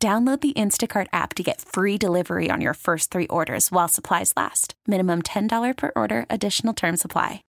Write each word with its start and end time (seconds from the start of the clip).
Download 0.00 0.40
the 0.40 0.52
Instacart 0.52 1.08
app 1.12 1.34
to 1.34 1.42
get 1.42 1.60
free 1.60 1.98
delivery 1.98 2.50
on 2.52 2.60
your 2.60 2.74
first 2.74 3.10
three 3.10 3.26
orders 3.26 3.72
while 3.72 3.88
supplies 3.88 4.32
last. 4.36 4.74
Minimum 4.86 5.22
$10 5.22 5.76
per 5.76 5.90
order, 5.96 6.24
additional 6.30 6.72
term 6.72 6.96
supply. 6.96 7.42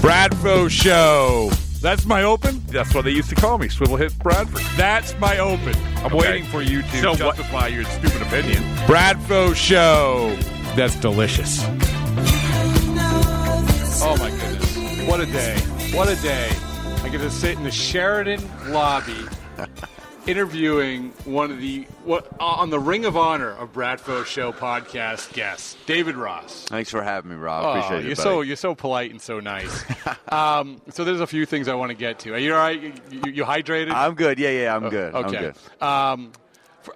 Bradfo 0.00 0.70
Show. 0.70 1.50
That's 1.80 2.04
my 2.06 2.22
open. 2.24 2.62
That's 2.66 2.92
what 2.94 3.04
they 3.04 3.10
used 3.12 3.28
to 3.30 3.34
call 3.36 3.58
me, 3.58 3.68
Swivel 3.68 3.96
Hit 3.96 4.16
Bradford. 4.18 4.62
That's 4.76 5.16
my 5.18 5.38
open. 5.38 5.74
I'm 5.98 6.06
Okay. 6.06 6.16
waiting 6.16 6.44
for 6.44 6.60
you 6.62 6.82
to 6.82 7.00
So 7.00 7.10
what- 7.10 7.18
justify 7.18 7.68
your 7.68 7.84
stupid 7.84 8.22
opinion. 8.22 8.62
Bradfo 8.86 9.54
Show. 9.54 10.36
That's 10.76 10.94
delicious. 10.96 11.60
Oh 14.02 14.16
my 14.18 14.30
goodness. 14.30 15.08
What 15.08 15.20
a 15.20 15.26
day. 15.26 15.56
What 15.92 16.08
a 16.08 16.16
day. 16.22 16.48
I 17.02 17.08
get 17.08 17.18
to 17.22 17.30
sit 17.30 17.56
in 17.56 17.64
the 17.64 17.70
Sheraton 17.70 18.40
lobby 18.72 19.16
interviewing 20.26 21.10
one 21.24 21.50
of 21.50 21.58
the 21.58 21.86
what 22.04 22.28
on 22.38 22.70
the 22.70 22.78
Ring 22.78 23.04
of 23.04 23.16
Honor 23.16 23.50
of 23.50 23.72
Bradfo 23.72 24.24
Show 24.24 24.52
podcast 24.52 25.32
guests, 25.32 25.76
David 25.86 26.14
Ross. 26.16 26.66
Thanks 26.68 26.90
for 26.90 27.02
having 27.02 27.30
me, 27.32 27.36
Rob. 27.36 27.64
Oh, 27.64 27.70
Appreciate 27.80 28.02
you're 28.04 28.12
it. 28.12 28.18
so 28.18 28.42
you're 28.42 28.56
so 28.56 28.74
polite 28.74 29.10
and 29.10 29.20
so 29.20 29.40
nice. 29.40 29.84
um, 30.28 30.80
so 30.90 31.02
there's 31.04 31.20
a 31.20 31.26
few 31.26 31.44
things 31.46 31.66
I 31.66 31.74
want 31.74 31.90
to 31.90 31.96
get 31.96 32.20
to. 32.20 32.34
Are 32.34 32.38
you 32.38 32.52
all 32.54 32.60
right? 32.60 32.80
You, 33.10 33.20
you, 33.32 33.44
hydrated? 33.44 33.90
I'm 33.92 34.14
good. 34.14 34.38
Yeah, 34.38 34.50
yeah, 34.50 34.76
I'm 34.76 34.88
good. 34.90 35.14
I'm 35.14 35.24
Okay. 35.26 35.52
good. 35.80 35.82
Um, 35.84 36.32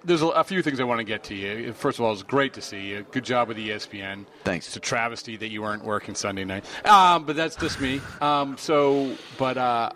there's 0.03 0.21
a, 0.21 0.27
a 0.27 0.43
few 0.43 0.61
things 0.61 0.79
I 0.79 0.83
want 0.83 0.99
to 0.99 1.03
get 1.03 1.23
to 1.25 1.35
you. 1.35 1.73
First 1.73 1.99
of 1.99 2.05
all, 2.05 2.13
it's 2.13 2.23
great 2.23 2.53
to 2.53 2.61
see 2.61 2.81
you. 2.87 3.05
Good 3.11 3.23
job 3.25 3.47
with 3.47 3.57
ESPN. 3.57 4.25
Thanks. 4.43 4.67
It's 4.67 4.75
a 4.75 4.79
travesty 4.79 5.37
that 5.37 5.49
you 5.49 5.61
weren't 5.61 5.83
working 5.83 6.15
Sunday 6.15 6.43
night. 6.45 6.65
Um, 6.85 7.25
but 7.25 7.35
that's 7.35 7.55
just 7.55 7.79
me. 7.81 8.01
Um, 8.21 8.57
so, 8.57 9.15
but 9.37 9.57
uh, 9.57 9.89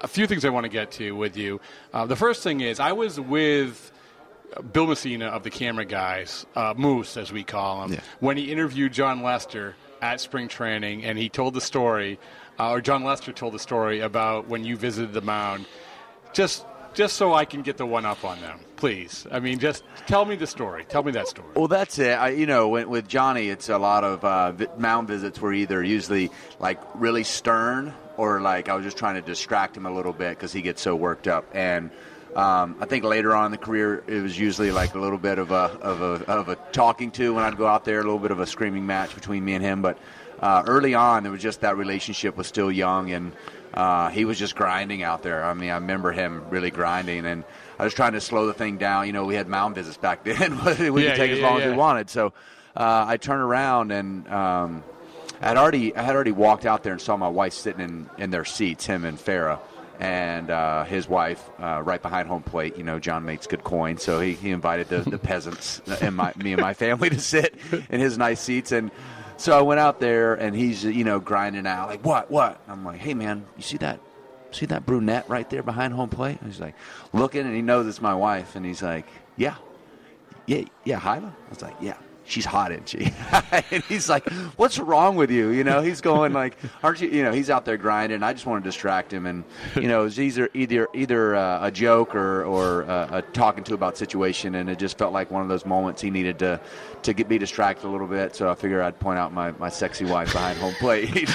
a 0.00 0.08
few 0.08 0.26
things 0.26 0.44
I 0.44 0.50
want 0.50 0.64
to 0.64 0.68
get 0.70 0.90
to 0.92 1.12
with 1.12 1.36
you. 1.36 1.60
Uh, 1.92 2.06
the 2.06 2.16
first 2.16 2.42
thing 2.42 2.60
is 2.60 2.80
I 2.80 2.92
was 2.92 3.18
with 3.20 3.90
Bill 4.72 4.86
Messina 4.86 5.26
of 5.26 5.42
the 5.42 5.50
Camera 5.50 5.84
Guys, 5.84 6.46
uh, 6.54 6.74
Moose 6.76 7.16
as 7.16 7.32
we 7.32 7.42
call 7.44 7.84
him, 7.84 7.94
Yeah. 7.94 8.00
when 8.20 8.36
he 8.36 8.52
interviewed 8.52 8.92
Jon 8.92 9.22
Lester 9.22 9.74
at 10.02 10.20
spring 10.20 10.48
training, 10.48 11.04
and 11.04 11.18
he 11.18 11.28
told 11.28 11.54
the 11.54 11.60
story, 11.60 12.18
uh, 12.58 12.70
or 12.70 12.80
Jon 12.80 13.02
Lester 13.04 13.32
told 13.32 13.54
the 13.54 13.58
story 13.58 14.00
about 14.00 14.46
when 14.48 14.62
you 14.64 14.76
visited 14.76 15.12
the 15.14 15.22
mound. 15.22 15.66
Just, 16.34 16.66
just 16.94 17.16
so 17.16 17.34
I 17.34 17.44
can 17.44 17.62
get 17.62 17.76
the 17.76 17.86
one 17.86 18.04
up 18.04 18.24
on 18.24 18.40
them, 18.40 18.60
please. 18.76 19.26
I 19.30 19.40
mean, 19.40 19.58
just 19.58 19.84
tell 20.06 20.24
me 20.24 20.36
the 20.36 20.46
story. 20.46 20.84
Tell 20.88 21.02
me 21.02 21.12
that 21.12 21.28
story. 21.28 21.48
Well, 21.54 21.68
that's 21.68 21.98
it. 21.98 22.12
I, 22.12 22.30
you 22.30 22.46
know, 22.46 22.68
with 22.68 23.08
Johnny, 23.08 23.48
it's 23.48 23.68
a 23.68 23.78
lot 23.78 24.04
of 24.04 24.24
uh, 24.24 24.66
mound 24.78 25.08
visits 25.08 25.40
were 25.40 25.52
either 25.52 25.82
usually 25.82 26.30
like 26.58 26.80
really 26.94 27.24
stern 27.24 27.92
or 28.16 28.40
like 28.40 28.68
I 28.68 28.74
was 28.74 28.84
just 28.84 28.96
trying 28.96 29.16
to 29.16 29.22
distract 29.22 29.76
him 29.76 29.86
a 29.86 29.90
little 29.90 30.12
bit 30.12 30.30
because 30.30 30.52
he 30.52 30.62
gets 30.62 30.80
so 30.80 30.94
worked 30.94 31.28
up. 31.28 31.44
And 31.52 31.90
um, 32.36 32.76
I 32.80 32.86
think 32.86 33.04
later 33.04 33.34
on 33.34 33.46
in 33.46 33.52
the 33.52 33.58
career, 33.58 34.02
it 34.06 34.20
was 34.20 34.38
usually 34.38 34.70
like 34.70 34.94
a 34.94 34.98
little 34.98 35.18
bit 35.18 35.38
of 35.38 35.50
a 35.50 35.78
of 35.82 36.00
a 36.00 36.30
of 36.30 36.48
a 36.48 36.56
talking 36.72 37.10
to 37.12 37.34
when 37.34 37.44
I'd 37.44 37.56
go 37.56 37.66
out 37.66 37.84
there, 37.84 38.00
a 38.00 38.02
little 38.02 38.18
bit 38.18 38.30
of 38.30 38.40
a 38.40 38.46
screaming 38.46 38.86
match 38.86 39.14
between 39.14 39.44
me 39.44 39.54
and 39.54 39.64
him. 39.64 39.82
But 39.82 39.98
uh, 40.40 40.62
early 40.66 40.94
on, 40.94 41.26
it 41.26 41.30
was 41.30 41.40
just 41.42 41.60
that 41.62 41.76
relationship 41.76 42.36
was 42.36 42.46
still 42.46 42.70
young 42.70 43.10
and. 43.10 43.32
Uh, 43.74 44.08
he 44.10 44.24
was 44.24 44.38
just 44.38 44.54
grinding 44.54 45.02
out 45.02 45.22
there. 45.22 45.44
I 45.44 45.52
mean, 45.54 45.70
I 45.70 45.74
remember 45.74 46.12
him 46.12 46.48
really 46.48 46.70
grinding, 46.70 47.26
and 47.26 47.44
I 47.78 47.84
was 47.84 47.92
trying 47.94 48.12
to 48.12 48.20
slow 48.20 48.46
the 48.46 48.54
thing 48.54 48.78
down. 48.78 49.06
You 49.06 49.12
know, 49.12 49.24
we 49.24 49.34
had 49.34 49.48
mound 49.48 49.74
visits 49.74 49.96
back 49.98 50.24
then; 50.24 50.58
we 50.92 51.02
Yeah, 51.02 51.08
could 51.08 51.16
take 51.16 51.30
yeah, 51.30 51.34
as 51.34 51.40
long 51.40 51.58
yeah, 51.58 51.64
as 51.64 51.64
we 51.66 51.72
wanted. 51.72 52.08
So 52.10 52.28
uh, 52.76 53.04
I 53.08 53.16
turned 53.16 53.42
around 53.42 53.90
and 53.92 54.28
um, 54.28 54.84
I 55.40 55.48
had 55.48 55.56
already 55.56 55.94
I 55.96 56.02
had 56.02 56.14
already 56.14 56.32
walked 56.32 56.66
out 56.66 56.84
there 56.84 56.92
and 56.92 57.02
saw 57.02 57.16
my 57.16 57.28
wife 57.28 57.52
sitting 57.52 57.80
in, 57.80 58.10
in 58.18 58.30
their 58.30 58.44
seats, 58.44 58.86
him 58.86 59.04
and 59.04 59.18
Farrah, 59.18 59.60
and 59.98 60.50
uh, 60.50 60.84
his 60.84 61.08
wife 61.08 61.42
uh, 61.60 61.82
right 61.82 62.00
behind 62.00 62.28
home 62.28 62.42
plate. 62.44 62.76
You 62.76 62.84
know, 62.84 62.98
Jon 63.00 63.24
makes 63.24 63.46
good 63.46 63.64
coin, 63.64 63.98
so 63.98 64.20
he, 64.20 64.34
he 64.34 64.50
invited 64.50 64.88
the, 64.88 65.00
the 65.02 65.18
peasants 65.18 65.80
and 66.00 66.16
my 66.16 66.32
me 66.36 66.52
and 66.52 66.60
my 66.60 66.74
family 66.74 67.10
to 67.10 67.18
sit 67.20 67.54
in 67.90 68.00
his 68.00 68.16
nice 68.18 68.40
seats 68.40 68.72
and. 68.72 68.90
So 69.36 69.56
I 69.58 69.62
went 69.62 69.80
out 69.80 70.00
there 70.00 70.34
and 70.34 70.54
he's 70.54 70.84
you 70.84 71.04
know 71.04 71.20
grinding 71.20 71.66
out 71.66 71.88
like 71.88 72.04
what? 72.04 72.30
What? 72.30 72.60
I'm 72.68 72.84
like 72.84 73.00
hey 73.00 73.14
man 73.14 73.44
you 73.56 73.62
see 73.62 73.76
that 73.78 74.00
see 74.52 74.66
that 74.66 74.86
brunette 74.86 75.28
right 75.28 75.48
there 75.50 75.62
behind 75.62 75.94
home 75.94 76.08
plate? 76.08 76.38
And 76.40 76.50
he's 76.50 76.60
like 76.60 76.74
looking 77.12 77.46
and 77.46 77.54
he 77.54 77.62
knows 77.62 77.86
it's 77.86 78.00
my 78.00 78.14
wife 78.14 78.56
and 78.56 78.64
he's 78.64 78.82
like 78.82 79.06
yeah 79.36 79.56
yeah, 80.46 80.64
yeah, 80.84 80.98
Hyla? 80.98 81.34
I 81.46 81.50
was 81.50 81.62
like, 81.62 81.74
yeah, 81.80 81.96
she's 82.26 82.44
hot, 82.44 82.72
isn't 82.72 82.88
she? 82.88 83.12
and 83.70 83.82
he's 83.84 84.08
like, 84.08 84.28
what's 84.56 84.78
wrong 84.78 85.16
with 85.16 85.30
you? 85.30 85.50
You 85.50 85.64
know, 85.64 85.80
he's 85.80 86.00
going 86.00 86.32
like, 86.32 86.56
aren't 86.82 87.00
you? 87.00 87.08
You 87.08 87.22
know, 87.22 87.32
he's 87.32 87.50
out 87.50 87.64
there 87.64 87.76
grinding. 87.76 88.22
I 88.22 88.32
just 88.32 88.46
want 88.46 88.64
to 88.64 88.68
distract 88.68 89.12
him, 89.12 89.26
and 89.26 89.44
you 89.74 89.88
know, 89.88 90.02
it 90.02 90.04
was 90.04 90.20
either 90.20 90.48
either 90.54 90.88
either 90.94 91.34
uh, 91.34 91.66
a 91.66 91.70
joke 91.70 92.14
or 92.14 92.44
or 92.44 92.84
uh, 92.84 93.18
a 93.18 93.22
talking 93.22 93.64
to 93.64 93.74
about 93.74 93.96
situation, 93.96 94.54
and 94.54 94.68
it 94.68 94.78
just 94.78 94.98
felt 94.98 95.12
like 95.12 95.30
one 95.30 95.42
of 95.42 95.48
those 95.48 95.66
moments 95.66 96.00
he 96.02 96.10
needed 96.10 96.38
to 96.40 96.60
to 97.02 97.12
get 97.12 97.28
be 97.28 97.38
distracted 97.38 97.86
a 97.86 97.90
little 97.90 98.06
bit. 98.06 98.34
So 98.34 98.50
I 98.50 98.54
figured 98.54 98.80
I'd 98.80 98.98
point 98.98 99.18
out 99.18 99.32
my, 99.32 99.52
my 99.52 99.68
sexy 99.68 100.04
wife 100.04 100.32
behind 100.32 100.58
home 100.58 100.74
plate. 100.74 101.30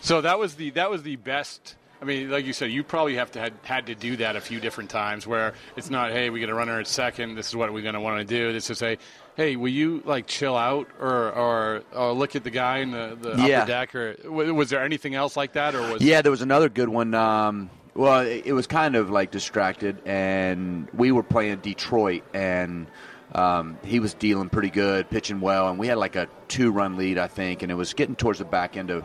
So 0.00 0.20
that 0.20 0.38
was 0.38 0.54
the 0.54 0.70
that 0.70 0.90
was 0.90 1.02
the 1.02 1.16
best. 1.16 1.76
I 2.00 2.04
mean, 2.04 2.30
like 2.30 2.44
you 2.44 2.52
said, 2.52 2.70
you 2.70 2.84
probably 2.84 3.16
have 3.16 3.30
to 3.32 3.40
had, 3.40 3.54
had 3.62 3.86
to 3.86 3.94
do 3.94 4.16
that 4.16 4.36
a 4.36 4.40
few 4.40 4.60
different 4.60 4.90
times 4.90 5.26
where 5.26 5.54
it's 5.76 5.88
not, 5.88 6.10
hey, 6.10 6.28
we 6.28 6.40
got 6.40 6.50
a 6.50 6.54
runner 6.54 6.78
at 6.78 6.86
second. 6.86 7.34
This 7.34 7.48
is 7.48 7.56
what 7.56 7.72
we're 7.72 7.82
going 7.82 7.94
to 7.94 8.00
want 8.00 8.18
to 8.18 8.24
do. 8.24 8.52
This 8.52 8.68
is 8.68 8.78
say, 8.78 8.98
hey, 9.36 9.56
will 9.56 9.68
you 9.70 10.02
like 10.04 10.26
chill 10.26 10.56
out 10.56 10.88
or 11.00 11.32
or, 11.32 11.82
or 11.94 12.12
look 12.12 12.36
at 12.36 12.44
the 12.44 12.50
guy 12.50 12.78
in 12.78 12.90
the, 12.92 13.16
the 13.20 13.30
Yeah. 13.42 13.58
upper 13.60 13.66
deck 13.66 13.94
or 13.94 14.16
was 14.30 14.70
there 14.70 14.82
anything 14.82 15.14
else 15.14 15.36
like 15.36 15.52
that 15.54 15.74
or 15.74 15.80
was 15.92 16.02
Yeah, 16.02 16.22
there 16.22 16.30
was 16.30 16.42
another 16.42 16.68
good 16.68 16.88
one. 16.88 17.14
Um, 17.14 17.70
well, 17.94 18.20
it, 18.20 18.42
it 18.46 18.52
was 18.52 18.66
kind 18.66 18.96
of 18.96 19.10
like 19.10 19.30
distracted, 19.30 20.00
and 20.04 20.88
we 20.94 21.12
were 21.12 21.22
playing 21.22 21.58
Detroit, 21.58 22.24
and 22.34 22.88
um, 23.32 23.78
he 23.84 24.00
was 24.00 24.14
dealing 24.14 24.48
pretty 24.48 24.70
good, 24.70 25.08
pitching 25.10 25.40
well, 25.40 25.68
and 25.68 25.78
we 25.78 25.86
had 25.86 25.98
like 25.98 26.16
a 26.16 26.28
two-run 26.48 26.96
lead, 26.96 27.18
I 27.18 27.28
think, 27.28 27.62
and 27.62 27.70
it 27.70 27.76
was 27.76 27.94
getting 27.94 28.16
towards 28.16 28.40
the 28.40 28.44
back 28.44 28.76
end 28.76 28.90
of 28.90 29.04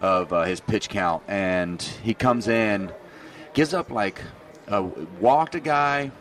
of 0.00 0.32
uh, 0.32 0.44
his 0.44 0.60
pitch 0.60 0.88
count, 0.88 1.24
and 1.26 1.82
he 2.04 2.14
comes 2.14 2.46
in, 2.46 2.92
gives 3.54 3.74
up 3.74 3.90
like 3.90 4.22
a, 4.68 4.82
walked 5.20 5.56
a 5.56 5.60
guy. 5.60 6.12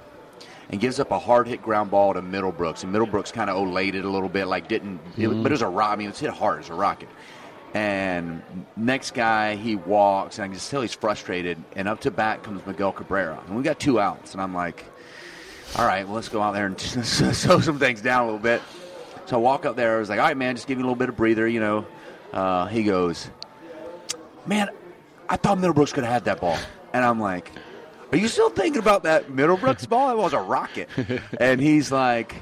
And 0.69 0.81
gives 0.81 1.00
up 1.00 1.11
a 1.11 1.19
hard 1.19 1.47
hit 1.47 1.61
ground 1.61 1.91
ball 1.91 2.13
to 2.13 2.22
Middlebrooks, 2.22 2.83
and 2.83 2.94
Middlebrooks 2.94 3.31
kind 3.31 3.50
of 3.50 3.55
olayed 3.55 3.94
it 3.94 4.03
a 4.03 4.09
little 4.09 4.28
bit, 4.28 4.47
like 4.47 4.67
didn't, 4.67 5.00
it, 5.17 5.29
but 5.29 5.45
it 5.45 5.51
was 5.51 5.61
a 5.61 5.67
rock. 5.67 5.91
I 5.91 5.95
mean, 5.95 6.07
it 6.07 6.11
was 6.11 6.19
hit 6.19 6.29
hard 6.29 6.59
as 6.59 6.69
a 6.69 6.73
rocket. 6.73 7.07
And 7.73 8.41
next 8.75 9.13
guy, 9.13 9.55
he 9.55 9.75
walks, 9.75 10.38
and 10.38 10.44
I 10.44 10.47
can 10.47 10.55
just 10.55 10.69
tell 10.69 10.81
he's 10.81 10.94
frustrated. 10.94 11.63
And 11.75 11.88
up 11.88 12.01
to 12.01 12.11
bat 12.11 12.44
comes 12.44 12.66
Miguel 12.66 12.91
Cabrera, 12.91 13.41
and 13.47 13.55
we 13.55 13.63
got 13.63 13.79
two 13.79 14.00
outs. 14.00 14.33
And 14.33 14.41
I'm 14.41 14.53
like, 14.53 14.83
all 15.75 15.85
right, 15.85 16.05
well, 16.05 16.16
let's 16.16 16.29
go 16.29 16.41
out 16.41 16.53
there 16.53 16.66
and 16.66 16.79
slow 17.05 17.59
some 17.59 17.79
things 17.79 18.01
down 18.01 18.23
a 18.23 18.25
little 18.25 18.39
bit. 18.39 18.61
So 19.25 19.35
I 19.38 19.39
walk 19.39 19.66
up 19.66 19.75
there. 19.75 19.97
I 19.97 19.99
was 19.99 20.09
like, 20.09 20.19
all 20.19 20.25
right, 20.25 20.38
man, 20.38 20.55
just 20.55 20.67
give 20.67 20.78
me 20.78 20.84
a 20.84 20.85
little 20.85 20.95
bit 20.95 21.09
of 21.09 21.17
breather, 21.17 21.47
you 21.47 21.59
know. 21.59 21.85
Uh, 22.31 22.66
he 22.67 22.84
goes, 22.84 23.29
man, 24.45 24.69
I 25.29 25.35
thought 25.38 25.57
Middlebrooks 25.57 25.94
could 25.94 26.03
have 26.03 26.13
had 26.13 26.25
that 26.25 26.39
ball. 26.39 26.57
And 26.94 27.03
I'm 27.03 27.19
like, 27.19 27.52
are 28.12 28.18
you 28.18 28.28
still 28.28 28.50
thinking 28.50 28.80
about 28.80 29.04
that 29.04 29.30
Middlebrooks 29.30 29.88
ball? 29.88 30.12
It 30.12 30.18
was 30.18 30.34
a 30.34 30.40
rocket. 30.40 30.90
and 31.40 31.59
he's 31.59 31.92
like, 31.92 32.36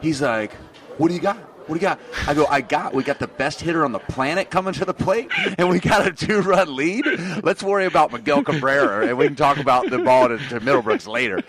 he's 0.00 0.20
like, 0.20 0.52
what 0.98 1.08
do 1.08 1.14
you 1.14 1.20
got? 1.20 1.38
What 1.66 1.74
do 1.74 1.74
you 1.74 1.80
got? 1.80 2.00
I 2.28 2.34
go, 2.34 2.46
I 2.46 2.60
got, 2.60 2.94
we 2.94 3.02
got 3.02 3.18
the 3.18 3.26
best 3.26 3.60
hitter 3.60 3.84
on 3.84 3.90
the 3.90 3.98
planet 3.98 4.50
coming 4.50 4.72
to 4.74 4.84
the 4.84 4.94
plate, 4.94 5.30
and 5.58 5.68
we 5.68 5.80
got 5.80 6.06
a 6.06 6.12
two 6.12 6.40
run 6.40 6.76
lead. 6.76 7.04
Let's 7.42 7.62
worry 7.62 7.86
about 7.86 8.12
Miguel 8.12 8.44
Cabrera, 8.44 9.08
and 9.08 9.18
we 9.18 9.26
can 9.26 9.34
talk 9.36 9.58
about 9.58 9.90
the 9.90 9.98
ball 9.98 10.28
to, 10.28 10.38
to 10.38 10.60
Middlebrooks 10.60 11.08
later. 11.08 11.42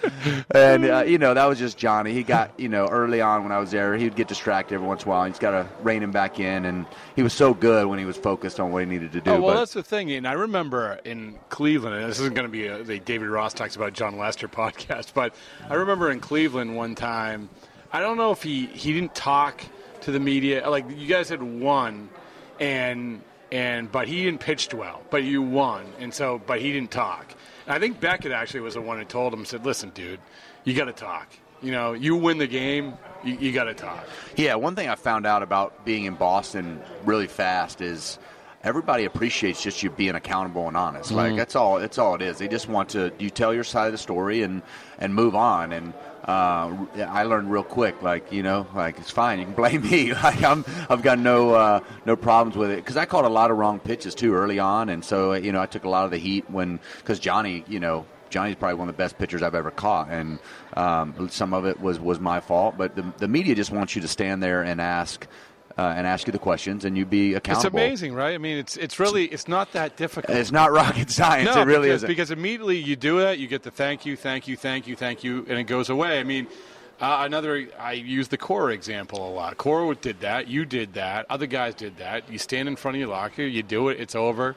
And, 0.51 0.85
uh, 0.85 1.03
you 1.05 1.19
know, 1.19 1.33
that 1.35 1.45
was 1.45 1.59
just 1.59 1.77
Johnny. 1.77 2.13
He 2.13 2.23
got, 2.23 2.59
you 2.59 2.67
know, 2.67 2.87
early 2.87 3.21
on 3.21 3.43
when 3.43 3.51
I 3.51 3.59
was 3.59 3.69
there, 3.71 3.95
he 3.95 4.05
would 4.05 4.15
get 4.15 4.27
distracted 4.27 4.75
every 4.75 4.87
once 4.87 5.03
in 5.03 5.09
a 5.09 5.11
while. 5.11 5.25
He's 5.25 5.39
got 5.39 5.51
to 5.51 5.67
rein 5.83 6.01
him 6.01 6.11
back 6.11 6.39
in, 6.39 6.65
and 6.65 6.85
he 7.15 7.21
was 7.21 7.33
so 7.33 7.53
good 7.53 7.85
when 7.85 7.99
he 7.99 8.05
was 8.05 8.17
focused 8.17 8.59
on 8.59 8.71
what 8.71 8.79
he 8.83 8.85
needed 8.89 9.11
to 9.11 9.21
do. 9.21 9.31
Oh, 9.31 9.41
well, 9.41 9.53
but- 9.53 9.59
that's 9.59 9.73
the 9.73 9.83
thing. 9.83 10.11
And 10.11 10.27
I 10.27 10.33
remember 10.33 10.99
in 11.05 11.37
Cleveland, 11.49 11.95
and 11.95 12.09
this 12.09 12.19
isn't 12.19 12.33
going 12.33 12.47
to 12.47 12.51
be 12.51 12.65
a, 12.67 12.83
the 12.83 12.99
David 12.99 13.29
Ross 13.29 13.53
talks 13.53 13.75
about 13.75 13.93
Jon 13.93 14.17
Lester 14.17 14.47
podcast, 14.47 15.13
but 15.13 15.35
I 15.69 15.75
remember 15.75 16.09
in 16.11 16.19
Cleveland 16.19 16.75
one 16.75 16.95
time, 16.95 17.49
I 17.91 17.99
don't 17.99 18.17
know 18.17 18.31
if 18.31 18.43
he, 18.43 18.65
he 18.65 18.93
didn't 18.93 19.15
talk 19.15 19.63
to 20.07 20.11
the 20.13 20.19
media. 20.21 20.67
Like, 20.69 20.85
you 20.97 21.05
guys 21.05 21.27
had 21.27 21.43
won, 21.43 22.09
and 22.61 23.21
and 23.51 23.91
but 23.91 24.07
he 24.07 24.23
didn't 24.23 24.39
pitch 24.39 24.73
well, 24.73 25.01
but 25.09 25.23
you 25.23 25.41
won, 25.41 25.85
and 25.99 26.13
so 26.13 26.41
but 26.47 26.61
he 26.61 26.71
didn't 26.71 26.91
talk. 26.91 27.35
And 27.65 27.75
I 27.75 27.79
think 27.79 27.99
Beckett 27.99 28.31
actually 28.31 28.61
was 28.61 28.75
the 28.75 28.81
one 28.81 28.97
who 28.97 29.03
told 29.03 29.33
him, 29.33 29.43
said, 29.43 29.65
"Listen, 29.65 29.89
dude, 29.89 30.21
you 30.63 30.73
got 30.73 30.85
to 30.85 30.93
talk. 30.93 31.27
You 31.61 31.71
know, 31.71 31.91
you 31.91 32.15
win 32.15 32.37
the 32.37 32.47
game, 32.47 32.93
you, 33.21 33.35
you 33.35 33.51
got 33.51 33.65
to 33.65 33.73
talk." 33.73 34.07
Yeah, 34.37 34.55
one 34.55 34.75
thing 34.75 34.87
I 34.87 34.95
found 34.95 35.25
out 35.25 35.43
about 35.43 35.83
being 35.83 36.05
in 36.05 36.15
Boston 36.15 36.81
really 37.03 37.27
fast 37.27 37.81
is 37.81 38.17
everybody 38.63 39.03
appreciates 39.03 39.61
just 39.61 39.83
you 39.83 39.89
being 39.89 40.15
accountable 40.15 40.69
and 40.69 40.77
honest. 40.77 41.11
Like 41.11 41.29
mm-hmm. 41.29 41.37
that's 41.37 41.57
all. 41.57 41.79
That's 41.79 41.97
all 41.97 42.15
it 42.15 42.21
is. 42.21 42.37
They 42.37 42.47
just 42.47 42.69
want 42.69 42.87
to 42.89 43.11
you 43.19 43.29
tell 43.29 43.53
your 43.53 43.65
side 43.65 43.87
of 43.87 43.91
the 43.91 43.97
story 43.97 44.43
and 44.43 44.61
and 44.99 45.13
move 45.13 45.35
on. 45.35 45.73
And 45.73 45.93
uh, 46.27 46.85
I 47.07 47.23
learned 47.23 47.49
real 47.49 47.63
quick. 47.63 48.01
Like 48.01 48.31
you 48.31 48.43
know, 48.43 48.67
like 48.75 48.99
it's 48.99 49.11
fine. 49.11 49.39
You 49.39 49.45
can 49.45 49.53
blame 49.53 49.81
me. 49.89 50.13
Like 50.13 50.43
I'm 50.43 50.65
I've 50.89 51.01
got 51.01 51.19
no 51.19 51.51
uh, 51.51 51.79
no 52.05 52.15
problems 52.15 52.57
with 52.57 52.71
it 52.71 52.77
because 52.77 52.97
I 52.97 53.05
caught 53.05 53.25
a 53.25 53.29
lot 53.29 53.49
of 53.49 53.57
wrong 53.57 53.79
pitches 53.79 54.13
too 54.13 54.33
early 54.33 54.59
on, 54.59 54.89
and 54.89 55.03
so 55.03 55.33
you 55.33 55.51
know 55.51 55.61
I 55.61 55.65
took 55.65 55.85
a 55.85 55.89
lot 55.89 56.05
of 56.05 56.11
the 56.11 56.17
heat 56.17 56.49
when 56.49 56.79
because 56.97 57.19
Johnny 57.19 57.63
you 57.67 57.79
know 57.79 58.05
Johnny's 58.29 58.55
probably 58.55 58.75
one 58.75 58.89
of 58.89 58.95
the 58.95 59.01
best 59.01 59.17
pitchers 59.17 59.41
I've 59.41 59.55
ever 59.55 59.71
caught, 59.71 60.09
and 60.09 60.39
um, 60.75 61.29
some 61.29 61.53
of 61.53 61.65
it 61.65 61.79
was 61.79 61.99
was 61.99 62.19
my 62.19 62.39
fault. 62.39 62.77
But 62.77 62.95
the, 62.95 63.05
the 63.17 63.27
media 63.27 63.55
just 63.55 63.71
wants 63.71 63.95
you 63.95 64.01
to 64.01 64.07
stand 64.07 64.43
there 64.43 64.63
and 64.63 64.81
ask. 64.81 65.27
Uh, 65.77 65.93
and 65.95 66.07
ask 66.07 66.25
you 66.25 66.33
the 66.33 66.39
questions, 66.39 66.85
and 66.85 66.97
you 66.97 67.05
be 67.05 67.35
accountable. 67.35 67.77
It's 67.77 67.85
amazing, 67.85 68.15
right? 68.15 68.33
I 68.33 68.39
mean, 68.39 68.57
it's 68.57 68.77
it's 68.77 68.99
really 68.99 69.25
it's 69.25 69.47
not 69.47 69.73
that 69.73 69.95
difficult. 69.95 70.35
It's 70.35 70.51
not 70.51 70.71
rocket 70.71 71.11
science. 71.11 71.53
no, 71.53 71.61
it 71.61 71.65
really 71.65 71.89
because, 71.89 71.99
isn't. 71.99 72.07
because 72.07 72.31
immediately 72.31 72.77
you 72.77 72.95
do 72.95 73.19
it, 73.19 73.37
you 73.37 73.47
get 73.47 73.61
the 73.61 73.69
thank 73.69 74.03
you, 74.03 74.17
thank 74.17 74.47
you, 74.47 74.57
thank 74.57 74.87
you, 74.87 74.95
thank 74.95 75.23
you, 75.23 75.45
and 75.47 75.59
it 75.59 75.65
goes 75.65 75.91
away. 75.91 76.19
I 76.19 76.23
mean, 76.23 76.47
uh, 76.99 77.19
another 77.25 77.67
I 77.79 77.91
use 77.91 78.27
the 78.27 78.37
Cora 78.37 78.73
example 78.73 79.27
a 79.27 79.31
lot. 79.31 79.57
Cora 79.57 79.93
did 79.93 80.19
that, 80.21 80.47
you 80.47 80.65
did 80.65 80.93
that, 80.93 81.27
other 81.29 81.45
guys 81.45 81.75
did 81.75 81.97
that. 81.97 82.27
You 82.31 82.39
stand 82.39 82.67
in 82.67 82.75
front 82.75 82.95
of 82.95 83.01
your 83.01 83.09
locker, 83.09 83.43
you 83.43 83.61
do 83.61 83.89
it, 83.89 83.99
it's 83.99 84.15
over. 84.15 84.55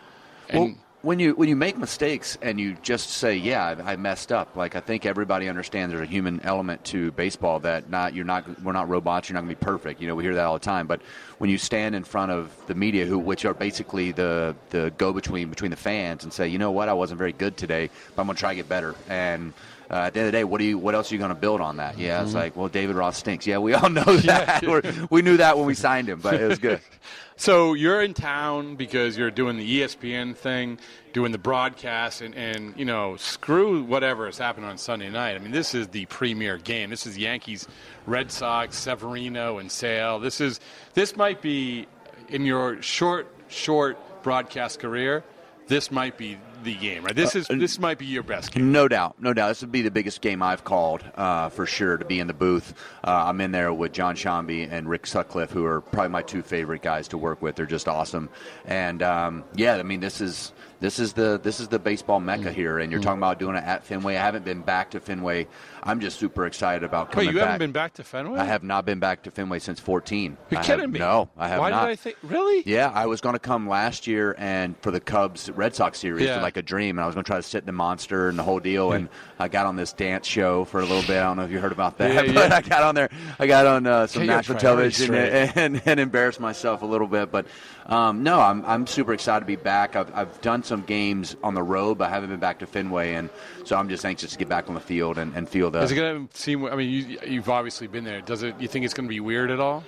And 0.48 0.60
well, 0.60 0.74
when 1.02 1.18
you 1.18 1.34
when 1.34 1.48
you 1.48 1.56
make 1.56 1.78
mistakes 1.78 2.36
and 2.42 2.60
you 2.60 2.76
just 2.82 3.10
say, 3.10 3.36
"Yeah, 3.36 3.64
I, 3.64 3.92
I 3.92 3.96
messed 3.96 4.32
up," 4.32 4.54
like 4.54 4.76
I 4.76 4.80
think 4.80 5.06
everybody 5.06 5.48
understands 5.48 5.92
there's 5.92 6.06
a 6.06 6.10
human 6.10 6.40
element 6.42 6.84
to 6.86 7.10
baseball 7.12 7.60
that 7.60 7.88
not 7.88 8.14
you're 8.14 8.24
not 8.24 8.62
we're 8.62 8.72
not 8.72 8.88
robots. 8.88 9.28
You're 9.28 9.34
not 9.34 9.42
going 9.42 9.54
to 9.54 9.60
be 9.60 9.64
perfect. 9.64 10.00
You 10.00 10.08
know, 10.08 10.14
we 10.14 10.24
hear 10.24 10.34
that 10.34 10.44
all 10.44 10.54
the 10.54 10.64
time. 10.64 10.86
But 10.86 11.00
when 11.38 11.48
you 11.48 11.56
stand 11.56 11.94
in 11.94 12.04
front 12.04 12.32
of 12.32 12.54
the 12.66 12.74
media, 12.74 13.06
who 13.06 13.18
which 13.18 13.44
are 13.44 13.54
basically 13.54 14.12
the 14.12 14.54
the 14.70 14.92
go 14.98 15.12
between 15.12 15.48
between 15.48 15.70
the 15.70 15.76
fans, 15.76 16.24
and 16.24 16.32
say, 16.32 16.48
"You 16.48 16.58
know 16.58 16.70
what? 16.70 16.88
I 16.88 16.92
wasn't 16.92 17.18
very 17.18 17.32
good 17.32 17.56
today, 17.56 17.88
but 18.14 18.20
I'm 18.20 18.26
going 18.26 18.36
to 18.36 18.40
try 18.40 18.50
to 18.50 18.56
get 18.56 18.68
better." 18.68 18.94
And 19.08 19.54
uh, 19.90 19.94
at 19.94 20.14
the 20.14 20.20
end 20.20 20.26
of 20.28 20.32
the 20.32 20.38
day, 20.38 20.44
what 20.44 20.58
do 20.58 20.64
you? 20.64 20.78
What 20.78 20.94
else 20.94 21.10
are 21.10 21.14
you 21.14 21.18
going 21.18 21.30
to 21.30 21.34
build 21.34 21.60
on 21.60 21.78
that? 21.78 21.98
Yeah, 21.98 22.22
it's 22.22 22.34
like, 22.34 22.56
well, 22.56 22.68
David 22.68 22.96
Ross 22.96 23.16
stinks. 23.18 23.46
Yeah, 23.46 23.58
we 23.58 23.74
all 23.74 23.90
know 23.90 24.04
that. 24.18 24.62
We're- 24.66 25.06
we 25.10 25.22
knew 25.22 25.36
that 25.38 25.56
when 25.58 25.66
we 25.66 25.74
signed 25.74 26.08
him, 26.08 26.20
but 26.20 26.34
it 26.34 26.46
was 26.46 26.58
good. 26.58 26.80
So 27.36 27.72
you're 27.72 28.02
in 28.02 28.12
town 28.12 28.76
because 28.76 29.16
you're 29.16 29.30
doing 29.30 29.56
the 29.56 29.80
ESPN 29.80 30.36
thing, 30.36 30.78
doing 31.14 31.32
the 31.32 31.38
broadcast, 31.38 32.20
and, 32.20 32.34
and 32.34 32.74
you 32.76 32.84
know, 32.84 33.16
screw 33.16 33.82
whatever 33.82 34.28
is 34.28 34.36
happening 34.36 34.68
on 34.68 34.76
Sunday 34.76 35.08
night. 35.08 35.36
I 35.36 35.38
mean, 35.38 35.50
this 35.50 35.74
is 35.74 35.88
the 35.88 36.04
premier 36.04 36.58
game. 36.58 36.90
This 36.90 37.06
is 37.06 37.16
Yankees, 37.16 37.66
Red 38.04 38.30
Sox, 38.30 38.76
Severino, 38.76 39.56
and 39.56 39.72
Sale. 39.72 40.18
This 40.18 40.38
is 40.42 40.60
this 40.92 41.16
might 41.16 41.40
be 41.40 41.86
in 42.28 42.44
your 42.44 42.82
short, 42.82 43.26
short 43.48 43.96
broadcast 44.22 44.78
career. 44.78 45.24
This 45.66 45.90
might 45.90 46.18
be 46.18 46.36
the 46.64 46.74
game, 46.74 47.04
right? 47.04 47.14
This 47.14 47.34
is 47.34 47.46
this 47.48 47.78
might 47.78 47.98
be 47.98 48.06
your 48.06 48.22
best 48.22 48.52
game. 48.52 48.72
No 48.72 48.88
doubt, 48.88 49.16
no 49.20 49.32
doubt. 49.32 49.48
This 49.48 49.60
would 49.62 49.72
be 49.72 49.82
the 49.82 49.90
biggest 49.90 50.20
game 50.20 50.42
I've 50.42 50.64
called 50.64 51.04
uh, 51.14 51.48
for 51.48 51.66
sure 51.66 51.96
to 51.96 52.04
be 52.04 52.20
in 52.20 52.26
the 52.26 52.34
booth. 52.34 52.74
Uh, 53.04 53.24
I'm 53.26 53.40
in 53.40 53.52
there 53.52 53.72
with 53.72 53.92
Jon 53.92 54.14
Sciambi 54.16 54.70
and 54.70 54.88
Rick 54.88 55.06
Sutcliffe, 55.06 55.50
who 55.50 55.64
are 55.64 55.80
probably 55.80 56.10
my 56.10 56.22
two 56.22 56.42
favorite 56.42 56.82
guys 56.82 57.08
to 57.08 57.18
work 57.18 57.42
with. 57.42 57.56
They're 57.56 57.66
just 57.66 57.88
awesome, 57.88 58.28
and 58.64 59.02
um, 59.02 59.44
yeah, 59.54 59.76
I 59.76 59.82
mean 59.82 60.00
this 60.00 60.20
is 60.20 60.52
this 60.80 60.98
is 60.98 61.12
the 61.12 61.38
this 61.42 61.60
is 61.60 61.68
the 61.68 61.78
baseball 61.78 62.20
mecca 62.20 62.52
here, 62.52 62.78
and 62.78 62.90
you're 62.90 63.00
talking 63.00 63.18
about 63.18 63.38
doing 63.38 63.56
it 63.56 63.64
at 63.64 63.84
Fenway. 63.84 64.16
I 64.16 64.24
haven't 64.24 64.44
been 64.44 64.62
back 64.62 64.90
to 64.92 65.00
Fenway. 65.00 65.46
I'm 65.82 66.00
just 66.00 66.18
super 66.18 66.46
excited 66.46 66.82
about 66.84 67.10
coming 67.12 67.26
back. 67.26 67.28
Wait, 67.28 67.34
you 67.34 67.40
back. 67.40 67.46
haven't 67.52 67.58
been 67.66 67.72
back 67.72 67.94
to 67.94 68.04
Fenway? 68.04 68.38
I 68.38 68.44
have 68.44 68.62
not 68.62 68.84
been 68.84 68.98
back 68.98 69.22
to 69.24 69.30
Fenway 69.30 69.58
since 69.60 69.80
14. 69.80 70.36
You're 70.50 70.60
I 70.60 70.62
kidding 70.62 70.80
have, 70.80 70.90
me? 70.90 70.98
No, 70.98 71.30
I 71.38 71.48
have 71.48 71.60
Why 71.60 71.70
not. 71.70 71.86
did 71.86 71.92
I 71.92 71.96
think? 71.96 72.16
Really? 72.22 72.62
Yeah, 72.66 72.90
I 72.94 73.06
was 73.06 73.20
going 73.20 73.34
to 73.34 73.38
come 73.38 73.68
last 73.68 74.06
year 74.06 74.34
and 74.38 74.74
for 74.82 74.90
the 74.90 75.00
Cubs 75.00 75.50
Red 75.50 75.74
Sox 75.74 75.98
series, 75.98 76.26
Yeah. 76.26 76.42
like 76.42 76.56
a 76.56 76.62
dream, 76.62 76.98
and 76.98 77.02
I 77.02 77.06
was 77.06 77.14
going 77.14 77.24
to 77.24 77.28
try 77.28 77.36
to 77.38 77.42
sit 77.42 77.58
in 77.60 77.66
the 77.66 77.72
monster 77.72 78.28
and 78.28 78.38
the 78.38 78.42
whole 78.42 78.60
deal. 78.60 78.92
And 78.92 79.08
I 79.38 79.48
got 79.48 79.66
on 79.66 79.76
this 79.76 79.92
dance 79.92 80.26
show 80.26 80.64
for 80.64 80.80
a 80.80 80.84
little 80.84 81.02
bit. 81.02 81.12
I 81.18 81.22
don't 81.24 81.36
know 81.38 81.44
if 81.44 81.50
you 81.50 81.60
heard 81.60 81.72
about 81.72 81.96
that, 81.98 82.12
Yeah, 82.26 82.32
but 82.34 82.50
yeah. 82.50 82.56
I 82.56 82.60
got 82.62 82.82
on 82.82 82.94
there. 82.94 83.08
I 83.38 83.46
got 83.46 83.66
on 83.66 83.86
uh, 83.86 84.06
some 84.06 84.26
national 84.26 84.58
television 84.58 85.14
and, 85.14 85.52
and, 85.56 85.82
and 85.86 86.00
embarrassed 86.00 86.40
myself 86.40 86.82
a 86.82 86.86
little 86.86 87.06
bit. 87.06 87.30
But 87.30 87.46
um, 87.86 88.22
no, 88.22 88.40
I'm 88.40 88.64
I'm 88.66 88.86
super 88.86 89.12
excited 89.12 89.40
to 89.40 89.46
be 89.46 89.56
back. 89.56 89.96
I've 89.96 90.14
I've 90.14 90.40
done 90.40 90.62
some 90.62 90.82
games 90.82 91.36
on 91.42 91.54
the 91.54 91.62
road, 91.62 91.98
but 91.98 92.08
I 92.08 92.10
haven't 92.10 92.30
been 92.30 92.40
back 92.40 92.58
to 92.60 92.66
Fenway, 92.66 93.14
and 93.14 93.30
so 93.64 93.76
I'm 93.76 93.88
just 93.88 94.04
anxious 94.04 94.32
to 94.32 94.38
get 94.38 94.48
back 94.48 94.68
on 94.68 94.74
the 94.74 94.80
field 94.80 95.18
and, 95.18 95.34
and 95.34 95.48
feel 95.48 95.70
the. 95.70 95.80
Is 95.80 95.92
it 95.92 95.96
going 95.96 96.28
to 96.28 96.36
seem? 96.36 96.64
I 96.66 96.76
mean, 96.76 96.90
you, 96.90 97.18
you've 97.26 97.48
obviously 97.50 97.86
been 97.86 98.04
there. 98.04 98.20
Does 98.20 98.42
it? 98.42 98.60
You 98.60 98.68
think 98.68 98.84
it's 98.84 98.94
going 98.94 99.06
to 99.08 99.10
be 99.12 99.20
weird 99.20 99.50
at 99.50 99.60
all? 99.60 99.82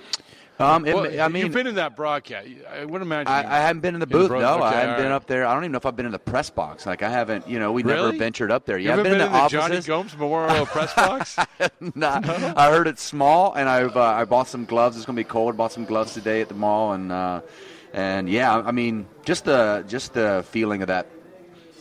um, 0.59 0.85
it- 0.85 0.93
Well, 0.95 1.19
I 1.21 1.27
mean, 1.29 1.45
you've 1.45 1.53
been 1.53 1.65
in 1.67 1.75
that 1.75 1.95
broadcast. 1.95 2.47
I 2.71 2.85
would 2.85 3.01
imagine. 3.01 3.31
I, 3.31 3.39
I 3.39 3.59
haven't 3.61 3.81
been 3.81 3.95
in 3.95 3.99
the 3.99 4.05
In 4.05 4.11
booth. 4.11 4.27
bro- 4.27 4.39
no, 4.39 4.61
I 4.61 4.73
haven't 4.73 5.03
been 5.03 5.11
up 5.11 5.25
there. 5.25 5.45
I 5.47 5.53
don't 5.53 5.63
even 5.63 5.71
know 5.71 5.77
if 5.77 5.85
I've 5.85 5.95
been 5.95 6.05
in 6.05 6.11
the 6.11 6.19
press 6.19 6.49
box. 6.49 6.85
Like 6.85 7.01
I 7.03 7.09
haven't. 7.09 7.47
You 7.49 7.57
know, 7.59 7.71
we 7.71 7.83
never 7.83 8.11
ventured 8.11 8.51
up 8.51 8.65
there. 8.65 8.77
You 8.77 8.87
Yeah, 8.87 8.93
I've 8.93 8.99
ever 8.99 9.09
been, 9.09 9.21
in 9.21 9.31
the, 9.31 9.47
Jonny. 9.47 9.79
Gomes 9.81 10.15
Memorial 10.17 10.65
Press 10.67 10.93
Box? 10.95 11.37
Nah, 11.95 12.21
I 12.55 12.69
heard 12.69 12.87
it's 12.87 13.01
small, 13.01 13.53
and 13.53 13.67
I've 13.67 13.97
uh, 13.97 14.01
I 14.01 14.25
bought 14.25 14.47
some 14.47 14.65
gloves. 14.65 14.95
It's 14.97 15.05
gonna 15.05 15.15
be 15.15 15.23
cold. 15.23 15.53
I 15.55 15.57
Bought 15.57 15.71
some 15.71 15.85
gloves 15.85 16.13
today 16.13 16.41
at 16.41 16.49
the 16.49 16.55
mall, 16.55 16.93
and 16.93 17.11
uh, 17.11 17.41
and 17.93 18.27
yeah, 18.27 18.57
I 18.57 18.71
mean, 18.71 19.07
just 19.23 19.45
the 19.45 19.85
just 19.87 20.13
the 20.13 20.43
feeling 20.49 20.81
of 20.81 20.87
that 20.87 21.07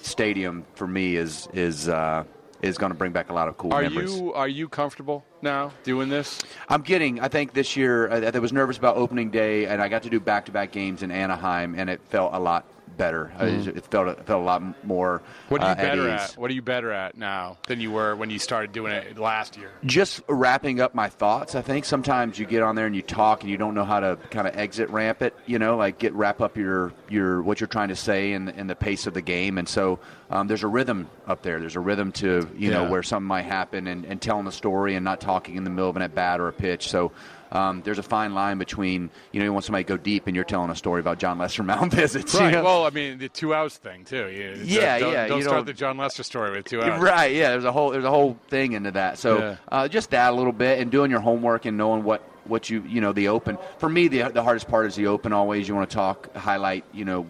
stadium 0.02 0.64
for 0.74 0.86
me 0.86 1.16
is 1.16 1.48
is 1.52 1.88
uh, 1.88 2.24
is 2.60 2.78
going 2.78 2.92
to 2.92 2.98
bring 2.98 3.12
back 3.12 3.30
a 3.30 3.32
lot 3.32 3.48
of 3.48 3.56
cool 3.56 3.72
Are 3.72 3.82
memories. 3.82 4.16
you 4.16 4.32
are 4.34 4.48
you 4.48 4.68
comfortable 4.68 5.24
now 5.40 5.72
doing 5.82 6.08
this? 6.08 6.40
I'm 6.68 6.82
getting. 6.82 7.20
I 7.20 7.28
think 7.28 7.54
this 7.54 7.76
year 7.76 8.10
I, 8.10 8.30
I 8.34 8.38
was 8.38 8.52
nervous 8.52 8.76
about 8.78 8.96
opening 8.96 9.30
day, 9.30 9.66
and 9.66 9.82
I 9.82 9.88
got 9.88 10.02
to 10.04 10.10
do 10.10 10.20
back-to-back 10.20 10.70
games 10.70 11.02
in 11.02 11.10
Anaheim, 11.10 11.74
and 11.76 11.88
it 11.90 12.00
felt 12.08 12.34
a 12.34 12.38
lot 12.38 12.66
better. 12.96 13.32
Uh, 13.38 13.46
It 13.46 13.84
felt 13.86 14.08
it 14.08 14.26
felt 14.26 14.42
a 14.42 14.44
lot 14.44 14.84
more. 14.84 15.22
What 15.48 15.62
are 15.62 15.66
you 15.66 15.72
uh, 15.72 15.74
better 15.74 16.06
ease. 16.06 16.20
at? 16.20 16.32
What 16.38 16.50
are 16.50 16.54
you 16.54 16.62
better 16.62 16.92
at 16.92 17.16
now 17.16 17.58
than 17.68 17.80
you 17.80 17.90
were 17.90 18.14
when 18.16 18.30
you 18.30 18.38
started 18.38 18.72
doing 18.72 18.92
it 18.92 19.18
last 19.18 19.56
year? 19.56 19.70
just 19.84 20.22
wrapping 20.28 20.80
up 20.80 20.94
my 20.94 21.08
thoughts. 21.08 21.54
I 21.54 21.62
think 21.62 21.84
sometimes 21.84 22.38
you 22.38 22.46
get 22.46 22.62
on 22.62 22.74
there 22.74 22.86
and 22.86 22.94
you 22.96 23.02
talk 23.02 23.42
and 23.42 23.50
you 23.50 23.56
don't 23.56 23.74
know 23.74 23.84
how 23.84 24.00
to 24.00 24.16
kind 24.30 24.46
of 24.46 24.56
exit 24.56 24.88
ramp 24.90 25.22
it. 25.22 25.34
You 25.46 25.58
know, 25.58 25.76
like 25.76 25.98
get 25.98 26.12
wrap 26.14 26.40
up 26.40 26.56
your 26.56 26.92
your 27.08 27.42
what 27.42 27.60
you're 27.60 27.68
trying 27.68 27.88
to 27.88 27.96
say 27.96 28.32
in 28.32 28.48
in 28.50 28.66
the 28.66 28.76
pace 28.76 29.06
of 29.06 29.14
the 29.14 29.22
game. 29.22 29.58
And 29.58 29.68
so 29.68 29.98
um, 30.30 30.48
there's 30.48 30.62
a 30.62 30.68
rhythm 30.68 31.08
up 31.26 31.42
there. 31.42 31.60
There's 31.60 31.76
a 31.76 31.80
rhythm 31.80 32.12
to 32.12 32.48
you 32.56 32.70
know 32.70 32.88
where 32.88 33.02
something 33.02 33.26
might 33.26 33.42
happen 33.44 33.86
and, 33.86 34.04
and 34.04 34.20
telling 34.20 34.44
the 34.44 34.52
story 34.52 34.94
and 34.94 35.04
not 35.04 35.20
talking 35.20 35.56
in 35.56 35.64
the 35.64 35.70
middle 35.70 35.90
of 35.90 35.96
an 35.96 36.02
at 36.02 36.14
bat 36.14 36.40
or 36.40 36.48
a 36.48 36.52
pitch. 36.52 36.88
So. 36.88 37.12
Um, 37.52 37.82
there's 37.84 37.98
a 37.98 38.02
fine 38.02 38.34
line 38.34 38.58
between, 38.58 39.10
you 39.30 39.38
know, 39.40 39.44
you 39.44 39.52
want 39.52 39.64
somebody 39.64 39.84
to 39.84 39.88
go 39.88 39.96
deep 39.96 40.26
and 40.26 40.34
you're 40.34 40.44
telling 40.44 40.70
a 40.70 40.74
story 40.74 41.00
about 41.00 41.18
Jon 41.18 41.38
Lester 41.38 41.62
mound 41.72 41.92
visits. 41.92 42.32
you 42.34 42.40
Right. 42.40 42.52
know? 42.54 42.64
Well, 42.64 42.86
I 42.86 42.90
mean, 42.90 43.18
the 43.18 43.28
two 43.28 43.54
outs 43.54 43.76
thing 43.76 44.04
too. 44.04 44.28
You, 44.30 44.56
Yeah, 44.64 44.98
don't, 44.98 45.12
yeah, 45.12 45.26
Don't 45.28 45.36
you 45.38 45.42
start 45.44 45.58
don't- 45.58 45.66
the 45.66 45.72
Jon 45.74 45.96
Lester 45.98 46.22
story 46.22 46.50
with 46.50 46.64
two 46.64 46.82
outs. 46.82 47.00
Right. 47.02 47.34
Yeah. 47.34 47.50
There's 47.50 47.64
a 47.64 47.72
whole 47.72 47.90
there's 47.90 48.04
a 48.04 48.10
whole 48.10 48.38
thing 48.48 48.72
into 48.72 48.90
that. 48.92 49.18
So 49.18 49.38
Yeah. 49.38 49.56
uh, 49.70 49.86
just 49.88 50.10
that 50.10 50.32
a 50.32 50.34
little 50.36 50.52
bit 50.52 50.80
and 50.80 50.90
doing 50.90 51.10
your 51.10 51.20
homework 51.20 51.66
and 51.66 51.76
knowing 51.76 52.02
what 52.04 52.22
what 52.44 52.68
you 52.70 52.82
you 52.88 53.00
know 53.00 53.12
the 53.12 53.28
open. 53.28 53.56
For 53.78 53.88
me, 53.88 54.08
the 54.08 54.22
the 54.30 54.42
hardest 54.42 54.66
part 54.68 54.86
is 54.86 54.96
the 54.96 55.06
open. 55.06 55.32
Always 55.32 55.68
you 55.68 55.74
want 55.76 55.88
to 55.90 55.94
talk 55.94 56.34
highlight 56.34 56.84
you 56.92 57.04
know 57.04 57.26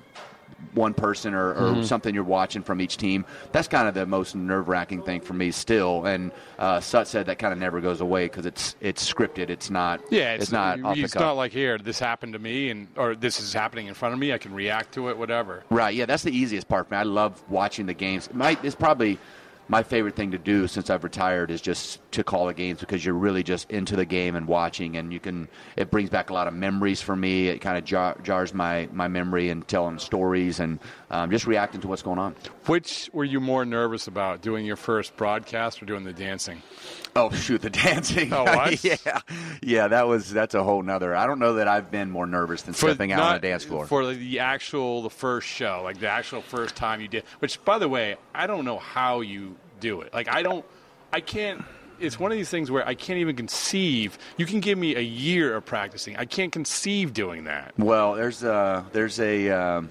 one 0.75 0.95
person 0.95 1.35
or, 1.35 1.51
or 1.51 1.55
Mm-hmm. 1.73 1.83
something 1.85 2.15
you're 2.15 2.25
watching 2.25 2.63
from 2.63 2.81
each 2.81 2.97
team. 2.97 3.25
That's 3.53 3.69
kind 3.69 3.89
of 3.89 3.95
the 3.95 4.05
most 4.07 4.35
nerve 4.35 4.69
wracking 4.69 5.03
thing 5.03 5.21
for 5.21 5.33
me 5.35 5.51
still. 5.51 6.05
And 6.07 6.33
uh, 6.59 6.81
Sut 6.81 7.09
said 7.09 7.27
that 7.27 7.39
kind 7.39 7.53
of 7.53 7.59
never 7.59 7.81
goes 7.81 8.01
away 8.01 8.27
because 8.27 8.47
it's 8.47 8.77
it's 8.81 9.11
scripted. 9.11 9.49
It's 9.51 9.71
not. 9.71 10.01
Yeah, 10.11 10.35
It's, 10.35 10.53
not. 10.53 10.83
off 10.83 10.97
the 10.97 11.03
It's 11.03 11.15
not 11.15 11.33
like 11.37 11.53
here. 11.53 11.79
This 11.79 11.99
happened 11.99 12.33
to 12.35 12.39
me, 12.39 12.71
and 12.71 12.89
or 12.97 13.15
this 13.15 13.41
is 13.41 13.53
happening 13.53 13.87
in 13.87 13.95
front 13.95 14.13
of 14.15 14.21
me. 14.21 14.33
I 14.33 14.39
can 14.39 14.53
react 14.55 14.93
to 14.95 15.09
it, 15.09 15.17
whatever. 15.19 15.63
Right. 15.71 15.95
Yeah, 15.95 16.07
that's 16.07 16.23
the 16.23 16.37
easiest 16.37 16.69
part 16.69 16.89
for 16.89 16.95
me. 16.95 16.99
I 16.99 17.05
love 17.05 17.43
watching 17.49 17.87
the 17.87 17.95
games. 17.95 18.29
It's 18.35 18.75
probably 18.75 19.19
my 19.73 19.83
favorite 19.83 20.15
thing 20.15 20.33
to 20.33 20.39
do 20.39 20.69
since 20.69 20.91
I've 20.91 21.03
retired 21.03 21.51
is 21.51 21.63
just 21.63 21.99
to 22.13 22.23
call 22.23 22.47
the 22.47 22.53
games 22.53 22.81
because 22.81 23.03
you're 23.03 23.15
really 23.15 23.43
just 23.43 23.71
into 23.71 23.97
the 23.97 24.05
game 24.05 24.37
and 24.37 24.47
watching, 24.47 24.99
and 24.99 25.11
you 25.11 25.19
can. 25.19 25.49
It 25.77 25.91
brings 25.91 26.11
back 26.11 26.29
a 26.29 26.35
lot 26.35 26.47
of 26.47 26.53
memories 26.53 27.01
for 27.01 27.17
me. 27.17 27.49
It 27.49 27.63
kind 27.63 27.79
of 27.79 27.85
jar, 27.85 28.19
jars 28.23 28.53
my 28.53 28.87
my 28.93 29.09
memory 29.09 29.49
and 29.49 29.67
telling 29.67 29.99
stories 29.99 30.61
and 30.61 30.79
um, 31.11 31.31
just 31.31 31.47
reacting 31.47 31.81
to 31.81 31.89
what's 31.89 32.03
going 32.03 32.19
on. 32.19 32.37
Which 32.67 33.09
were 33.15 33.25
you 33.25 33.41
more 33.41 33.65
nervous 33.65 34.09
about, 34.09 34.43
doing 34.43 34.67
your 34.67 34.77
first 34.77 35.17
broadcast 35.17 35.83
or 35.83 35.87
doing 35.87 36.05
the 36.05 36.13
dancing? 36.13 36.61
Oh 37.17 37.31
shoot, 37.31 37.63
the 37.63 37.71
dancing. 37.87 38.31
Oh, 38.31 38.45
what? 38.45 38.85
yeah, 38.85 38.97
yeah. 39.63 39.89
That 39.89 40.07
was 40.07 40.31
that's 40.31 40.55
a 40.55 40.63
whole 40.63 40.83
nother. 40.83 41.17
I 41.17 41.27
don't 41.27 41.39
know 41.39 41.55
that 41.55 41.67
I've 41.67 41.91
been 41.91 42.11
more 42.11 42.27
nervous 42.27 42.61
than 42.61 42.75
stepping 42.75 43.11
out 43.13 43.23
on 43.23 43.37
a 43.37 43.41
dance 43.41 43.65
floor. 43.65 43.87
for 43.87 44.13
the 44.13 44.39
actual 44.39 45.01
the 45.01 45.09
first 45.09 45.49
show, 45.49 45.81
like 45.83 45.99
the 45.99 46.11
actual 46.11 46.43
first 46.43 46.77
time 46.77 47.01
you 47.01 47.09
did. 47.09 47.25
Which, 47.39 47.65
by 47.65 47.79
the 47.79 47.89
way, 47.89 48.17
I 48.35 48.47
don't 48.47 48.67
know 48.67 48.79
how 48.79 49.23
you 49.23 49.57
do 49.83 50.01
it. 50.01 50.15
Like 50.15 50.29
I 50.29 50.43
don't, 50.43 50.65
I 51.13 51.21
can't. 51.21 51.63
it's 52.01 52.19
one 52.19 52.33
of 52.33 52.39
these 52.39 52.49
things 52.49 52.71
where 52.71 52.87
I 52.89 52.95
can't 52.95 53.19
even 53.19 53.37
conceive. 53.37 54.17
You 54.39 54.47
can 54.47 54.61
give 54.61 54.79
me 54.79 54.97
a 54.97 55.01
year 55.01 55.55
of 55.57 55.67
practicing. 55.67 56.17
I 56.17 56.25
can't 56.25 56.53
conceive 56.53 57.13
doing 57.13 57.45
that. 57.45 57.75
Well, 57.77 58.15
there's 58.15 58.43
a 58.43 58.87
there's 58.93 59.21
a 59.21 59.51
um, 59.51 59.91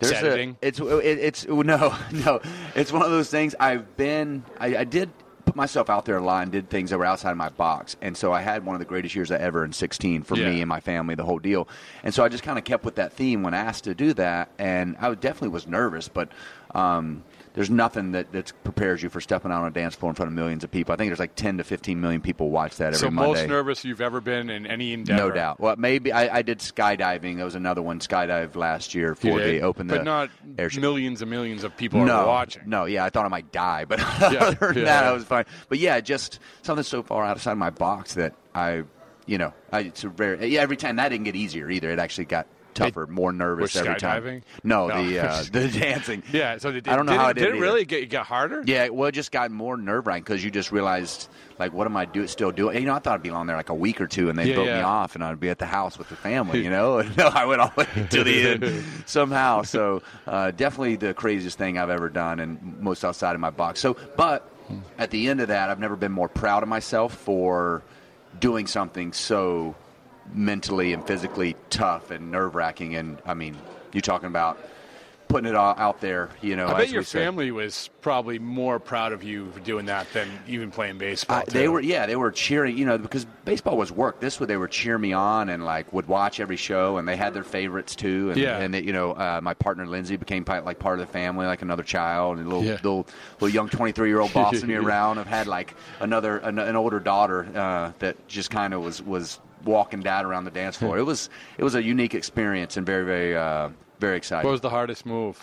there's 0.00 0.12
Editing? 0.12 0.56
a 0.62 0.66
it's 0.66 0.80
it, 0.80 1.18
it's 1.18 1.46
no 1.48 1.94
no 2.12 2.40
it's 2.74 2.92
one 2.92 3.02
of 3.02 3.10
those 3.10 3.30
things. 3.30 3.54
I've 3.58 3.96
been 3.96 4.44
I, 4.58 4.76
I 4.78 4.84
did 4.84 5.08
put 5.46 5.56
myself 5.56 5.90
out 5.90 6.04
there 6.04 6.16
a 6.18 6.22
lot 6.22 6.42
and 6.44 6.52
did 6.52 6.68
things 6.70 6.90
that 6.90 6.98
were 6.98 7.04
outside 7.06 7.30
of 7.32 7.36
my 7.36 7.48
box, 7.48 7.96
and 8.02 8.16
so 8.16 8.32
I 8.32 8.40
had 8.40 8.64
one 8.64 8.76
of 8.76 8.78
the 8.78 8.84
greatest 8.84 9.14
years 9.16 9.30
I 9.32 9.36
ever 9.36 9.64
in 9.64 9.72
16 9.72 10.22
for 10.22 10.36
Yeah. 10.36 10.48
me 10.50 10.60
and 10.60 10.68
my 10.68 10.78
family, 10.80 11.14
the 11.16 11.24
whole 11.24 11.40
deal. 11.40 11.66
And 12.04 12.14
so 12.14 12.22
I 12.22 12.28
just 12.28 12.44
kind 12.44 12.56
of 12.58 12.64
kept 12.64 12.84
with 12.84 12.96
that 12.96 13.14
theme 13.14 13.42
when 13.42 13.52
asked 13.54 13.84
to 13.84 13.94
do 13.94 14.12
that, 14.14 14.50
and 14.58 14.96
I 15.00 15.12
definitely 15.14 15.48
was 15.48 15.66
nervous, 15.66 16.08
but. 16.08 16.28
Um, 16.74 17.24
there's 17.54 17.70
nothing 17.70 18.12
that, 18.12 18.32
that 18.32 18.52
prepares 18.62 19.02
you 19.02 19.08
for 19.08 19.20
stepping 19.20 19.50
out 19.50 19.62
on 19.62 19.68
a 19.68 19.70
dance 19.70 19.94
floor 19.94 20.10
in 20.10 20.14
front 20.14 20.28
of 20.28 20.34
millions 20.34 20.62
of 20.62 20.70
people. 20.70 20.92
I 20.92 20.96
think 20.96 21.08
there's 21.08 21.18
like 21.18 21.34
10 21.34 21.58
to 21.58 21.64
15 21.64 22.00
million 22.00 22.20
people 22.20 22.50
watch 22.50 22.76
that 22.76 22.88
every 22.88 22.98
so 22.98 23.10
Monday. 23.10 23.40
most 23.40 23.48
nervous 23.48 23.84
you've 23.84 24.00
ever 24.00 24.20
been 24.20 24.50
in 24.50 24.66
any 24.66 24.92
endeavor. 24.92 25.28
No 25.28 25.30
doubt. 25.30 25.58
Well, 25.58 25.74
maybe 25.76 26.12
I, 26.12 26.38
I 26.38 26.42
did 26.42 26.58
skydiving. 26.58 27.38
That 27.38 27.44
was 27.44 27.56
another 27.56 27.82
one. 27.82 27.98
Skydive 28.00 28.54
last 28.54 28.94
year 28.94 29.14
for 29.14 29.40
the 29.40 29.62
open. 29.62 29.88
but 29.88 29.98
the 29.98 30.04
not 30.04 30.30
airship. 30.58 30.80
millions 30.80 31.22
and 31.22 31.30
millions 31.30 31.64
of 31.64 31.76
people 31.76 32.04
no, 32.04 32.18
are 32.18 32.26
watching. 32.26 32.62
No, 32.66 32.84
yeah, 32.84 33.04
I 33.04 33.10
thought 33.10 33.24
I 33.24 33.28
might 33.28 33.50
die, 33.50 33.84
but 33.84 34.00
other 34.22 34.54
than 34.72 34.76
yeah, 34.76 34.84
that, 34.84 35.04
yeah. 35.04 35.10
I 35.10 35.12
was 35.12 35.24
fine. 35.24 35.44
But 35.68 35.78
yeah, 35.78 36.00
just 36.00 36.38
something 36.62 36.84
so 36.84 37.02
far 37.02 37.24
outside 37.24 37.52
of 37.52 37.58
my 37.58 37.70
box 37.70 38.14
that 38.14 38.34
I, 38.54 38.84
you 39.26 39.38
know, 39.38 39.52
I, 39.72 39.80
it's 39.80 40.04
a 40.04 40.08
very 40.08 40.46
yeah. 40.46 40.60
Every 40.60 40.76
time 40.76 40.96
that 40.96 41.08
didn't 41.08 41.24
get 41.24 41.36
easier 41.36 41.68
either. 41.70 41.90
It 41.90 41.98
actually 41.98 42.26
got 42.26 42.46
tougher, 42.74 43.06
more 43.06 43.32
nervous 43.32 43.74
every 43.76 43.96
time. 43.96 44.42
No, 44.64 44.88
No. 44.88 45.04
the 45.04 45.18
uh, 45.18 45.42
the 45.52 45.68
dancing. 45.68 46.22
Yeah. 46.32 46.58
So 46.58 46.72
did, 46.72 46.88
I 46.88 46.96
don't 46.96 47.06
know 47.06 47.12
did 47.12 47.18
how 47.20 47.28
it, 47.28 47.34
did 47.34 47.40
did 47.40 47.48
it 47.48 47.52
it 47.52 47.56
either. 47.56 47.62
really 47.62 47.84
get, 47.84 48.08
get 48.10 48.22
harder? 48.26 48.62
Yeah, 48.66 48.88
well, 48.88 49.08
it 49.08 49.12
just 49.12 49.32
got 49.32 49.50
more 49.50 49.76
nerve 49.76 50.06
wracking 50.06 50.22
because 50.24 50.42
you 50.44 50.50
just 50.50 50.70
realized, 50.72 51.28
like, 51.58 51.72
what 51.72 51.86
am 51.86 51.96
I 51.96 52.04
do 52.04 52.26
still 52.26 52.52
doing? 52.52 52.76
You 52.78 52.86
know, 52.86 52.94
I 52.94 52.98
thought 52.98 53.14
I'd 53.14 53.22
be 53.22 53.30
on 53.30 53.46
there 53.46 53.56
like 53.56 53.68
a 53.70 53.74
week 53.74 54.00
or 54.00 54.06
two, 54.06 54.28
and 54.30 54.38
they 54.38 54.48
Yeah, 54.48 54.54
broke 54.54 54.66
me 54.66 54.80
off, 54.80 55.14
and 55.14 55.24
I'd 55.24 55.40
be 55.40 55.48
at 55.50 55.58
the 55.58 55.66
house 55.66 55.98
with 55.98 56.08
the 56.08 56.16
family. 56.16 56.60
You 56.64 56.70
know, 56.70 56.98
and 56.98 57.16
no, 57.16 57.26
I 57.28 57.46
went 57.46 57.60
all 57.60 57.72
the 57.76 57.80
way 57.96 58.06
to 58.10 58.24
the 58.24 58.48
end 58.48 58.84
somehow. 59.06 59.62
So 59.62 60.02
uh, 60.26 60.50
definitely 60.52 60.96
the 60.96 61.14
craziest 61.14 61.58
thing 61.58 61.78
I've 61.78 61.90
ever 61.90 62.08
done, 62.08 62.38
and 62.40 62.80
most 62.80 63.04
outside 63.04 63.34
of 63.34 63.40
my 63.40 63.50
box. 63.50 63.80
So, 63.80 63.96
but 64.16 64.48
at 64.98 65.10
the 65.10 65.28
end 65.28 65.40
of 65.40 65.48
that, 65.48 65.70
I've 65.70 65.80
never 65.80 65.96
been 65.96 66.12
more 66.12 66.28
proud 66.28 66.62
of 66.62 66.68
myself 66.68 67.14
for 67.16 67.82
doing 68.38 68.66
something 68.68 69.12
so 69.12 69.74
mentally 70.34 70.92
and 70.92 71.06
physically 71.06 71.56
tough 71.70 72.10
and 72.10 72.30
nerve 72.30 72.54
wracking. 72.54 72.94
And 72.96 73.18
I 73.26 73.34
mean, 73.34 73.56
you're 73.92 74.00
talking 74.02 74.28
about 74.28 74.58
putting 75.28 75.48
it 75.48 75.54
all 75.54 75.76
out 75.78 76.00
there. 76.00 76.28
You 76.42 76.56
know, 76.56 76.66
I 76.66 76.76
bet 76.78 76.88
your 76.90 77.04
said. 77.04 77.22
family 77.22 77.52
was 77.52 77.88
probably 78.00 78.40
more 78.40 78.80
proud 78.80 79.12
of 79.12 79.22
you 79.22 79.48
for 79.52 79.60
doing 79.60 79.86
that 79.86 80.12
than 80.12 80.28
even 80.48 80.72
playing 80.72 80.98
baseball. 80.98 81.38
Uh, 81.38 81.42
they 81.46 81.68
were, 81.68 81.78
yeah, 81.80 82.06
they 82.06 82.16
were 82.16 82.32
cheering, 82.32 82.76
you 82.76 82.84
know, 82.84 82.98
because 82.98 83.26
baseball 83.44 83.76
was 83.76 83.92
work. 83.92 84.18
This 84.18 84.40
way, 84.40 84.46
they 84.46 84.56
were 84.56 84.66
cheering 84.66 85.02
me 85.02 85.12
on 85.12 85.48
and 85.48 85.64
like 85.64 85.92
would 85.92 86.08
watch 86.08 86.40
every 86.40 86.56
show, 86.56 86.96
and 86.96 87.06
they 87.06 87.14
had 87.14 87.32
their 87.32 87.44
favorites 87.44 87.94
too. 87.94 88.30
And, 88.32 88.40
Yeah. 88.40 88.58
and 88.58 88.74
they, 88.74 88.82
you 88.82 88.92
know, 88.92 89.12
uh, 89.12 89.38
my 89.40 89.54
partner 89.54 89.86
Lindsay 89.86 90.16
became 90.16 90.44
like 90.44 90.80
part 90.80 90.98
of 90.98 91.06
the 91.06 91.12
family, 91.12 91.46
like 91.46 91.62
another 91.62 91.84
child, 91.84 92.38
and 92.38 92.46
a 92.46 92.48
little, 92.50 92.64
Yeah. 92.64 92.72
little, 92.82 93.06
little 93.38 93.54
young 93.54 93.68
twenty 93.68 93.92
three 93.92 94.08
year 94.08 94.18
old 94.18 94.32
bossing 94.32 94.66
me 94.66 94.74
around. 94.84 95.18
I've 95.18 95.28
had 95.28 95.46
like 95.46 95.76
another, 96.00 96.38
an, 96.38 96.58
an 96.58 96.74
older 96.74 96.98
daughter 96.98 97.46
uh, 97.54 97.92
that 98.00 98.26
just 98.26 98.50
kind 98.50 98.74
of 98.74 98.82
was 98.82 99.00
was 99.00 99.38
walking 99.64 100.00
dad 100.00 100.24
around 100.24 100.44
the 100.44 100.50
dance 100.50 100.76
floor. 100.76 100.98
it 100.98 101.02
was, 101.04 101.28
it 101.58 101.64
was 101.64 101.74
a 101.74 101.82
unique 101.82 102.14
experience 102.14 102.76
and 102.76 102.86
very, 102.86 103.04
very, 103.04 103.36
uh, 103.36 103.68
very 103.98 104.16
exciting. 104.16 104.46
What 104.46 104.52
was 104.52 104.60
the 104.60 104.70
hardest 104.70 105.04
move? 105.06 105.38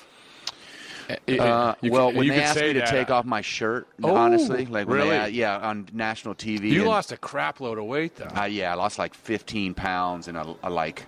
Uh, 1.09 1.73
You 1.81 1.91
well, 1.91 2.11
when 2.11 2.25
you 2.25 2.33
they 2.33 2.41
asked 2.43 2.59
me 2.59 2.73
to 2.73 2.79
that. 2.79 2.89
take 2.89 3.09
off 3.09 3.23
my 3.23 3.39
shirt, 3.39 3.87
Oh, 4.03 4.13
honestly, 4.15 4.65
like 4.65 4.89
really? 4.89 5.09
they, 5.11 5.29
yeah, 5.29 5.57
on 5.57 5.87
national 5.93 6.35
TV. 6.35 6.69
you 6.69 6.81
and- 6.81 6.89
lost 6.89 7.11
a 7.13 7.17
crap 7.17 7.61
load 7.61 7.77
of 7.77 7.85
weight 7.85 8.15
though. 8.17 8.27
Uh, 8.37 8.43
yeah, 8.45 8.71
I 8.73 8.75
lost 8.75 8.99
like 8.99 9.13
15 9.13 9.73
pounds, 9.73 10.27
and 10.27 10.37
a, 10.37 10.55
I 10.61 10.67
like. 10.69 11.05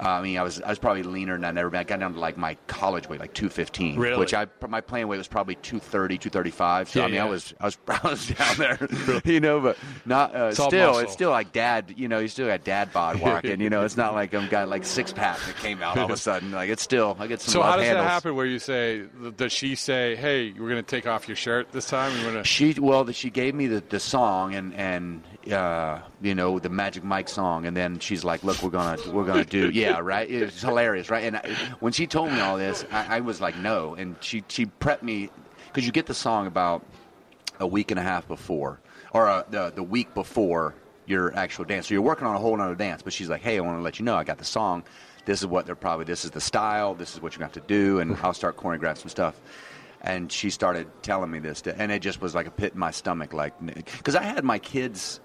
Uh, 0.00 0.08
I 0.08 0.22
mean, 0.22 0.36
I 0.38 0.42
was 0.42 0.60
I 0.60 0.68
was 0.70 0.78
probably 0.80 1.04
leaner 1.04 1.34
than 1.34 1.44
I'd 1.44 1.56
ever 1.56 1.70
been. 1.70 1.78
I 1.78 1.84
got 1.84 2.00
down 2.00 2.14
to 2.14 2.18
like 2.18 2.36
my 2.36 2.56
college 2.66 3.08
weight, 3.08 3.20
like 3.20 3.32
215, 3.32 3.96
Really? 3.96 4.18
which 4.18 4.34
I 4.34 4.48
my 4.68 4.80
playing 4.80 5.06
weight 5.06 5.18
was 5.18 5.28
probably 5.28 5.54
230, 5.54 6.18
235. 6.18 6.88
So 6.88 6.98
Yeah, 6.98 7.04
I 7.04 7.08
mean, 7.08 7.14
yeah. 7.14 7.24
I 7.24 7.28
was 7.28 7.54
I 7.60 7.64
was 7.66 7.78
I 7.88 8.00
was 8.08 8.26
down 8.26 8.56
there, 8.56 8.88
you 9.24 9.38
know, 9.38 9.60
but 9.60 9.76
not 10.04 10.34
uh, 10.34 10.46
It's 10.46 10.56
still. 10.56 10.88
muscle. 10.88 10.98
It's 11.04 11.12
still 11.12 11.30
like 11.30 11.52
dad, 11.52 11.94
you 11.96 12.08
know, 12.08 12.18
you 12.18 12.26
still 12.26 12.48
got 12.48 12.64
dad 12.64 12.92
bod 12.92 13.20
walking. 13.20 13.60
you 13.60 13.70
know, 13.70 13.84
it's 13.84 13.96
not 13.96 14.14
like 14.14 14.34
I've 14.34 14.50
got 14.50 14.68
like 14.68 14.84
six 14.84 15.12
pack 15.12 15.38
that 15.46 15.56
came 15.58 15.80
out 15.80 15.96
all 15.96 16.06
of 16.06 16.10
a 16.10 16.16
sudden. 16.16 16.50
Like 16.50 16.70
it's 16.70 16.82
still 16.82 17.16
I 17.20 17.28
get 17.28 17.40
some 17.40 17.52
so 17.52 17.62
how 17.62 17.76
does 17.76 17.86
handles. 17.86 18.04
that 18.04 18.10
happen? 18.10 18.34
Where 18.34 18.46
you 18.46 18.58
say, 18.58 19.04
does 19.36 19.52
she 19.52 19.76
say, 19.76 20.16
"Hey, 20.16 20.50
we're 20.52 20.68
going 20.70 20.76
to 20.76 20.82
take 20.82 21.06
off 21.06 21.28
your 21.28 21.36
shirt 21.36 21.70
this 21.70 21.86
time"? 21.88 22.12
Going 22.22 22.34
to. 22.34 22.42
She 22.44 22.74
well, 22.80 23.08
she 23.12 23.30
gave 23.30 23.54
me 23.54 23.68
the, 23.68 23.80
the 23.88 24.00
song 24.00 24.56
and 24.56 24.74
and 24.74 25.22
uh, 25.52 26.00
you 26.20 26.34
know 26.34 26.58
the 26.58 26.68
Magic 26.68 27.04
Mike 27.04 27.28
song, 27.28 27.66
and 27.66 27.76
then 27.76 28.00
she's 28.00 28.24
like, 28.24 28.42
"Look, 28.42 28.60
we're 28.62 28.70
gonna 28.70 28.98
we're 29.12 29.24
gonna 29.24 29.44
do 29.44 29.70
yeah, 29.70 29.83
right." 30.00 30.30
It's 30.30 30.60
hilarious, 30.60 31.10
right? 31.10 31.24
And 31.24 31.36
I, 31.36 31.54
when 31.80 31.92
she 31.92 32.06
told 32.06 32.32
me 32.32 32.40
all 32.40 32.56
this, 32.56 32.84
I, 32.90 33.16
I 33.16 33.20
was 33.20 33.40
like, 33.40 33.56
"No," 33.56 33.94
and 33.94 34.16
she 34.20 34.44
she 34.48 34.66
prepped 34.66 35.02
me 35.02 35.30
because 35.68 35.86
you 35.86 35.92
get 35.92 36.06
the 36.06 36.14
song 36.14 36.46
about 36.46 36.84
a 37.60 37.66
week 37.66 37.90
and 37.90 38.00
a 38.00 38.02
half 38.02 38.26
before, 38.28 38.80
or 39.12 39.28
uh, 39.28 39.42
the 39.50 39.72
the 39.74 39.82
week 39.82 40.14
before 40.14 40.74
your 41.06 41.34
actual 41.36 41.64
dance. 41.64 41.88
So 41.88 41.94
you're 41.94 42.02
working 42.02 42.26
on 42.26 42.34
a 42.34 42.38
whole 42.38 42.60
other 42.60 42.74
dance, 42.74 43.02
but 43.02 43.12
she's 43.12 43.28
like, 43.28 43.42
"Hey, 43.42 43.56
I 43.56 43.60
want 43.60 43.78
to 43.78 43.82
let 43.82 43.98
you 43.98 44.04
know 44.04 44.14
I 44.16 44.24
got 44.24 44.38
the 44.38 44.44
song. 44.44 44.84
This 45.24 45.40
is 45.40 45.46
what 45.46 45.66
they're 45.66 45.74
probably. 45.74 46.04
This 46.04 46.24
is 46.24 46.30
the 46.30 46.40
style. 46.40 46.94
This 46.94 47.14
is 47.14 47.22
what 47.22 47.36
you 47.36 47.42
have 47.42 47.52
to 47.52 47.60
do, 47.60 48.00
and 48.00 48.16
I'll 48.22 48.34
start 48.34 48.56
choreographing 48.56 48.98
some 48.98 49.08
stuff." 49.08 49.40
And 50.00 50.30
she 50.30 50.50
started 50.50 50.86
telling 51.02 51.30
me 51.30 51.38
this, 51.38 51.62
and 51.62 51.90
it 51.90 52.00
just 52.00 52.20
was 52.20 52.34
like 52.34 52.46
a 52.46 52.50
pit 52.50 52.74
in 52.74 52.78
my 52.78 52.90
stomach, 52.90 53.32
like 53.32 53.54
because 53.64 54.14
I 54.14 54.22
had 54.22 54.44
my 54.44 54.58
kids. 54.58 55.20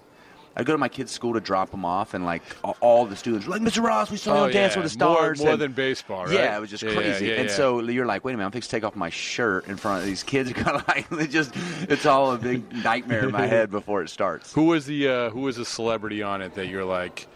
I'd 0.55 0.65
go 0.65 0.73
to 0.73 0.77
my 0.77 0.89
kids' 0.89 1.11
school 1.11 1.33
to 1.35 1.39
drop 1.39 1.71
them 1.71 1.85
off, 1.85 2.13
and 2.13 2.25
like 2.25 2.41
all 2.81 3.05
the 3.05 3.15
students 3.15 3.45
were 3.47 3.53
like, 3.53 3.61
"Mr. 3.61 3.81
Ross, 3.83 4.11
we 4.11 4.17
saw 4.17 4.33
you 4.33 4.39
Oh, 4.39 4.43
on 4.45 4.51
Dance 4.51 4.73
yeah. 4.75 4.79
with 4.81 4.85
the 4.85 4.89
Stars." 4.89 5.39
more 5.39 5.51
and- 5.51 5.61
than 5.61 5.71
baseball, 5.71 6.25
right? 6.25 6.33
Yeah, 6.33 6.57
it 6.57 6.59
was 6.59 6.69
just 6.69 6.83
Yeah, 6.83 6.93
crazy. 6.93 7.27
yeah, 7.27 7.33
and 7.35 7.49
so 7.51 7.79
you're 7.81 8.05
like, 8.05 8.25
"Wait 8.25 8.33
a 8.33 8.37
minute, 8.37 8.47
I'm 8.47 8.51
fixing 8.51 8.69
to 8.69 8.75
take 8.77 8.83
off 8.83 8.95
my 8.95 9.09
shirt 9.09 9.67
in 9.67 9.77
front 9.77 9.99
of 10.01 10.05
these 10.05 10.23
kids." 10.23 10.51
Kind 10.53 10.75
of 10.77 10.87
like 10.87 11.11
it 11.11 11.27
just, 11.29 11.51
it's 11.89 12.05
all 12.05 12.33
a 12.33 12.37
big 12.37 12.63
nightmare 12.83 13.23
in 13.25 13.31
my 13.31 13.45
head 13.47 13.71
before 13.71 14.01
it 14.01 14.09
starts. 14.09 14.51
Who 14.53 14.65
was 14.65 14.85
the 14.85 15.07
uh, 15.07 15.29
Who 15.29 15.41
was 15.41 15.55
the 15.55 15.65
celebrity 15.65 16.21
on 16.23 16.41
it 16.41 16.55
that 16.55 16.67
you're 16.67 16.85
like, 16.85 17.27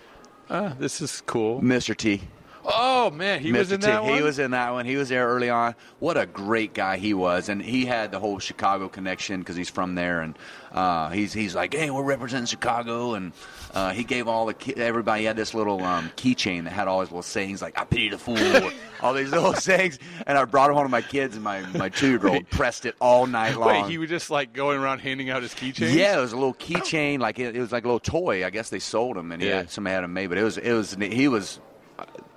ah, 0.49 0.73
this 0.79 0.99
is 0.99 1.21
cool? 1.25 1.61
Mr. 1.61 1.95
T. 1.95 2.21
Oh 2.65 3.11
man, 3.11 3.41
he 3.41 3.51
was 3.51 3.71
in 3.71 3.81
that 3.81 4.03
He 4.03 4.11
one. 4.11 4.23
was 4.23 4.39
in 4.39 4.51
that 4.51 4.71
one. 4.71 4.85
He 4.85 4.95
was 4.95 5.09
there 5.09 5.27
early 5.27 5.49
on. 5.49 5.75
What 5.99 6.17
a 6.17 6.25
great 6.25 6.73
guy 6.73 6.97
he 6.97 7.13
was, 7.13 7.49
and 7.49 7.61
he 7.61 7.85
had 7.85 8.11
the 8.11 8.19
whole 8.19 8.39
Chicago 8.39 8.87
connection 8.87 9.39
because 9.39 9.55
he's 9.55 9.69
from 9.69 9.95
there, 9.95 10.21
and 10.21 10.37
uh, 10.71 11.09
he's 11.09 11.33
he's 11.33 11.55
like, 11.55 11.73
hey, 11.73 11.89
we're 11.89 12.03
representing 12.03 12.45
Chicago, 12.45 13.15
and 13.15 13.33
uh, 13.73 13.91
he 13.91 14.03
gave 14.05 14.27
all 14.27 14.45
the 14.45 14.53
ki- 14.53 14.75
everybody 14.77 15.21
he 15.21 15.25
had 15.25 15.35
this 15.35 15.53
little 15.53 15.83
um, 15.83 16.09
keychain 16.15 16.63
that 16.63 16.69
had 16.71 16.87
all 16.87 17.01
his 17.01 17.09
little 17.09 17.21
sayings 17.21 17.61
like 17.61 17.77
"I 17.77 17.83
pity 17.83 18.09
the 18.09 18.17
fool," 18.17 18.37
all 19.01 19.13
these 19.13 19.29
little 19.31 19.53
sayings, 19.55 19.99
and 20.25 20.37
I 20.37 20.45
brought 20.45 20.69
him 20.69 20.75
home 20.77 20.85
to 20.85 20.89
my 20.89 21.01
kids, 21.01 21.35
and 21.35 21.43
my 21.43 21.61
my 21.73 21.89
two 21.89 22.11
year 22.11 22.27
old 22.27 22.49
pressed 22.49 22.85
it 22.85 22.95
all 23.01 23.27
night 23.27 23.57
long. 23.57 23.67
Wait, 23.83 23.85
he 23.91 23.97
was 23.97 24.09
just 24.09 24.29
like 24.29 24.53
going 24.53 24.79
around 24.79 24.99
handing 24.99 25.29
out 25.29 25.41
his 25.41 25.53
keychains. 25.53 25.93
Yeah, 25.93 26.17
it 26.17 26.21
was 26.21 26.31
a 26.31 26.37
little 26.37 26.53
keychain, 26.53 27.19
like 27.19 27.39
it, 27.39 27.55
it 27.55 27.59
was 27.59 27.71
like 27.73 27.83
a 27.83 27.87
little 27.87 27.99
toy. 27.99 28.45
I 28.45 28.49
guess 28.51 28.69
they 28.69 28.79
sold 28.79 29.17
him, 29.17 29.31
and 29.33 29.41
he 29.41 29.49
Yeah. 29.49 29.57
had, 29.57 29.69
somebody 29.69 29.93
had 29.95 30.03
him 30.05 30.13
made. 30.13 30.27
But 30.27 30.37
it 30.37 30.43
was 30.43 30.57
it 30.57 30.71
was 30.71 30.93
he 30.99 31.27
was 31.27 31.59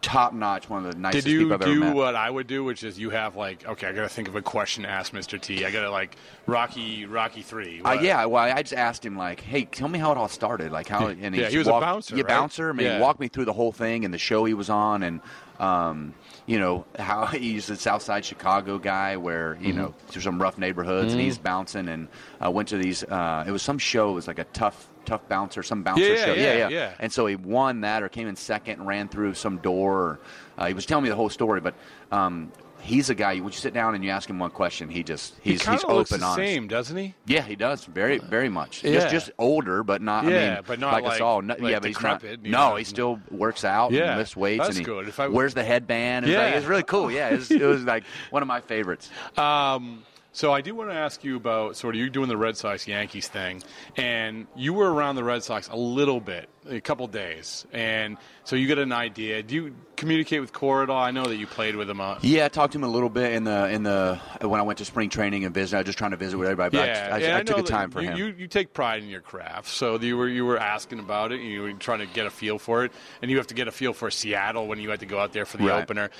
top 0.07 0.33
notch, 0.33 0.71
one 0.71 0.87
of 0.87 0.93
the 0.95 0.99
nicest 1.01 1.27
Did 1.27 1.33
you 1.33 1.39
people 1.41 1.55
I've 1.55 1.63
ever 1.63 1.75
do 1.75 1.81
met. 1.81 1.95
what 1.97 2.15
I 2.15 2.31
would 2.31 2.47
do, 2.47 2.63
which 2.63 2.85
is 2.85 2.97
you 2.97 3.11
have 3.11 3.35
like, 3.35 3.67
okay, 3.67 3.89
I 3.89 3.93
got 3.93 4.03
to 4.03 4.09
think 4.09 4.29
of 4.29 4.37
a 4.37 4.41
question 4.41 4.85
to 4.85 4.89
ask 4.89 5.13
Mr. 5.13 5.41
T. 5.41 5.65
I 5.65 5.73
got 5.73 5.81
to 5.81 5.91
like 5.91 6.17
Rocky, 6.47 7.07
Rocky 7.07 7.43
three. 7.43 7.81
Uh, 7.81 7.95
What? 7.97 8.03
yeah, 8.05 8.25
well, 8.25 8.45
I 8.45 8.63
just 8.63 8.73
asked 8.73 9.05
him 9.05 9.17
like, 9.17 9.41
"Hey, 9.41 9.65
tell 9.65 9.89
me 9.89 9.99
how 9.99 10.13
it 10.13 10.17
all 10.19 10.29
started. 10.29 10.71
Like 10.71 10.87
how?" 10.89 11.09
And 11.09 11.35
Yeah, 11.35 11.49
he 11.49 11.59
was 11.59 11.67
a 11.67 11.73
bouncer, 11.81 12.15
Yeah, 12.15 12.23
right? 12.23 12.29
bouncer. 12.29 12.71
I 12.71 12.73
mean, 12.73 12.87
Yeah. 12.87 12.97
he 12.97 13.03
walked 13.03 13.19
me 13.19 13.27
through 13.29 13.47
the 13.47 13.53
whole 13.53 13.73
thing 13.73 14.05
and 14.05 14.15
the 14.15 14.19
show 14.19 14.45
he 14.45 14.55
was 14.55 14.71
on, 14.71 15.03
and 15.03 15.21
um, 15.59 16.15
you 16.47 16.61
know 16.61 16.87
how 16.99 17.27
he's 17.43 17.69
a 17.69 17.77
Southside 17.77 18.25
Chicago 18.25 18.79
guy, 18.79 19.17
where 19.17 19.59
you 19.61 19.69
Mm-hmm. 19.73 19.79
know 19.79 19.95
there's 20.13 20.23
some 20.25 20.41
rough 20.41 20.57
neighborhoods, 20.57 21.13
and 21.15 21.21
he's 21.21 21.37
bouncing, 21.39 21.89
and 21.89 22.07
uh, 22.45 22.49
went 22.51 22.69
to 22.69 22.79
these. 22.79 23.03
Uh, 23.03 23.43
it 23.47 23.51
was 23.51 23.63
some 23.63 23.79
show. 23.79 24.11
It 24.11 24.15
was 24.15 24.29
like 24.29 24.39
a 24.39 24.45
tough. 24.45 24.89
Tough 25.07 25.29
bouncer, 25.29 25.63
some 25.63 25.83
bouncer 25.83 26.03
Yeah, 26.03 26.13
yeah, 26.15 26.25
show. 26.27 26.35
yeah, 26.35 26.69
yeah. 26.69 26.93
And 26.99 27.11
so 27.13 27.27
he 27.27 27.37
won 27.37 27.81
that, 27.83 28.03
or 28.03 28.09
came 28.09 28.29
in 28.29 28.37
second, 28.37 28.81
and 28.81 28.87
ran 28.89 29.09
through 29.09 29.35
some 29.35 29.59
door. 29.59 29.93
Or, 29.97 30.21
uh, 30.59 30.67
he 30.67 30.75
was 30.75 30.85
telling 30.85 31.05
me 31.05 31.09
the 31.11 31.17
whole 31.17 31.31
story, 31.31 31.61
but 31.61 31.75
um, 32.11 32.51
he's 32.81 33.09
a 33.09 33.15
guy. 33.15 33.37
When 33.37 33.45
you 33.45 33.51
sit 33.53 33.73
down 33.73 33.95
and 33.95 34.03
you 34.05 34.11
ask 34.11 34.29
him 34.29 34.39
one 34.41 34.51
question, 34.51 34.89
he 34.89 35.03
just 35.05 35.35
he's 35.43 35.63
kind 35.63 35.77
he's 35.79 35.85
of 35.85 35.91
looks 35.95 36.11
open, 36.13 36.21
the 36.21 36.27
honest. 36.27 36.37
same, 36.39 36.67
doesn't 36.69 36.97
he? 36.97 37.15
Yeah, 37.27 37.43
he 37.43 37.55
does 37.57 37.85
very, 37.85 38.19
very 38.19 38.49
much. 38.49 38.83
Yeah. 38.83 38.95
Just, 38.95 39.11
just 39.11 39.31
older, 39.39 39.83
but 39.85 40.03
not. 40.03 40.25
I 40.27 40.31
Yeah, 40.31 40.55
mean, 40.57 40.63
but 40.67 40.81
not 40.81 40.93
like, 40.93 41.05
us 41.05 41.09
like- 41.11 41.21
all. 41.21 41.41
No, 41.43 41.55
like 41.59 41.71
yeah, 41.71 41.79
but 41.79 41.87
he's 41.89 42.01
not. 42.01 42.23
No, 42.43 42.71
know. 42.71 42.77
he 42.77 42.85
still 42.85 43.21
works 43.31 43.65
out 43.65 43.93
Yeah, 43.93 44.11
and 44.11 44.19
lifts 44.19 44.37
weights. 44.37 44.59
that's 44.65 44.77
and 44.77 44.79
he 44.79 44.85
good. 44.85 45.07
If 45.09 45.21
I- 45.21 45.29
wears 45.29 45.55
the 45.55 45.65
headband. 45.65 46.27
It's, 46.27 46.33
Yeah. 46.33 46.45
like, 46.47 46.55
it's 46.57 46.67
really 46.67 46.83
cool. 46.83 47.11
Yeah, 47.11 47.29
it 47.31 47.37
was, 47.39 47.51
it 47.51 47.63
was 47.63 47.85
like 47.85 48.03
one 48.31 48.43
of 48.43 48.49
my 48.49 48.61
favorites. 48.61 49.09
Um, 49.39 50.03
So 50.37 50.53
I 50.53 50.61
do 50.61 50.75
want 50.75 50.91
to 50.91 50.95
ask 50.95 51.25
you 51.25 51.35
about 51.37 51.79
sort 51.79 51.95
of 51.95 51.99
you 51.99 52.11
doing 52.11 52.29
the 52.29 52.37
Red 52.37 52.59
Sox 52.59 52.87
Yankees 52.87 53.27
thing, 53.27 53.63
and 53.97 54.47
you 54.55 54.75
were 54.75 54.93
around 54.93 55.17
the 55.17 55.25
Red 55.25 55.43
Sox 55.43 55.67
a 55.69 55.77
little 55.77 56.21
bit, 56.21 56.51
a 56.69 56.79
couple 56.79 57.07
days, 57.07 57.65
and 57.73 58.19
so 58.45 58.55
you 58.55 58.67
get 58.67 58.77
an 58.77 58.93
idea. 58.93 59.43
Do 59.43 59.55
you 59.55 59.75
communicate 59.97 60.43
with 60.43 60.53
Cora 60.53 60.83
at 60.83 60.91
all? 60.91 61.01
I 61.03 61.11
know 61.11 61.25
that 61.25 61.37
you 61.37 61.47
played 61.47 61.75
with 61.75 61.89
him. 61.89 62.03
Uh, 62.03 62.19
Yeah, 62.21 62.45
I 62.45 62.49
talked 62.49 62.75
to 62.75 62.79
him 62.79 62.85
a 62.85 62.89
little 62.89 63.09
bit 63.09 63.33
in 63.33 63.45
the 63.45 63.71
in 63.71 63.83
the 63.83 64.21
when 64.43 64.61
I 64.61 64.63
went 64.63 64.77
to 64.81 64.85
spring 64.85 65.09
training 65.09 65.47
and 65.47 65.55
visit. 65.55 65.75
I 65.75 65.79
was 65.81 65.87
just 65.87 65.97
trying 65.97 66.11
to 66.11 66.19
visit 66.19 66.37
with 66.37 66.49
everybody. 66.49 66.77
But 66.77 66.87
yeah, 66.87 67.09
I, 67.13 67.17
I, 67.17 67.37
I 67.37 67.39
I 67.39 67.43
took 67.43 67.57
the 67.57 67.63
time 67.63 67.91
for 67.91 68.03
you, 68.03 68.09
him. 68.11 68.19
You, 68.19 68.27
you 68.27 68.47
take 68.47 68.75
pride 68.75 69.03
in 69.03 69.09
your 69.09 69.23
craft, 69.23 69.69
so 69.69 69.99
you 69.99 70.19
were 70.19 70.29
you 70.29 70.45
were 70.45 70.59
asking 70.59 70.99
about 70.99 71.33
it. 71.33 71.41
You 71.41 71.63
were 71.63 71.73
trying 71.73 72.01
to 72.01 72.07
get 72.07 72.27
a 72.27 72.31
feel 72.31 72.59
for 72.59 72.85
it, 72.85 72.93
and 73.23 73.31
you 73.31 73.39
have 73.39 73.47
to 73.47 73.55
get 73.55 73.69
a 73.69 73.73
feel 73.73 73.95
for 73.95 74.11
Seattle 74.11 74.67
when 74.67 74.81
you 74.81 74.91
had 74.91 75.01
to 75.01 75.07
go 75.07 75.19
out 75.19 75.33
there 75.33 75.47
for 75.47 75.57
the 75.57 75.65
Right. 75.69 75.83
opener. 75.83 76.11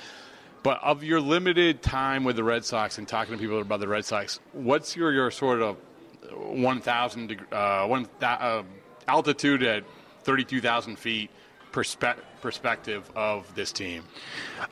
But 0.67 0.83
of 0.83 1.01
your 1.01 1.21
limited 1.21 1.81
time 1.81 2.25
with 2.25 2.35
the 2.35 2.43
Red 2.43 2.65
Sox 2.65 2.97
and 2.97 3.07
talking 3.07 3.33
to 3.33 3.39
people 3.39 3.61
about 3.61 3.79
the 3.79 3.87
Red 3.87 4.03
Sox, 4.03 4.41
what's 4.51 4.97
your 4.97 5.13
your 5.13 5.31
sort 5.31 5.61
of 5.61 5.77
one 6.33 6.81
thousand 6.81 7.27
deg- 7.27 7.53
uh, 7.53 7.87
one 7.87 8.05
uh, 8.21 8.63
altitude 9.07 9.63
at 9.63 9.85
thirty 10.23 10.43
two 10.43 10.59
thousand 10.59 10.99
feet 10.99 11.29
perspe- 11.71 12.19
perspective 12.41 13.09
of 13.15 13.55
this 13.55 13.71
team? 13.71 14.03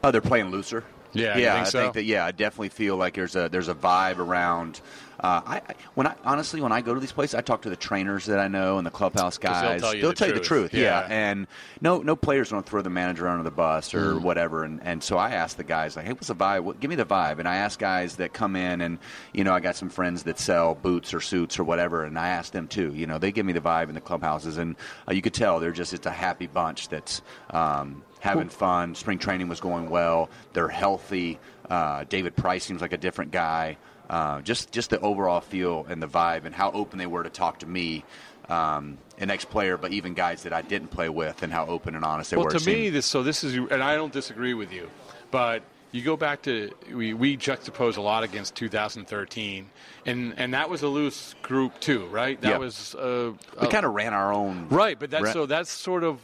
Oh, 0.03 0.11
they're 0.11 0.19
playing 0.19 0.51
looser. 0.51 0.83
Yeah, 1.13 1.37
yeah. 1.37 1.53
think 1.53 1.67
I 1.67 1.69
so? 1.69 1.81
think 1.83 1.93
that. 1.93 2.03
Yeah, 2.03 2.25
I 2.25 2.33
definitely 2.33 2.69
feel 2.75 2.97
like 2.97 3.13
there's 3.13 3.37
a 3.37 3.47
there's 3.47 3.69
a 3.69 3.73
vibe 3.73 4.17
around. 4.17 4.81
Uh, 5.19 5.41
I, 5.45 5.55
I 5.57 5.73
when 5.95 6.07
I 6.07 6.15
honestly 6.23 6.59
when 6.61 6.71
I 6.71 6.81
go 6.81 6.93
to 6.93 6.99
these 6.99 7.11
places, 7.11 7.35
I 7.35 7.41
talk 7.41 7.61
to 7.63 7.69
the 7.69 7.75
trainers 7.75 8.25
that 8.25 8.39
I 8.39 8.47
know 8.47 8.77
and 8.77 8.85
the 8.85 8.91
clubhouse 8.91 9.37
guys. 9.37 9.81
they'll 9.81 10.13
tell 10.13 10.27
you 10.27 10.33
the 10.33 10.39
the 10.39 10.45
truth. 10.45 10.71
truth. 10.71 10.73
Yeah. 10.73 11.07
and 11.09 11.47
no 11.81 12.01
no 12.01 12.15
players 12.15 12.49
don't 12.49 12.65
throw 12.65 12.81
the 12.81 12.89
manager 12.89 13.27
under 13.27 13.43
the 13.43 13.51
bus 13.51 13.93
or 13.93 14.13
Mm. 14.15 14.21
whatever. 14.21 14.63
And 14.63 14.81
and 14.83 15.03
so 15.03 15.17
I 15.17 15.31
ask 15.31 15.57
the 15.57 15.63
guys 15.63 15.95
like, 15.95 16.05
hey, 16.05 16.11
what's 16.13 16.27
the 16.27 16.35
vibe? 16.35 16.61
What, 16.63 16.79
give 16.79 16.89
me 16.89 16.95
the 16.95 17.05
vibe. 17.05 17.39
And 17.39 17.47
I 17.47 17.57
ask 17.57 17.79
guys 17.79 18.17
that 18.17 18.33
come 18.33 18.55
in 18.55 18.81
and 18.81 18.99
you 19.33 19.43
know 19.43 19.53
I 19.53 19.59
got 19.61 19.75
some 19.75 19.89
friends 19.89 20.23
that 20.23 20.37
sell 20.39 20.75
boots 20.75 21.13
or 21.13 21.21
suits 21.21 21.57
or 21.59 21.63
whatever, 21.63 22.03
and 22.03 22.19
I 22.19 22.29
ask 22.29 22.51
them 22.51 22.67
too. 22.67 22.93
You 22.93 23.07
know, 23.07 23.17
they 23.17 23.31
give 23.31 23.45
me 23.45 23.53
the 23.53 23.61
vibe 23.61 23.89
in 23.89 23.95
the 23.95 24.01
clubhouses, 24.01 24.57
and 24.57 24.75
uh, 25.07 25.13
you 25.13 25.21
could 25.21 25.33
tell 25.33 25.59
they're 25.59 25.71
just 25.71 25.93
it's 25.93 26.05
a 26.05 26.11
happy 26.11 26.47
bunch 26.47 26.89
that's. 26.89 27.21
Um, 27.51 28.03
having 28.19 28.49
fun. 28.49 28.95
Spring 28.95 29.19
training 29.19 29.47
was 29.49 29.59
going 29.59 29.87
well. 29.87 30.31
They're 30.53 30.67
healthy. 30.67 31.37
Uh, 31.69 32.05
David 32.09 32.35
Price 32.35 32.63
seems 32.63 32.81
like 32.81 32.91
a 32.91 32.97
different 32.97 33.29
guy. 33.31 33.77
Uh, 34.09 34.41
just 34.41 34.71
just 34.71 34.89
the 34.91 34.99
overall 34.99 35.41
feel 35.41 35.85
and 35.89 36.01
the 36.01 36.07
vibe 36.07 36.45
and 36.45 36.53
how 36.53 36.71
open 36.71 36.99
they 36.99 37.07
were 37.07 37.23
to 37.23 37.29
talk 37.29 37.59
to 37.59 37.65
me, 37.65 38.03
um, 38.49 38.97
an 39.17 39.31
ex-player, 39.31 39.77
but 39.77 39.91
even 39.91 40.13
guys 40.13 40.43
that 40.43 40.53
I 40.53 40.61
didn't 40.61 40.89
play 40.89 41.09
with, 41.09 41.41
and 41.41 41.51
how 41.51 41.65
open 41.65 41.95
and 41.95 42.05
honest 42.05 42.29
they 42.31 42.37
well, 42.37 42.45
were. 42.45 42.51
to 42.51 42.57
It 42.57 42.65
me, 42.65 42.89
this 42.89 43.05
so 43.07 43.23
this 43.23 43.43
is, 43.43 43.55
and 43.55 43.81
I 43.81 43.95
don't 43.95 44.13
disagree 44.13 44.53
with 44.53 44.71
you, 44.71 44.89
but 45.31 45.63
you 45.91 46.03
go 46.03 46.15
back 46.17 46.41
to 46.43 46.71
we, 46.93 47.13
we 47.13 47.35
juxtapose 47.37 47.97
a 47.97 48.01
lot 48.01 48.23
against 48.23 48.53
2013, 48.55 49.69
and 50.05 50.33
and 50.37 50.53
that 50.53 50.69
was 50.69 50.83
a 50.83 50.87
loose 50.87 51.33
group 51.41 51.79
too, 51.79 52.05
right? 52.07 52.39
That 52.41 52.49
Yeah. 52.51 52.57
was 52.57 52.93
uh, 52.95 53.31
we 53.59 53.67
uh, 53.67 53.71
kind 53.71 53.85
of 53.85 53.93
ran 53.93 54.13
our 54.13 54.31
own. 54.33 54.67
right, 54.69 54.99
but 54.99 55.09
that's 55.09 55.23
Ra- 55.23 55.33
so 55.33 55.45
that's 55.47 55.71
sort 55.71 56.03
of. 56.03 56.19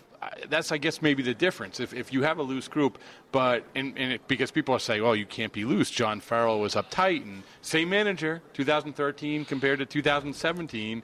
That's, 0.50 0.72
I 0.72 0.78
guess, 0.78 1.01
maybe 1.01 1.24
the 1.24 1.34
difference. 1.34 1.80
If, 1.80 1.94
if 1.94 2.13
you 2.13 2.22
have 2.24 2.38
a 2.38 2.44
loose 2.44 2.68
group, 2.68 3.00
but 3.32 3.63
and, 3.75 3.98
and 3.98 4.13
it, 4.13 4.28
because 4.28 4.51
people 4.51 4.75
are 4.75 4.80
saying, 4.80 5.01
"Oh, 5.01 5.13
you 5.13 5.25
can't 5.25 5.51
be 5.51 5.66
loose." 5.66 5.90
John 5.90 6.20
Farrell 6.20 6.60
was 6.60 6.75
uptight, 6.75 7.24
and 7.24 7.44
same 7.62 7.90
manager, 7.90 8.42
2013 8.54 9.46
compared 9.46 9.80
to 9.80 9.86
2017. 9.86 11.04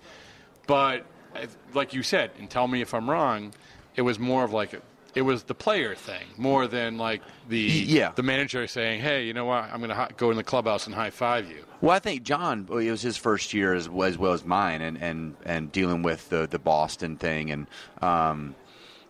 But 0.67 1.05
like 1.73 1.93
you 1.93 2.03
said, 2.03 2.31
and 2.37 2.49
tell 2.49 2.67
me 2.67 2.81
if 2.81 2.93
I'm 2.93 3.09
wrong, 3.09 3.53
it 3.95 4.01
was 4.01 4.19
more 4.19 4.43
of 4.43 4.53
like 4.53 4.73
a, 4.73 4.81
it 5.15 5.21
was 5.21 5.43
the 5.43 5.55
player 5.55 5.95
thing 5.95 6.25
more 6.37 6.67
than 6.67 6.97
like 6.97 7.21
the 7.49 7.59
yeah. 7.59 8.11
the 8.15 8.23
manager 8.23 8.67
saying, 8.67 9.01
"Hey, 9.01 9.25
you 9.25 9.33
know 9.33 9.45
what? 9.45 9.63
I'm 9.65 9.79
going 9.79 9.89
to 9.89 9.95
hi- 9.95 10.11
go 10.15 10.29
in 10.29 10.37
the 10.37 10.43
clubhouse 10.43 10.85
and 10.85 10.95
high 10.95 11.09
five 11.09 11.49
you." 11.49 11.63
Well, 11.81 11.95
I 11.95 11.99
think 11.99 12.23
John. 12.23 12.67
It 12.69 12.91
was 12.91 13.01
his 13.01 13.17
first 13.17 13.53
year 13.53 13.73
as, 13.73 13.87
as 13.87 14.17
well 14.17 14.33
as 14.33 14.43
mine, 14.43 14.81
and, 14.81 14.97
and, 14.97 15.35
and 15.45 15.71
dealing 15.71 16.01
with 16.01 16.29
the, 16.29 16.47
the 16.47 16.57
Boston 16.57 17.17
thing, 17.17 17.51
and 17.51 17.67
um, 18.01 18.55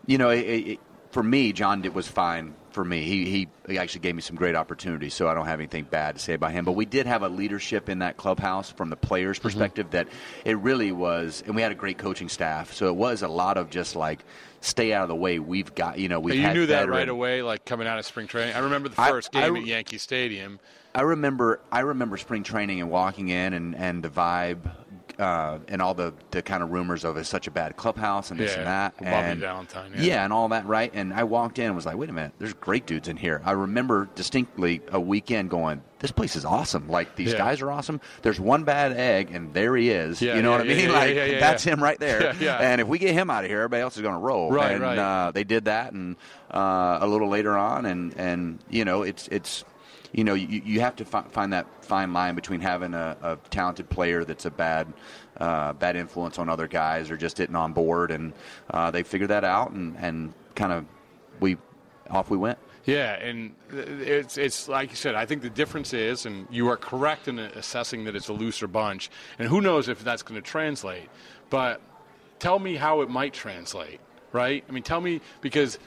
you 0.07 0.17
know, 0.17 0.29
it, 0.31 0.39
it, 0.39 0.79
for 1.11 1.21
me, 1.21 1.53
John 1.53 1.85
it 1.85 1.93
was 1.93 2.07
fine 2.07 2.55
for 2.71 2.83
me. 2.83 3.03
He, 3.03 3.25
he 3.29 3.47
he 3.67 3.77
actually 3.77 4.01
gave 4.01 4.15
me 4.15 4.21
some 4.21 4.35
great 4.35 4.55
opportunities, 4.55 5.13
so 5.13 5.27
I 5.27 5.33
don't 5.33 5.45
have 5.45 5.59
anything 5.59 5.83
bad 5.83 6.15
to 6.15 6.21
say 6.21 6.33
about 6.33 6.51
him. 6.51 6.65
But 6.65 6.71
we 6.73 6.85
did 6.85 7.05
have 7.07 7.21
a 7.23 7.29
leadership 7.29 7.89
in 7.89 7.99
that 7.99 8.17
clubhouse 8.17 8.71
from 8.71 8.89
the 8.89 8.95
players' 8.95 9.37
Mm-hmm. 9.37 9.47
perspective 9.47 9.91
that 9.91 10.07
it 10.45 10.57
really 10.57 10.91
was, 10.91 11.43
and 11.45 11.55
we 11.55 11.61
had 11.61 11.71
a 11.71 11.75
great 11.75 11.97
coaching 11.97 12.29
staff. 12.29 12.73
So 12.73 12.87
it 12.87 12.95
was 12.95 13.21
a 13.21 13.27
lot 13.27 13.57
of 13.57 13.69
just 13.69 13.95
like 13.95 14.23
stay 14.61 14.93
out 14.93 15.03
of 15.03 15.09
the 15.09 15.15
way. 15.15 15.39
We've 15.39 15.73
got 15.75 15.99
you 15.99 16.07
know 16.09 16.19
we 16.19 16.35
you 16.35 16.41
had 16.41 16.55
knew 16.55 16.65
that 16.67 16.89
right 16.89 17.09
away, 17.09 17.41
like 17.41 17.65
coming 17.65 17.87
out 17.87 17.99
of 17.99 18.05
spring 18.05 18.27
training. 18.27 18.55
I 18.55 18.59
remember 18.59 18.89
the 18.89 19.01
I- 19.01 19.09
first 19.09 19.35
I- 19.35 19.41
game 19.41 19.55
at 19.57 19.65
Yankee 19.65 19.97
Stadium. 19.97 20.59
I 20.95 21.01
remember 21.01 21.59
I 21.71 21.81
remember 21.81 22.17
spring 22.17 22.41
training 22.43 22.81
and 22.81 22.89
walking 22.89 23.29
in 23.29 23.53
and, 23.53 23.75
and 23.75 24.01
the 24.01 24.09
vibe 24.09 24.71
uh, 25.19 25.59
and 25.67 25.81
all 25.81 25.93
the, 25.93 26.13
the 26.31 26.41
kind 26.41 26.61
of 26.63 26.71
rumors 26.71 27.03
of 27.03 27.17
it's 27.17 27.27
such 27.29 27.47
a 27.47 27.51
bad 27.51 27.75
clubhouse 27.77 28.31
and 28.31 28.39
this 28.39 28.51
Yeah, 28.51 28.57
and 28.59 28.67
that 28.67 28.97
Bobby 28.99 29.11
and 29.31 29.39
Valentine, 29.39 29.91
yeah. 29.97 30.23
and 30.23 30.31
all 30.33 30.47
that 30.49 30.65
right 30.65 30.91
and 30.93 31.13
I 31.13 31.23
walked 31.23 31.59
in 31.59 31.65
and 31.67 31.75
was 31.75 31.85
like 31.85 31.97
wait 31.97 32.09
a 32.09 32.13
minute 32.13 32.33
there's 32.39 32.53
great 32.53 32.85
dudes 32.85 33.07
in 33.07 33.17
here 33.17 33.41
I 33.45 33.51
remember 33.51 34.07
distinctly 34.15 34.81
a 34.91 34.99
weekend 34.99 35.49
going 35.49 35.81
this 35.99 36.11
place 36.11 36.35
is 36.35 36.45
awesome 36.45 36.87
like 36.89 37.15
these 37.15 37.31
Yeah. 37.31 37.37
guys 37.39 37.61
are 37.61 37.71
awesome 37.71 37.99
there's 38.21 38.39
one 38.39 38.63
bad 38.63 38.93
egg 38.93 39.31
and 39.33 39.53
there 39.53 39.75
he 39.75 39.89
is 39.89 40.21
Yeah, 40.21 40.35
you 40.35 40.41
know 40.41 40.51
yeah, 40.51 40.57
what 40.57 40.65
I 40.65 40.69
mean 40.69 40.89
yeah, 40.89 40.91
like 40.95 41.15
yeah, 41.15 41.25
yeah, 41.25 41.39
that's 41.39 41.65
yeah. 41.65 41.73
him 41.73 41.83
right 41.83 41.99
there 41.99 42.21
Yeah, 42.21 42.33
yeah. 42.39 42.57
and 42.57 42.81
if 42.81 42.87
we 42.87 42.99
get 42.99 43.13
him 43.13 43.29
out 43.29 43.43
of 43.43 43.49
here 43.49 43.59
everybody 43.59 43.81
else 43.81 43.95
is 43.95 44.01
going 44.03 44.13
to 44.15 44.19
roll 44.19 44.51
Right, 44.51 44.71
and 44.73 44.81
right. 44.81 44.97
Uh, 44.97 45.31
they 45.31 45.43
did 45.43 45.65
that 45.65 45.93
and 45.93 46.15
uh, 46.51 46.99
a 47.01 47.07
little 47.07 47.29
later 47.29 47.57
on 47.57 47.85
and 47.85 48.13
and 48.17 48.59
you 48.69 48.85
know 48.85 49.01
it's 49.03 49.27
it's 49.29 49.63
you 50.17 50.23
know, 50.23 50.33
you, 50.33 50.63
you 50.65 50.79
have 50.79 50.95
to 50.95 51.05
fi- 51.05 51.21
find 51.29 51.53
that 51.53 51.67
fine 51.85 52.11
line 52.11 52.33
between 52.33 52.59
having 52.59 52.95
a, 52.95 53.15
a 53.21 53.37
talented 53.51 53.87
player 53.87 54.25
that's 54.25 54.45
a 54.45 54.49
bad, 54.49 54.91
uh, 55.39 55.73
bad 55.73 55.95
influence 55.95 56.39
on 56.39 56.49
other 56.49 56.67
guys 56.67 57.11
or 57.11 57.17
just 57.17 57.39
isn't 57.39 57.55
on 57.55 57.71
board, 57.71 58.09
and 58.09 58.33
uh, 58.71 58.89
they 58.89 59.03
figured 59.03 59.29
that 59.29 59.43
out, 59.43 59.71
and, 59.71 59.95
and 59.97 60.33
kind 60.55 60.73
of 60.73 60.85
we 61.39 61.55
off 62.09 62.31
we 62.31 62.37
went. 62.37 62.57
Yeah, 62.85 63.13
and 63.13 63.53
it's 63.71 64.39
it's 64.39 64.67
like 64.67 64.89
you 64.89 64.95
said. 64.95 65.13
I 65.13 65.27
think 65.27 65.43
the 65.43 65.51
difference 65.51 65.93
is, 65.93 66.25
and 66.25 66.47
you 66.49 66.67
are 66.69 66.77
correct 66.77 67.27
in 67.27 67.37
assessing 67.37 68.05
that 68.05 68.15
it's 68.15 68.29
a 68.29 68.33
looser 68.33 68.65
bunch, 68.65 69.11
and 69.37 69.47
who 69.47 69.61
knows 69.61 69.87
if 69.87 70.03
that's 70.03 70.23
going 70.23 70.41
to 70.41 70.49
translate. 70.49 71.09
But 71.51 71.79
tell 72.39 72.57
me 72.57 72.75
how 72.75 73.01
it 73.01 73.09
might 73.09 73.33
translate, 73.33 73.99
right? 74.31 74.63
I 74.67 74.71
mean, 74.71 74.83
tell 74.83 74.99
me 74.99 75.21
because 75.41 75.77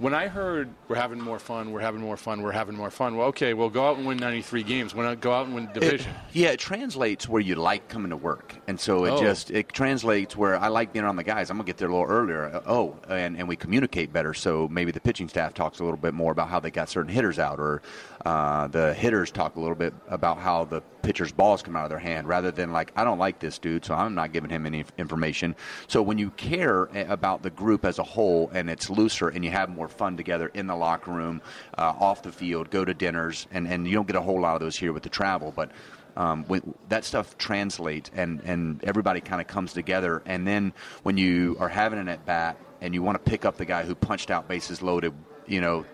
when 0.00 0.14
I 0.14 0.28
heard 0.28 0.70
we're 0.88 0.96
having 0.96 1.20
more 1.20 1.38
fun, 1.38 1.72
we're 1.72 1.80
having 1.82 2.00
more 2.00 2.16
fun, 2.16 2.40
we're 2.40 2.52
having 2.52 2.74
more 2.74 2.90
fun. 2.90 3.16
Well, 3.18 3.26
okay, 3.28 3.52
well, 3.52 3.68
go 3.68 3.86
out 3.86 3.98
and 3.98 4.06
win 4.06 4.16
93 4.16 4.62
games. 4.62 4.94
Why 4.94 5.04
not 5.04 5.20
go 5.20 5.30
out 5.32 5.44
and 5.44 5.54
win 5.54 5.66
the 5.74 5.78
division? 5.80 6.10
It, 6.10 6.16
yeah, 6.32 6.48
it 6.52 6.58
translates 6.58 7.28
where 7.28 7.42
you 7.42 7.54
like 7.54 7.88
coming 7.88 8.08
to 8.10 8.16
work, 8.16 8.56
and 8.66 8.80
so 8.80 9.04
it 9.04 9.10
Oh. 9.10 9.20
just 9.20 9.50
it 9.50 9.68
translates 9.68 10.34
where 10.36 10.56
I 10.56 10.68
like 10.68 10.94
being 10.94 11.04
around 11.04 11.16
the 11.16 11.22
guys. 11.24 11.50
I'm 11.50 11.58
gonna 11.58 11.66
get 11.66 11.76
there 11.76 11.88
a 11.88 11.92
little 11.92 12.08
earlier. 12.08 12.46
Uh, 12.46 12.60
Oh, 12.66 12.96
and, 13.08 13.36
and 13.36 13.46
we 13.46 13.56
communicate 13.56 14.10
better. 14.12 14.32
So 14.32 14.68
maybe 14.68 14.90
the 14.90 15.00
pitching 15.00 15.28
staff 15.28 15.52
talks 15.52 15.80
a 15.80 15.84
little 15.84 15.98
bit 15.98 16.14
more 16.14 16.32
about 16.32 16.48
how 16.48 16.60
they 16.60 16.70
got 16.70 16.88
certain 16.88 17.12
hitters 17.12 17.38
out, 17.38 17.60
or 17.60 17.82
uh, 18.24 18.68
the 18.68 18.94
hitters 18.94 19.30
talk 19.30 19.56
a 19.56 19.60
little 19.60 19.76
bit 19.76 19.92
about 20.08 20.38
how 20.38 20.64
the 20.64 20.80
pitcher's 21.02 21.32
balls 21.32 21.62
come 21.62 21.76
out 21.76 21.84
of 21.84 21.90
their 21.90 21.98
hand, 21.98 22.28
rather 22.28 22.50
than 22.50 22.72
like 22.72 22.92
I 22.96 23.04
don't 23.04 23.18
like 23.18 23.38
this 23.38 23.58
dude, 23.58 23.84
so 23.84 23.94
I'm 23.94 24.14
not 24.14 24.32
giving 24.32 24.50
him 24.50 24.66
any 24.66 24.84
information. 24.98 25.56
So 25.88 26.02
when 26.02 26.18
you 26.18 26.30
care 26.30 26.84
about 27.08 27.42
the 27.42 27.50
group 27.50 27.84
as 27.84 27.98
a 27.98 28.04
whole, 28.04 28.50
and 28.52 28.70
it's 28.70 28.90
looser, 28.90 29.28
and 29.28 29.44
you 29.44 29.50
have 29.50 29.68
more 29.68 29.88
fun 29.88 30.16
together 30.16 30.48
in 30.54 30.66
the 30.66 30.76
locker 30.76 31.10
room, 31.10 31.42
uh, 31.76 31.94
off 31.98 32.22
the 32.22 32.32
field, 32.32 32.70
go 32.70 32.84
to 32.84 32.94
dinners, 32.94 33.46
and 33.50 33.66
and 33.66 33.86
you 33.86 33.94
don't 33.94 34.06
get 34.06 34.16
a 34.16 34.22
whole 34.22 34.40
lot 34.40 34.54
of 34.54 34.60
those 34.60 34.76
here 34.76 34.92
with 34.92 35.02
the 35.02 35.08
travel, 35.08 35.52
but 35.54 35.70
um, 36.16 36.44
when, 36.44 36.74
that 36.88 37.04
stuff 37.04 37.38
translates 37.38 38.10
and, 38.14 38.40
and 38.44 38.82
everybody 38.84 39.20
kind 39.20 39.40
of 39.40 39.46
comes 39.46 39.72
together. 39.72 40.22
And 40.26 40.46
then 40.46 40.72
when 41.02 41.16
you 41.16 41.56
are 41.60 41.68
having 41.68 41.98
an 41.98 42.08
at 42.08 42.26
bat 42.26 42.58
and 42.80 42.94
you 42.94 43.02
want 43.02 43.22
to 43.22 43.30
pick 43.30 43.44
up 43.44 43.56
the 43.56 43.64
guy 43.64 43.84
who 43.84 43.94
punched 43.94 44.30
out 44.30 44.48
bases 44.48 44.82
loaded, 44.82 45.12
you 45.46 45.60
know, 45.60 45.84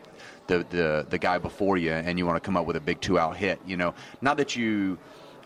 the, 0.46 0.66
the, 0.70 1.06
the 1.08 1.18
guy 1.18 1.38
before 1.38 1.76
you, 1.76 1.92
and 1.92 2.18
you 2.18 2.26
want 2.26 2.36
to 2.36 2.40
come 2.40 2.56
up 2.56 2.66
with 2.66 2.76
a 2.76 2.80
big 2.80 3.00
two 3.00 3.18
out 3.18 3.36
hit, 3.36 3.60
you 3.66 3.76
know, 3.76 3.94
not 4.20 4.36
that 4.36 4.56
you 4.56 4.98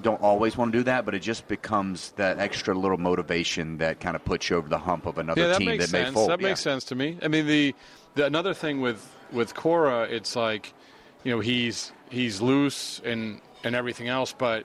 don't 0.03 0.21
always 0.23 0.57
want 0.57 0.73
to 0.73 0.79
do 0.79 0.85
that, 0.85 1.05
but 1.05 1.15
it 1.15 1.21
just 1.21 1.47
becomes 1.49 2.13
that 2.13 2.39
extra 2.39 2.75
little 2.75 2.99
motivation 2.99 3.79
that 3.79 4.01
kind 4.01 4.17
of 4.17 4.25
puts 4.25 4.49
you 4.49 4.57
over 4.57 4.69
the 4.69 4.79
hump 4.79 5.07
of 5.07 5.19
another 5.19 5.43
yeah, 5.43 5.47
that 5.49 5.59
team 5.59 5.79
that 5.79 5.89
sense. 5.89 6.09
may 6.09 6.13
fold. 6.13 6.31
That 6.31 6.41
yeah. 6.41 6.49
makes 6.49 6.61
sense 6.61 6.85
to 6.85 6.95
me. 6.95 7.19
I 7.23 7.29
mean, 7.29 7.47
the, 7.47 7.75
the 8.15 8.27
another 8.27 8.55
thing 8.55 8.81
with 8.81 9.07
with 9.33 9.55
Cora, 9.55 10.05
it's 10.05 10.35
like, 10.37 10.73
you 11.25 11.33
know, 11.33 11.41
he's 11.41 11.93
he's 12.09 12.41
loose 12.41 13.01
and 13.05 13.41
and 13.63 13.75
everything 13.75 14.09
else, 14.09 14.33
but 14.37 14.65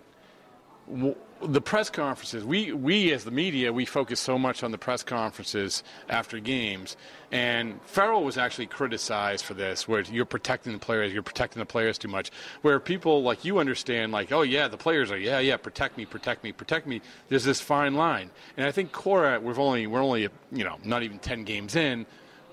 w- 0.90 1.16
the 1.48 1.62
press 1.62 1.90
conferences, 1.90 2.44
we 2.44 2.72
we 2.72 3.12
as 3.12 3.24
the 3.24 3.32
media, 3.32 3.72
we 3.72 3.86
focus 3.86 4.20
so 4.20 4.38
much 4.38 4.64
on 4.64 4.72
the 4.72 4.78
press 4.78 5.04
conferences 5.04 5.84
after 6.10 6.40
games, 6.40 6.98
and 7.32 7.80
Farrell 7.84 8.24
was 8.24 8.38
actually 8.38 8.68
criticized 8.68 9.46
for 9.46 9.54
this, 9.54 9.88
where 9.88 10.02
you're 10.02 10.26
protecting 10.26 10.74
the 10.74 10.80
players, 10.80 11.14
you're 11.14 11.24
protecting 11.24 11.60
the 11.60 11.66
players 11.66 11.98
too 11.98 12.08
much. 12.08 12.32
Where 12.62 12.80
people 12.80 13.24
like 13.24 13.46
you 13.46 13.60
understand, 13.60 14.12
like, 14.12 14.32
oh 14.32 14.42
yeah, 14.42 14.68
the 14.68 14.78
players 14.78 15.12
are, 15.12 15.18
yeah, 15.18 15.40
yeah, 15.40 15.58
protect 15.58 15.98
me, 15.98 16.06
protect 16.06 16.44
me, 16.44 16.52
protect 16.52 16.88
me. 16.88 17.02
There's 17.30 17.44
this 17.44 17.62
fine 17.62 17.96
line, 17.96 18.30
and 18.58 18.68
I 18.68 18.72
think 18.72 18.92
Cora, 18.92 19.40
we've 19.40 19.60
only 19.60 19.88
we're 19.88 20.04
only 20.04 20.30
you 20.52 20.64
know 20.64 20.78
not 20.84 21.04
even 21.04 21.20
ten 21.20 21.44
games 21.44 21.76
in, 21.76 22.06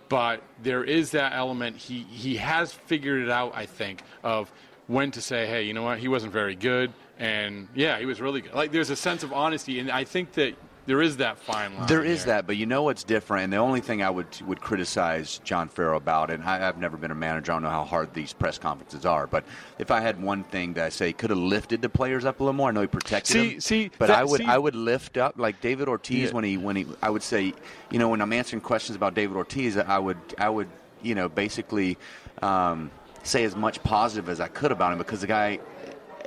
but 0.08 0.42
there 0.62 0.84
is 0.84 1.12
that 1.12 1.32
element. 1.32 1.76
He 1.76 2.02
he 2.10 2.36
has 2.36 2.72
figured 2.72 3.22
it 3.22 3.30
out. 3.30 3.52
I 3.54 3.66
think 3.66 4.02
of 4.22 4.52
when 4.88 5.10
to 5.12 5.20
say, 5.22 5.46
hey, 5.46 5.62
you 5.62 5.74
know 5.74 5.82
what, 5.82 5.98
he 5.98 6.08
wasn't 6.08 6.32
very 6.32 6.54
good, 6.54 6.92
and 7.18 7.68
yeah, 7.74 7.98
he 7.98 8.06
was 8.06 8.20
really 8.20 8.40
good. 8.40 8.54
Like 8.54 8.72
there's 8.72 8.90
a 8.90 8.96
sense 8.96 9.22
of 9.22 9.32
honesty, 9.32 9.78
and 9.78 9.90
I 9.90 10.04
think 10.04 10.32
that 10.32 10.54
there 10.84 11.00
is 11.00 11.18
that 11.18 11.38
fine 11.38 11.76
line. 11.76 11.86
There 11.86 12.02
is 12.02 12.24
there. 12.24 12.34
that, 12.38 12.46
but 12.48 12.56
you 12.56 12.66
know 12.66 12.82
what's 12.82 13.04
different, 13.04 13.44
and 13.44 13.52
the 13.52 13.58
only 13.58 13.80
thing 13.80 14.02
I 14.02 14.10
would 14.10 14.26
would 14.42 14.60
criticize 14.60 15.38
John 15.44 15.68
Farrell 15.68 15.96
about, 15.96 16.30
and 16.30 16.42
I, 16.42 16.66
I've 16.66 16.78
never 16.78 16.96
been 16.96 17.12
a 17.12 17.14
manager, 17.14 17.52
I 17.52 17.54
don't 17.54 17.62
know 17.62 17.70
how 17.70 17.84
hard 17.84 18.12
these 18.12 18.32
press 18.32 18.58
conferences 18.58 19.06
are, 19.06 19.28
but 19.28 19.44
if 19.78 19.92
I 19.92 20.00
had 20.00 20.20
one 20.20 20.42
thing 20.42 20.72
that 20.74 20.84
I 20.84 20.88
say 20.88 21.12
could 21.12 21.30
have 21.30 21.38
lifted 21.38 21.80
the 21.82 21.88
players 21.88 22.24
up 22.24 22.40
a 22.40 22.42
little 22.42 22.52
more, 22.54 22.68
I 22.70 22.72
know 22.72 22.80
he 22.80 22.88
protected 22.88 23.32
See- 23.32 23.50
them, 23.52 23.60
see, 23.60 23.90
but 23.96 24.08
that- 24.08 24.18
I 24.18 24.24
would 24.24 24.40
see- 24.40 24.46
I 24.46 24.58
would 24.58 24.74
lift 24.74 25.16
up 25.16 25.34
like 25.38 25.60
David 25.60 25.86
Ortiz 25.88 26.30
Yeah. 26.30 26.34
when 26.34 26.42
he 26.42 26.56
when 26.56 26.74
he 26.74 26.86
I 27.00 27.10
would 27.10 27.22
say, 27.22 27.54
you 27.92 28.00
know, 28.00 28.08
when 28.08 28.20
I'm 28.20 28.32
answering 28.32 28.60
questions 28.60 28.96
about 28.96 29.14
David 29.14 29.36
Ortiz, 29.36 29.76
I 29.78 29.98
would 30.00 30.18
I 30.38 30.48
would 30.48 30.68
you 31.02 31.14
know 31.14 31.28
basically 31.28 31.96
um, 32.42 32.90
say 33.22 33.44
as 33.44 33.54
much 33.56 33.82
positive 33.82 34.28
as 34.28 34.40
I 34.40 34.48
could 34.48 34.72
about 34.72 34.92
him 34.92 34.98
because 34.98 35.20
the 35.20 35.26
guy 35.26 35.58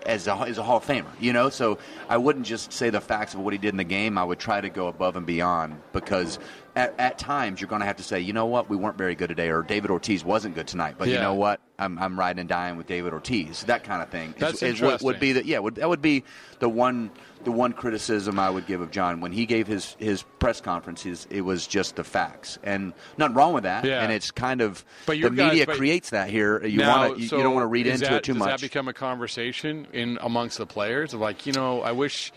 as 0.06 0.28
a, 0.28 0.36
as 0.36 0.58
a 0.58 0.64
Hall 0.64 0.78
of 0.78 0.86
Famer, 0.86 1.10
you 1.20 1.34
know. 1.34 1.50
So 1.50 1.80
I 2.08 2.18
wouldn't 2.18 2.46
just 2.46 2.72
say 2.72 2.90
the 2.90 3.02
facts 3.02 3.34
of 3.34 3.40
what 3.40 3.54
he 3.54 3.58
did 3.58 3.70
in 3.70 3.78
the 3.78 3.84
game. 3.84 4.18
I 4.18 4.24
would 4.24 4.40
try 4.40 4.62
to 4.62 4.70
go 4.70 4.88
above 4.88 5.16
and 5.16 5.26
beyond 5.26 5.82
because 5.94 6.38
at, 6.76 6.94
at 7.00 7.18
times 7.18 7.60
you're 7.60 7.68
going 7.70 7.80
to 7.80 7.86
have 7.88 7.98
to 7.98 8.04
say, 8.04 8.20
you 8.20 8.34
know 8.34 8.46
what, 8.46 8.70
we 8.70 8.78
weren't 8.78 8.98
very 8.98 9.16
good 9.16 9.30
today, 9.30 9.50
or 9.50 9.64
David 9.64 9.90
Ortiz 9.90 10.24
wasn't 10.24 10.56
good 10.56 10.68
tonight. 10.68 10.96
But 10.98 11.08
you 11.08 11.16
know 11.16 11.34
what, 11.34 11.60
I'm, 11.80 11.98
I'm 11.98 12.20
riding 12.20 12.40
and 12.42 12.50
dying 12.50 12.78
with 12.78 12.88
David 12.88 13.14
Ortiz. 13.14 13.64
That 13.64 13.84
kind 13.84 14.02
of 14.02 14.10
thing. 14.10 14.30
is- 14.30 14.36
That's 14.36 14.64
is, 14.64 14.82
what 14.82 15.02
would 15.02 15.20
be 15.20 15.34
the 15.34 15.46
yeah. 15.46 15.60
Would, 15.60 15.76
that 15.76 15.90
would 15.90 16.02
be 16.02 16.24
the 16.60 16.70
one 16.70 17.10
the 17.46 17.52
one 17.52 17.72
criticism 17.72 18.38
I 18.40 18.50
would 18.50 18.68
give 18.68 18.82
of 18.82 18.92
John 18.92 19.22
when 19.22 19.32
he 19.32 19.46
gave 19.46 19.66
his 19.68 19.96
his 20.00 20.24
press 20.40 20.60
conferences. 20.60 21.26
It 21.30 21.42
was 21.42 21.66
just 21.68 21.96
the 21.96 22.04
facts, 22.04 22.60
and 22.64 22.92
nothing 23.18 23.36
wrong 23.36 23.54
with 23.54 23.64
that. 23.64 23.86
Yeah. 23.86 24.02
And 24.02 24.12
it's 24.12 24.32
kind 24.32 24.60
of 24.62 24.84
But 25.06 25.22
the 25.22 25.30
guys- 25.30 25.52
media 25.52 25.66
creates 25.66 26.10
that 26.10 26.30
here. 26.30 26.66
You 26.66 26.82
want 26.82 27.20
you, 27.20 27.28
so 27.28 27.38
you 27.38 27.44
don't 27.44 27.54
want 27.54 27.64
to 27.64 27.68
read 27.68 27.88
into 27.88 28.02
that- 28.06 28.14
it 28.14 28.24
too 28.24 28.34
does 28.34 28.40
much. 28.40 28.50
that 28.50 28.62
become 28.62 28.88
a 28.88 28.94
conversation 28.94 29.88
in 29.94 30.18
amongst 30.22 30.58
the 30.58 30.66
players? 30.66 31.14
Of 31.14 31.22
like, 31.22 31.46
you 31.46 31.54
know, 31.54 31.82
I 31.82 31.94
wish. 31.94 32.34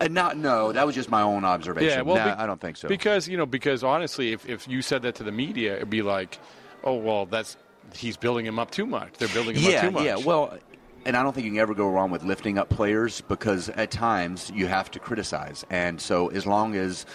Uh, 0.00 0.08
not 0.08 0.36
no, 0.38 0.72
that 0.72 0.86
was 0.86 0.94
just 0.94 1.10
my 1.10 1.22
own 1.22 1.44
observation. 1.44 1.90
Yeah, 1.90 2.02
well, 2.02 2.16
No, 2.16 2.24
be- 2.24 2.40
I 2.42 2.46
don't 2.46 2.60
think 2.60 2.76
so. 2.78 2.88
Because 2.88 3.28
you 3.28 3.36
know, 3.36 3.46
because 3.46 3.84
honestly, 3.84 4.32
if 4.32 4.48
if 4.48 4.66
you 4.68 4.80
said 4.80 5.02
that 5.02 5.16
to 5.16 5.24
the 5.24 5.32
media, 5.32 5.76
it'd 5.76 5.90
be 5.90 6.02
like, 6.02 6.38
oh 6.84 6.94
well, 6.94 7.26
that's 7.26 7.56
he's 7.94 8.16
building 8.16 8.46
him 8.46 8.58
up 8.58 8.70
too 8.70 8.86
much. 8.86 9.14
They're 9.18 9.28
building 9.28 9.56
him 9.56 9.70
yeah, 9.70 9.76
up 9.78 9.84
too 9.84 9.90
much. 9.90 10.04
yeah. 10.04 10.16
Well, 10.16 10.56
and 11.04 11.16
I 11.16 11.22
don't 11.22 11.32
think 11.32 11.44
you 11.44 11.50
can 11.50 11.60
ever 11.60 11.74
go 11.74 11.90
wrong 11.90 12.10
with 12.10 12.24
lifting 12.24 12.58
up 12.58 12.68
players 12.68 13.20
because 13.22 13.68
at 13.70 13.90
times 13.90 14.50
you 14.54 14.66
have 14.66 14.90
to 14.92 14.98
criticize, 14.98 15.64
and 15.70 16.00
so 16.00 16.28
as 16.28 16.46
long 16.46 16.74
as 16.76 17.06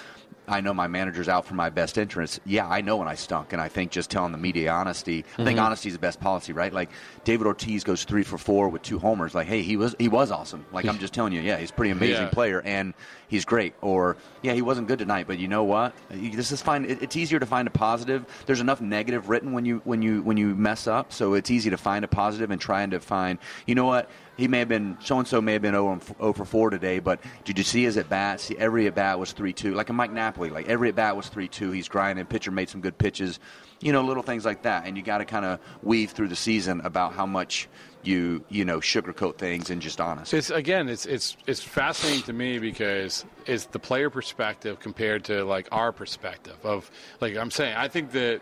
I 0.50 0.62
know 0.62 0.74
my 0.74 0.88
manager's 0.88 1.28
out 1.28 1.46
for 1.46 1.56
my 1.56 1.70
best 1.70 1.98
interest. 1.98 2.40
Yeah, 2.46 2.68
I 2.70 2.80
know 2.82 2.98
when 2.98 3.08
I 3.08 3.16
stunk, 3.16 3.52
and 3.52 3.62
I 3.62 3.68
think 3.68 3.92
just 3.92 4.10
telling 4.10 4.32
the 4.32 4.38
media 4.38 4.72
honesty. 4.72 5.20
I 5.20 5.22
Mm-hmm. 5.22 5.44
think 5.46 5.60
honesty 5.60 5.90
is 5.90 5.94
the 5.96 6.00
best 6.00 6.20
policy, 6.22 6.54
right? 6.54 6.72
Like 6.72 6.90
David 7.26 7.48
Ortiz 7.48 7.84
goes 7.84 8.06
three 8.06 8.24
for 8.24 8.38
four 8.38 8.70
with 8.70 8.82
two 8.82 8.98
homers. 8.98 9.36
Like, 9.36 9.48
hey, 9.48 9.62
he 9.62 9.76
was 9.76 9.96
he 10.00 10.08
was 10.08 10.32
awesome. 10.32 10.66
Like 10.72 10.86
I'm 10.86 10.98
just 11.00 11.14
telling 11.14 11.34
you, 11.34 11.42
yeah, 11.42 11.58
he's 11.58 11.70
a 11.72 11.74
pretty 11.74 11.92
amazing 11.92 12.24
Yeah. 12.24 12.30
player, 12.30 12.62
and 12.62 12.94
he's 13.28 13.44
great. 13.44 13.74
Or 13.82 14.16
yeah, 14.42 14.54
he 14.54 14.62
wasn't 14.62 14.88
good 14.88 15.00
tonight, 15.00 15.28
but 15.28 15.38
you 15.38 15.48
know 15.50 15.66
what? 15.66 15.94
This 16.10 16.52
is 16.54 16.62
fine. 16.62 16.86
It, 16.86 17.02
it's 17.02 17.16
easier 17.18 17.40
to 17.40 17.46
find 17.46 17.68
a 17.68 17.72
positive. 17.72 18.26
There's 18.46 18.62
enough 18.62 18.80
negative 18.80 19.28
written 19.30 19.52
when 19.52 19.66
you 19.66 19.82
when 19.84 20.02
you 20.02 20.22
when 20.22 20.38
you 20.38 20.56
mess 20.56 20.88
up, 20.88 21.12
so 21.12 21.34
it's 21.34 21.52
easy 21.52 21.70
to 21.72 21.78
find 21.78 22.06
a 22.06 22.08
positive 22.08 22.52
and 22.52 22.62
trying 22.62 22.92
to 22.92 23.00
find. 23.02 23.38
You 23.66 23.76
know 23.76 23.86
what? 23.86 24.10
He 24.38 24.48
may 24.48 24.60
have 24.60 24.70
been 24.70 24.98
so 25.02 25.18
and 25.18 25.28
so 25.28 25.42
may 25.42 25.54
have 25.54 25.64
been 25.64 25.74
0, 25.74 26.00
0 26.20 26.34
for 26.34 26.46
4 26.46 26.70
today, 26.70 27.00
but 27.00 27.20
did 27.44 27.58
you 27.58 27.64
see 27.64 27.84
his 27.84 27.98
at 27.98 28.08
bats? 28.08 28.44
See, 28.44 28.58
every 28.58 28.86
at 28.88 28.96
bat 28.96 29.20
was 29.20 29.32
3 29.32 29.52
2. 29.52 29.74
Like 29.74 29.90
a 29.90 29.94
Mike 29.94 30.12
Napoli, 30.12 30.50
like 30.50 30.70
every 30.70 30.90
at 30.90 30.96
bat 30.96 31.18
was 31.18 31.28
3 31.28 31.48
2. 31.48 31.72
He's 31.72 31.88
grinding. 31.88 32.26
Pitcher 32.26 32.52
made 32.52 32.70
some 32.70 32.82
good 32.82 32.98
pitches. 32.98 33.40
You 33.82 33.92
know, 33.92 34.04
little 34.04 34.24
things 34.24 34.46
like 34.46 34.62
that. 34.64 34.86
And 34.86 34.96
you 34.96 35.04
got 35.04 35.20
to 35.20 35.26
kind 35.26 35.46
of 35.46 35.60
weave 35.82 36.12
through 36.12 36.30
the 36.30 36.36
season 36.36 36.82
about 36.82 37.14
how 37.14 37.26
much 37.26 37.68
you, 38.04 38.44
you 38.50 38.64
know, 38.64 38.80
sugarcoat 38.80 39.38
things 39.38 39.70
and 39.70 39.82
just 39.82 40.00
honest. 40.00 40.34
It's 40.34 40.50
again, 40.50 40.88
it's 40.88 41.06
it's 41.06 41.36
it's 41.48 41.62
fascinating 41.62 42.24
to 42.24 42.34
me 42.34 42.60
because 42.60 43.26
it's 43.46 43.66
the 43.66 43.80
player 43.80 44.10
perspective 44.10 44.80
compared 44.80 45.26
to 45.26 45.44
like 45.44 45.68
our 45.72 45.92
perspective 45.92 46.58
of 46.64 46.90
like 47.22 47.36
I'm 47.36 47.52
saying. 47.52 47.76
I 47.76 47.88
think 47.88 48.12
that 48.12 48.42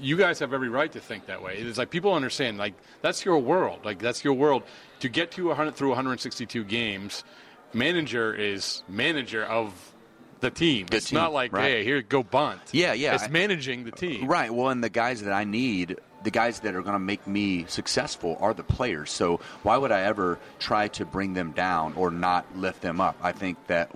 you 0.00 0.16
guys 0.16 0.38
have 0.38 0.52
every 0.52 0.68
right 0.68 0.90
to 0.92 1.00
think 1.00 1.26
that 1.26 1.42
way. 1.42 1.56
It's 1.56 1.78
like 1.78 1.90
people 1.90 2.14
understand 2.14 2.58
like 2.58 2.74
that's 3.02 3.24
your 3.24 3.38
world. 3.38 3.80
Like 3.84 3.98
that's 3.98 4.24
your 4.24 4.34
world. 4.34 4.62
To 5.00 5.08
get 5.08 5.30
to 5.32 5.48
100 5.48 5.74
through 5.74 5.88
162 5.88 6.64
games, 6.64 7.24
manager 7.72 8.34
is 8.34 8.82
manager 8.88 9.44
of 9.44 9.92
the 10.40 10.50
team. 10.50 10.86
The 10.86 10.98
it's 10.98 11.10
team, 11.10 11.18
not 11.18 11.32
like 11.32 11.52
right. 11.52 11.64
hey, 11.64 11.84
here 11.84 12.02
go 12.02 12.22
bunt. 12.22 12.60
Yeah, 12.72 12.92
yeah. 12.92 13.14
It's 13.14 13.28
managing 13.28 13.84
the 13.84 13.90
team. 13.90 14.26
Right. 14.26 14.52
Well, 14.52 14.68
and 14.68 14.82
the 14.82 14.90
guys 14.90 15.22
that 15.22 15.32
I 15.32 15.44
need, 15.44 15.98
the 16.24 16.30
guys 16.30 16.60
that 16.60 16.74
are 16.74 16.82
going 16.82 16.94
to 16.94 16.98
make 16.98 17.26
me 17.26 17.64
successful 17.68 18.36
are 18.40 18.54
the 18.54 18.62
players. 18.62 19.10
So 19.10 19.40
why 19.62 19.76
would 19.76 19.92
I 19.92 20.02
ever 20.02 20.38
try 20.58 20.88
to 20.88 21.04
bring 21.04 21.34
them 21.34 21.52
down 21.52 21.94
or 21.94 22.10
not 22.10 22.44
lift 22.56 22.82
them 22.82 23.00
up? 23.00 23.16
I 23.22 23.32
think 23.32 23.58
that 23.68 23.90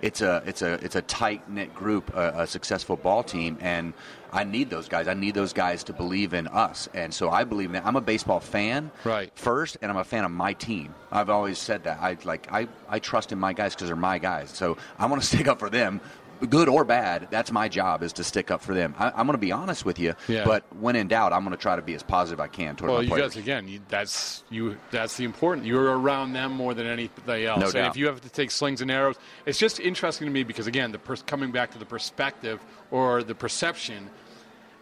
it's 0.00 0.20
a 0.20 0.42
it's 0.46 0.62
a 0.62 0.74
it's 0.74 0.96
a 0.96 1.02
tight 1.02 1.48
knit 1.50 1.74
group, 1.74 2.14
a, 2.14 2.42
a 2.42 2.46
successful 2.46 2.96
ball 2.96 3.22
team, 3.22 3.58
and 3.60 3.92
I 4.32 4.44
need 4.44 4.70
those 4.70 4.88
guys. 4.88 5.08
I 5.08 5.14
need 5.14 5.34
those 5.34 5.52
guys 5.52 5.84
to 5.84 5.92
believe 5.92 6.32
in 6.32 6.46
us, 6.48 6.88
and 6.94 7.12
so 7.12 7.28
I 7.28 7.44
believe 7.44 7.68
in 7.68 7.72
that. 7.74 7.84
I'm 7.86 7.96
a 7.96 8.00
baseball 8.00 8.40
fan, 8.40 8.90
Right. 9.04 9.30
First, 9.34 9.76
and 9.82 9.90
I'm 9.90 9.98
a 9.98 10.04
fan 10.04 10.24
of 10.24 10.30
my 10.30 10.54
team. 10.54 10.94
I've 11.10 11.28
always 11.28 11.58
said 11.58 11.84
that. 11.84 11.98
I 12.00 12.16
like 12.24 12.50
I 12.50 12.68
I 12.88 12.98
trust 12.98 13.32
in 13.32 13.38
my 13.38 13.52
guys 13.52 13.74
because 13.74 13.88
they're 13.88 13.96
my 13.96 14.18
guys. 14.18 14.50
So 14.50 14.78
I 14.98 15.06
want 15.06 15.20
to 15.20 15.28
stick 15.32 15.48
up 15.48 15.58
for 15.58 15.68
them. 15.68 16.00
Good 16.48 16.68
or 16.68 16.84
bad, 16.84 17.28
that's 17.30 17.52
my 17.52 17.68
job 17.68 18.02
is 18.02 18.12
to 18.14 18.24
stick 18.24 18.50
up 18.50 18.62
for 18.62 18.74
them. 18.74 18.94
I, 18.98 19.08
I'm 19.10 19.26
going 19.26 19.32
to 19.32 19.38
be 19.38 19.52
honest 19.52 19.84
with 19.84 19.98
you, 19.98 20.14
Yeah. 20.28 20.44
but 20.44 20.64
when 20.76 20.96
in 20.96 21.06
doubt, 21.08 21.32
I'm 21.32 21.44
going 21.44 21.56
to 21.56 21.60
try 21.60 21.76
to 21.76 21.82
be 21.82 21.94
as 21.94 22.02
positive 22.02 22.40
I 22.40 22.48
can 22.48 22.74
toward 22.76 22.90
Well, 22.90 23.02
my 23.04 23.16
you 23.16 23.22
guys 23.22 23.36
again. 23.36 23.68
You, 23.68 23.80
that's 23.88 24.42
you. 24.50 24.76
That's 24.90 25.16
the 25.16 25.24
important. 25.24 25.66
You're 25.66 25.96
around 25.98 26.32
them 26.32 26.52
more 26.52 26.74
than 26.74 26.86
anything 26.86 27.44
else. 27.44 27.60
No 27.60 27.66
and 27.66 27.74
doubt. 27.74 27.90
if 27.90 27.96
you 27.96 28.06
have 28.06 28.20
to 28.22 28.28
take 28.28 28.50
slings 28.50 28.80
and 28.80 28.90
arrows, 28.90 29.16
it's 29.46 29.58
just 29.58 29.78
interesting 29.78 30.26
to 30.26 30.32
me 30.32 30.42
because 30.42 30.66
again, 30.66 30.90
the 30.92 30.98
pers- 30.98 31.22
coming 31.22 31.52
back 31.52 31.70
to 31.72 31.78
the 31.78 31.86
perspective 31.86 32.60
or 32.90 33.22
the 33.22 33.34
perception. 33.34 34.10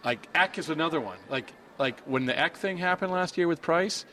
Like 0.03 0.27
Eck 0.33 0.57
is 0.57 0.69
another 0.69 0.99
one. 0.99 1.17
Like 1.29 1.53
like 1.77 1.99
when 2.05 2.25
the 2.25 2.37
Eck 2.37 2.57
thing 2.57 2.77
happened 2.77 3.11
last 3.11 3.37
year 3.37 3.47
with 3.47 3.61
Price, 3.61 4.05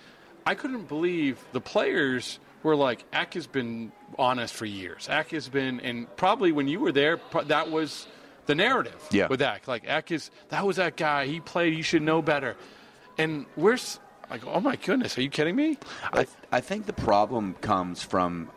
I 0.45 0.55
couldn't 0.55 0.87
believe 0.89 1.39
the 1.53 1.61
players 1.61 2.39
were 2.63 2.77
like 2.77 3.05
Eck 3.13 3.35
has 3.35 3.47
been 3.47 3.93
honest 4.19 4.55
for 4.55 4.65
years. 4.67 5.07
Eck 5.11 5.31
has 5.31 5.49
been, 5.49 5.81
and 5.81 6.15
probably 6.17 6.53
when 6.53 6.69
you 6.69 6.81
were 6.81 6.93
there, 6.93 7.21
that 7.47 7.71
was 7.71 8.07
the 8.47 8.55
narrative 8.55 8.97
Yeah. 9.11 9.29
with 9.29 9.43
Eck. 9.43 9.69
Like 9.69 9.85
Eck 9.87 10.11
is 10.11 10.31
that 10.49 10.65
was 10.67 10.77
that 10.77 10.97
guy. 10.97 11.27
He 11.27 11.41
played. 11.41 11.75
You 11.77 11.83
should 11.83 12.03
know 12.03 12.23
better. 12.23 12.57
And 13.19 13.47
we're 13.57 13.79
like, 14.31 14.47
oh 14.47 14.61
my 14.61 14.77
goodness, 14.77 15.19
are 15.19 15.23
you 15.23 15.31
kidding 15.31 15.57
me? 15.57 15.79
I, 16.13 16.27
I 16.53 16.61
think 16.61 16.87
the 16.87 16.93
problem 16.93 17.55
comes 17.55 18.03
from 18.03 18.51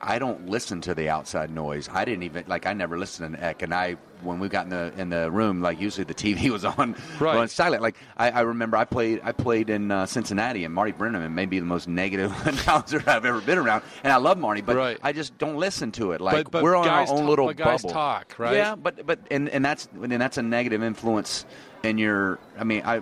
I 0.00 0.18
don't 0.18 0.48
listen 0.48 0.80
to 0.82 0.94
the 0.94 1.08
outside 1.08 1.50
noise. 1.50 1.88
I 1.92 2.04
didn't 2.04 2.24
even 2.24 2.44
like 2.46 2.66
I 2.66 2.72
never 2.74 2.98
listened 2.98 3.36
to 3.36 3.42
Eck, 3.44 3.62
and 3.62 3.72
I 3.74 3.96
when 4.22 4.38
we 4.38 4.48
got 4.48 4.64
in 4.64 4.70
the 4.70 4.92
in 4.98 5.08
the 5.10 5.30
room, 5.30 5.62
like 5.62 5.80
usually 5.80 6.04
the 6.04 6.14
TV 6.14 6.50
was 6.50 6.64
on, 6.64 6.94
Right. 7.18 7.36
on 7.36 7.48
silent. 7.48 7.82
Like 7.82 7.96
I, 8.16 8.30
I 8.30 8.40
remember 8.40 8.76
I 8.76 8.84
played 8.84 9.20
I 9.24 9.32
played 9.32 9.70
in 9.70 9.90
uh, 9.90 10.04
Cincinnati, 10.06 10.64
and 10.64 10.74
Marty 10.74 10.92
Brennaman 10.92 11.32
may 11.32 11.46
be 11.46 11.58
the 11.58 11.64
most 11.66 11.88
negative 11.88 12.32
announcer 12.46 13.02
I've 13.06 13.24
ever 13.24 13.40
been 13.40 13.56
around, 13.58 13.82
and 14.04 14.12
I 14.12 14.16
love 14.16 14.36
Marty, 14.38 14.60
but 14.60 14.76
Right. 14.76 14.98
I 15.02 15.12
just 15.12 15.38
don't 15.38 15.56
listen 15.56 15.90
to 15.92 16.12
it. 16.12 16.20
Like 16.20 16.44
But- 16.44 16.50
but 16.52 16.62
we're 16.62 16.76
on 16.76 16.86
our 16.88 17.00
own 17.00 17.06
talk- 17.06 17.28
little 17.28 17.54
bubble. 17.54 17.88
talk, 17.90 18.34
right? 18.38 18.56
Yeah, 18.56 18.74
but 18.76 19.06
but 19.06 19.20
and 19.30 19.48
and 19.48 19.64
that's 19.64 19.88
and 19.94 20.12
that's 20.12 20.36
a 20.36 20.42
negative 20.42 20.82
influence 20.82 21.46
in 21.82 21.96
your. 21.98 22.38
I 22.58 22.64
mean, 22.64 22.82
I. 22.84 23.00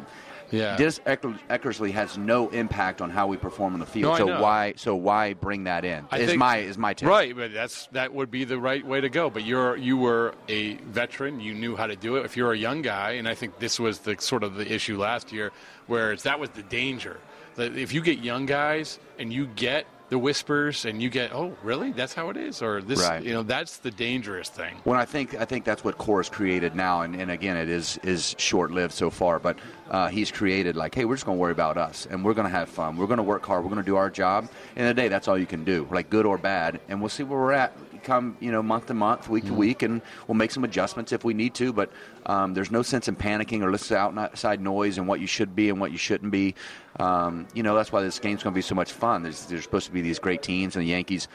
Yeah. 0.51 0.77
Dennis 0.77 1.01
Eckersley 1.01 1.93
has 1.93 2.17
no 2.17 2.49
impact 2.51 3.01
on 3.01 3.11
how 3.11 3.27
we 3.27 3.37
perform 3.37 3.75
on 3.75 3.81
the 3.81 3.87
field. 3.87 4.19
No, 4.19 4.27
so 4.27 4.41
why 4.41 4.75
so 4.77 4.95
why 4.95 5.35
bring 5.35 5.65
that 5.65 5.85
in? 5.85 6.07
I 6.11 6.19
is 6.19 6.29
think- 6.29 6.39
my 6.39 6.59
is 6.59 6.79
my 6.79 6.95
take. 6.95 7.09
Right, 7.09 7.35
but 7.37 7.53
that's 7.53 7.89
that 7.89 8.13
would 8.15 8.31
be 8.31 8.45
the 8.45 8.59
right 8.59 8.85
way 8.87 9.01
to 9.01 9.09
go. 9.09 9.31
But 9.31 9.45
you're 9.45 9.77
you 9.77 9.97
were 9.97 10.35
a 10.49 10.75
veteran, 10.75 11.41
you 11.41 11.55
knew 11.55 11.77
how 11.77 11.87
to 11.87 11.97
do 11.97 12.17
it. 12.17 12.25
If 12.25 12.37
you're 12.37 12.53
a 12.53 12.59
young 12.59 12.83
guy, 12.83 13.13
and 13.13 13.29
I 13.29 13.35
think 13.35 13.59
this 13.59 13.81
was 13.81 14.01
the 14.01 14.17
sort 14.19 14.43
of 14.43 14.55
the 14.57 14.73
issue 14.73 14.99
last 14.99 15.33
year, 15.33 15.53
where 15.87 16.15
that 16.17 16.39
was 16.39 16.51
the 16.51 16.63
danger. 16.63 17.19
That 17.57 17.77
if 17.77 17.93
you 17.93 18.03
get 18.03 18.19
young 18.19 18.47
guys 18.47 18.99
and 19.19 19.33
you 19.33 19.47
get 19.47 19.87
the 20.09 20.19
whispers 20.19 20.85
and 20.85 21.03
you 21.03 21.11
get, 21.11 21.33
oh, 21.35 21.57
really? 21.63 21.91
That's 21.93 22.15
how 22.15 22.31
it 22.31 22.37
is, 22.37 22.63
or 22.63 22.81
this, 22.81 23.01
Right. 23.03 23.23
you 23.23 23.33
know, 23.33 23.43
that's 23.43 23.79
the 23.79 23.91
dangerous 23.91 24.49
thing. 24.49 24.75
When 24.85 24.99
I 24.99 25.05
think 25.05 25.35
I 25.35 25.45
think 25.45 25.65
that's 25.65 25.83
what 25.83 25.99
Cora's 25.99 26.29
created 26.29 26.75
now, 26.77 27.03
and, 27.03 27.15
and 27.21 27.31
again, 27.31 27.57
it 27.57 27.69
is 27.69 27.99
is 28.05 28.35
short 28.39 28.71
lived 28.71 28.93
so 28.95 29.11
far. 29.11 29.39
But 29.39 29.59
uh, 29.91 30.09
he's 30.09 30.31
created 30.31 30.77
like, 30.77 30.95
hey, 30.95 31.05
we're 31.05 31.15
just 31.17 31.27
going 31.27 31.39
to 31.39 31.41
worry 31.41 31.53
about 31.53 31.77
us, 31.77 32.07
and 32.11 32.25
we're 32.25 32.35
going 32.35 32.47
to 32.47 32.57
have 32.57 32.69
fun. 32.69 32.97
We're 32.97 33.07
going 33.07 33.17
to 33.19 33.23
work 33.25 33.45
hard. 33.45 33.63
We're 33.65 33.71
going 33.71 33.83
to 33.83 33.87
do 33.87 33.97
our 33.97 34.11
job. 34.11 34.49
And 34.77 34.87
the 34.89 34.95
day, 34.95 35.09
that's 35.09 35.27
all 35.29 35.39
you 35.39 35.47
can 35.47 35.65
do, 35.65 35.89
like 35.91 36.09
good 36.11 36.27
or 36.27 36.39
bad, 36.39 36.81
and 36.89 37.01
we'll 37.01 37.09
see 37.09 37.23
where 37.25 37.39
we're 37.41 37.53
at. 37.53 37.73
Come, 38.07 38.37
you 38.39 38.53
know, 38.53 38.63
month 38.63 38.87
to 38.87 38.95
month, 38.95 39.29
week 39.29 39.47
to 39.47 39.53
week, 39.53 39.83
and 39.83 40.01
we'll 40.29 40.37
make 40.37 40.53
some 40.53 40.63
adjustments 40.63 41.11
if 41.11 41.25
we 41.25 41.35
need 41.35 41.55
to. 41.55 41.73
But 41.73 41.91
um, 42.25 42.55
there's 42.55 42.71
no 42.71 42.83
sense 42.83 43.09
in 43.09 43.17
panicking 43.17 43.63
or 43.63 43.73
listening 43.73 43.99
to 44.15 44.21
outside 44.21 44.61
noise 44.61 44.97
and 44.97 45.09
what 45.09 45.19
you 45.19 45.27
should 45.27 45.57
be 45.57 45.71
and 45.71 45.81
what 45.81 45.91
you 45.91 45.99
shouldn't 45.99 46.31
be. 46.31 46.55
Um, 47.01 47.49
you 47.53 47.65
know, 47.65 47.75
that's 47.75 47.91
why 47.91 48.03
this 48.03 48.21
game's 48.21 48.45
going 48.45 48.55
to 48.55 48.57
be 48.57 48.63
so 48.63 48.77
much 48.77 48.93
fun. 48.93 49.25
There's, 49.25 49.47
there's 49.47 49.65
supposed 49.65 49.87
to 49.87 49.93
be 49.93 50.03
these 50.03 50.21
great 50.21 50.41
teams, 50.41 50.77
and 50.77 50.85
the 50.85 50.89
Yankees 50.89 51.27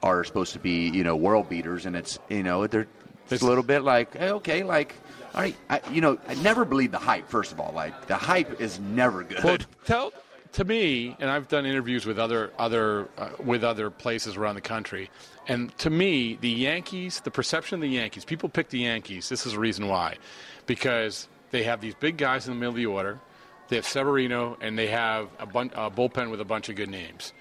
are 0.00 0.22
supposed 0.22 0.52
to 0.52 0.60
be, 0.60 0.88
you 0.88 1.02
know, 1.02 1.16
world 1.16 1.48
beaters, 1.48 1.84
and 1.84 1.96
it's, 1.96 2.20
you 2.28 2.44
know, 2.44 2.68
they're 2.68 2.86
it's 3.30 3.42
a 3.42 3.46
little 3.46 3.64
bit 3.64 3.82
like, 3.82 4.16
hey, 4.16 4.30
okay, 4.30 4.62
like, 4.62 4.94
all 5.34 5.42
right, 5.42 5.56
I, 5.68 5.80
you 5.92 6.00
know, 6.00 6.18
I 6.26 6.34
never 6.34 6.64
believe 6.64 6.92
the 6.92 6.98
hype. 6.98 7.28
First 7.28 7.52
of 7.52 7.60
all, 7.60 7.72
like 7.72 8.06
the 8.06 8.16
hype 8.16 8.60
is 8.60 8.80
never 8.80 9.22
good. 9.22 9.44
Well, 9.44 9.58
tell 9.84 10.12
to 10.52 10.64
me, 10.64 11.16
and 11.20 11.30
I've 11.30 11.48
done 11.48 11.66
interviews 11.66 12.06
with 12.06 12.18
other 12.18 12.52
other 12.58 13.08
uh, 13.18 13.30
with 13.44 13.64
other 13.64 13.90
places 13.90 14.36
around 14.36 14.54
the 14.54 14.60
country, 14.60 15.10
and 15.46 15.76
to 15.78 15.90
me, 15.90 16.38
the 16.40 16.50
Yankees, 16.50 17.20
the 17.20 17.30
perception 17.30 17.76
of 17.76 17.80
the 17.82 17.88
Yankees, 17.88 18.24
people 18.24 18.48
pick 18.48 18.68
the 18.68 18.80
Yankees. 18.80 19.28
This 19.28 19.46
is 19.46 19.52
the 19.52 19.58
reason 19.58 19.88
why, 19.88 20.16
because 20.66 21.28
they 21.50 21.62
have 21.64 21.80
these 21.80 21.94
big 21.94 22.16
guys 22.16 22.46
in 22.46 22.54
the 22.54 22.58
middle 22.58 22.72
of 22.72 22.76
the 22.76 22.86
order. 22.86 23.18
They 23.68 23.76
have 23.76 23.86
Severino, 23.86 24.56
and 24.62 24.78
they 24.78 24.86
have 24.86 25.28
a, 25.38 25.44
bun- 25.44 25.72
a 25.74 25.90
bullpen 25.90 26.30
with 26.30 26.40
a 26.40 26.44
bunch 26.44 26.70
of 26.70 26.76
good 26.76 26.88
names. 26.88 27.34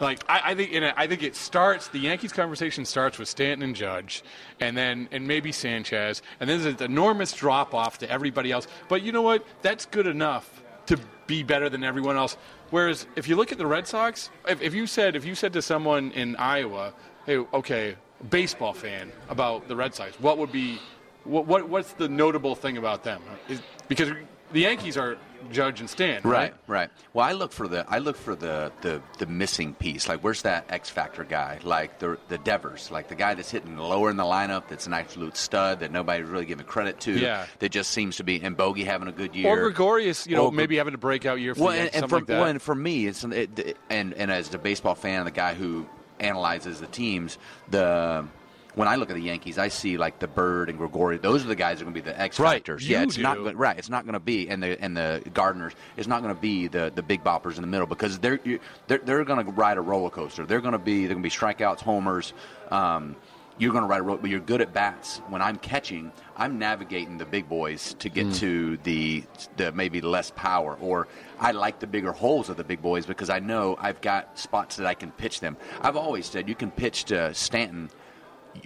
Like 0.00 0.24
I, 0.28 0.52
I 0.52 0.54
think, 0.54 0.74
I 0.74 1.06
think 1.06 1.22
it 1.22 1.36
starts. 1.36 1.88
The 1.88 1.98
Yankees 1.98 2.32
conversation 2.32 2.84
starts 2.84 3.18
with 3.18 3.28
Stanton 3.28 3.62
and 3.62 3.76
Judge, 3.76 4.24
and 4.60 4.76
then 4.76 5.08
and 5.12 5.28
maybe 5.28 5.52
Sanchez, 5.52 6.22
and 6.40 6.50
then 6.50 6.62
there's 6.62 6.80
an 6.80 6.82
enormous 6.82 7.32
drop 7.32 7.74
off 7.74 7.98
to 7.98 8.10
everybody 8.10 8.50
else. 8.50 8.66
But 8.88 9.02
you 9.02 9.12
know 9.12 9.22
what? 9.22 9.46
That's 9.62 9.86
good 9.86 10.06
enough 10.06 10.62
to 10.86 10.98
be 11.26 11.42
better 11.42 11.68
than 11.68 11.84
everyone 11.84 12.16
else. 12.16 12.36
Whereas 12.70 13.06
if 13.16 13.28
you 13.28 13.36
look 13.36 13.52
at 13.52 13.58
the 13.58 13.66
Red 13.66 13.86
Sox, 13.86 14.30
if, 14.48 14.60
if 14.60 14.74
you 14.74 14.86
said 14.86 15.16
if 15.16 15.24
you 15.24 15.34
said 15.34 15.52
to 15.52 15.62
someone 15.62 16.12
in 16.12 16.36
Iowa, 16.36 16.92
"Hey, 17.26 17.38
okay, 17.38 17.96
baseball 18.30 18.72
fan 18.72 19.12
about 19.28 19.68
the 19.68 19.76
Red 19.76 19.94
Sox," 19.94 20.18
what 20.20 20.38
would 20.38 20.52
be 20.52 20.78
what, 21.24 21.46
what 21.46 21.68
what's 21.68 21.92
the 21.92 22.08
notable 22.08 22.54
thing 22.54 22.76
about 22.76 23.04
them? 23.04 23.22
Is, 23.48 23.60
because 23.88 24.10
the 24.52 24.60
Yankees 24.60 24.96
are 24.96 25.16
Judge 25.52 25.80
and 25.80 25.88
stand. 25.90 26.24
right? 26.24 26.52
Right, 26.52 26.54
right. 26.66 26.90
Well, 27.12 27.24
I 27.26 27.32
look 27.32 27.52
for 27.52 27.68
the 27.68 27.84
I 27.88 27.98
look 27.98 28.16
for 28.16 28.34
the, 28.34 28.72
the, 28.80 29.00
the 29.18 29.26
missing 29.26 29.74
piece. 29.74 30.08
Like, 30.08 30.20
where's 30.20 30.42
that 30.42 30.66
X 30.68 30.90
factor 30.90 31.24
guy? 31.24 31.58
Like 31.62 31.98
the 31.98 32.18
the 32.28 32.38
Devers, 32.38 32.90
like 32.90 33.08
the 33.08 33.14
guy 33.14 33.34
that's 33.34 33.50
hitting 33.50 33.76
lower 33.76 34.10
in 34.10 34.16
the 34.16 34.24
lineup, 34.24 34.68
that's 34.68 34.86
an 34.86 34.92
absolute 34.94 35.36
stud 35.36 35.80
that 35.80 35.90
nobody's 35.92 36.26
really 36.28 36.46
giving 36.46 36.66
credit 36.66 37.00
to. 37.00 37.12
Yeah. 37.12 37.46
That 37.60 37.70
just 37.70 37.90
seems 37.90 38.16
to 38.16 38.24
be 38.24 38.40
and 38.42 38.56
Bogey 38.56 38.84
having 38.84 39.08
a 39.08 39.12
good 39.12 39.34
year. 39.34 39.48
Or 39.48 39.56
Gregorius, 39.60 40.26
you 40.26 40.36
know, 40.36 40.46
Or 40.46 40.52
maybe 40.52 40.76
having 40.76 40.94
a 40.94 40.98
breakout 40.98 41.40
year 41.40 41.54
for 41.54 41.64
well, 41.64 41.70
and, 41.72 41.80
and 41.82 41.92
something 41.94 42.08
for 42.08 42.16
like 42.16 42.26
that. 42.26 42.40
well, 42.40 42.48
and 42.50 42.60
for 42.62 42.74
me, 42.74 43.06
it's 43.06 43.24
it, 43.24 43.76
and 43.90 44.14
and 44.14 44.30
as 44.30 44.52
a 44.54 44.58
baseball 44.58 44.94
fan, 44.94 45.24
the 45.24 45.30
guy 45.30 45.54
who 45.54 45.86
analyzes 46.20 46.80
the 46.80 46.86
teams, 46.86 47.38
the 47.70 48.26
when 48.74 48.88
I 48.88 48.96
look 48.96 49.10
at 49.10 49.14
the 49.16 49.22
Yankees, 49.22 49.58
I 49.58 49.68
see 49.68 49.96
like 49.96 50.18
the 50.18 50.26
Bird 50.28 50.68
and 50.68 50.78
Gregory. 50.78 51.18
Those 51.18 51.44
are 51.44 51.48
the 51.48 51.54
guys 51.56 51.78
that 51.78 51.82
are 51.82 51.90
going 51.90 51.94
to 51.94 52.02
be 52.02 52.10
the 52.10 52.20
X 52.20 52.38
Right, 52.40 52.54
factors. 52.54 52.88
you 52.88 52.96
yeah, 52.96 53.02
it's 53.02 53.18
not 53.18 53.36
do. 53.36 53.44
go- 53.44 53.52
right. 53.52 53.78
It's 53.78 53.88
not 53.90 54.04
going 54.04 54.14
to 54.14 54.20
be 54.20 54.48
and 54.48 54.62
the 54.62 54.80
and 54.82 54.96
the 54.96 55.22
Gardners. 55.32 55.72
It's 55.96 56.08
not 56.08 56.22
going 56.22 56.34
to 56.34 56.40
be 56.40 56.66
the 56.68 56.92
the 56.94 57.02
big 57.02 57.22
boppers 57.24 57.56
in 57.56 57.60
the 57.62 57.68
middle 57.68 57.86
because 57.86 58.18
they're 58.18 58.40
you- 58.44 58.60
they're, 58.86 58.98
they're 58.98 59.24
going 59.24 59.44
to 59.44 59.52
ride 59.52 59.78
a 59.78 59.80
roller 59.82 60.10
coaster. 60.10 60.44
They're 60.46 60.60
going 60.60 60.72
to 60.72 60.78
be 60.78 61.06
they're 61.06 61.14
going 61.16 61.22
to 61.22 61.28
be 61.28 61.34
strikeouts, 61.34 61.80
homers. 61.80 62.32
Um, 62.70 63.16
you're 63.56 63.70
going 63.70 63.84
to 63.84 63.88
ride 63.88 64.00
a 64.00 64.02
roller, 64.02 64.18
but 64.18 64.30
you're 64.30 64.40
good 64.40 64.60
at 64.60 64.72
bats. 64.74 65.18
When 65.28 65.40
I'm 65.40 65.58
catching, 65.58 66.10
I'm 66.36 66.58
navigating 66.58 67.18
the 67.18 67.24
big 67.24 67.48
boys 67.48 67.94
to 68.00 68.08
get 68.08 68.32
to 68.34 68.76
the 68.78 69.22
the 69.56 69.70
maybe 69.70 70.00
less 70.00 70.32
power, 70.34 70.76
or 70.80 71.06
I 71.38 71.52
like 71.52 71.78
the 71.78 71.86
bigger 71.86 72.10
holes 72.10 72.48
of 72.48 72.56
the 72.56 72.64
big 72.64 72.82
boys 72.82 73.06
because 73.06 73.30
I 73.30 73.38
know 73.38 73.76
I've 73.78 74.00
got 74.00 74.36
spots 74.40 74.74
that 74.78 74.86
I 74.88 74.94
can 74.94 75.12
pitch 75.12 75.38
them. 75.38 75.56
I've 75.82 75.96
always 75.96 76.26
said 76.26 76.48
you 76.48 76.56
can 76.56 76.72
pitch 76.72 77.04
to 77.04 77.32
Stanton, 77.32 77.90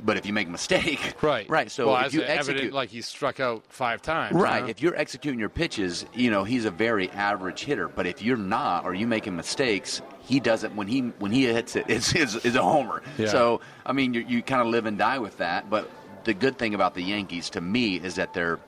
but 0.02 0.16
if 0.16 0.26
you 0.26 0.32
make 0.32 0.48
a 0.48 0.50
mistake, 0.50 1.14
right, 1.22 1.48
right. 1.48 1.70
So 1.70 1.88
well, 1.88 2.04
if 2.04 2.14
you 2.14 2.22
evident, 2.22 2.48
execute, 2.56 2.72
like 2.72 2.88
he 2.90 3.00
struck 3.02 3.40
out 3.40 3.62
five 3.68 4.02
times, 4.02 4.34
Right. 4.34 4.62
huh? 4.62 4.68
If 4.68 4.82
you're 4.82 4.96
executing 4.96 5.40
your 5.40 5.48
pitches, 5.48 6.04
you 6.14 6.30
know 6.30 6.44
he's 6.44 6.64
a 6.64 6.70
very 6.70 7.10
average 7.10 7.64
hitter. 7.64 7.88
But 7.88 8.06
if 8.06 8.22
you're 8.22 8.36
not, 8.36 8.84
or 8.84 8.94
you 8.94 9.06
making 9.06 9.36
mistakes, 9.36 10.02
he 10.20 10.40
doesn't. 10.40 10.76
When 10.76 10.88
he 10.88 11.00
when 11.18 11.32
he 11.32 11.44
hits 11.46 11.76
it, 11.76 11.86
it's 11.88 12.14
it's, 12.14 12.34
it's 12.36 12.56
a 12.56 12.62
homer. 12.62 13.02
Yeah. 13.16 13.28
So 13.28 13.60
I 13.86 13.92
mean, 13.92 14.14
you, 14.14 14.20
you 14.20 14.42
kind 14.42 14.60
of 14.62 14.68
live 14.68 14.86
and 14.86 14.98
die 14.98 15.18
with 15.18 15.38
that. 15.38 15.68
But 15.70 15.90
the 16.24 16.34
good 16.34 16.58
thing 16.58 16.74
about 16.74 16.94
the 16.94 17.02
Yankees, 17.02 17.50
to 17.50 17.60
me, 17.60 17.96
is 17.96 18.16
that 18.16 18.34
their 18.34 18.58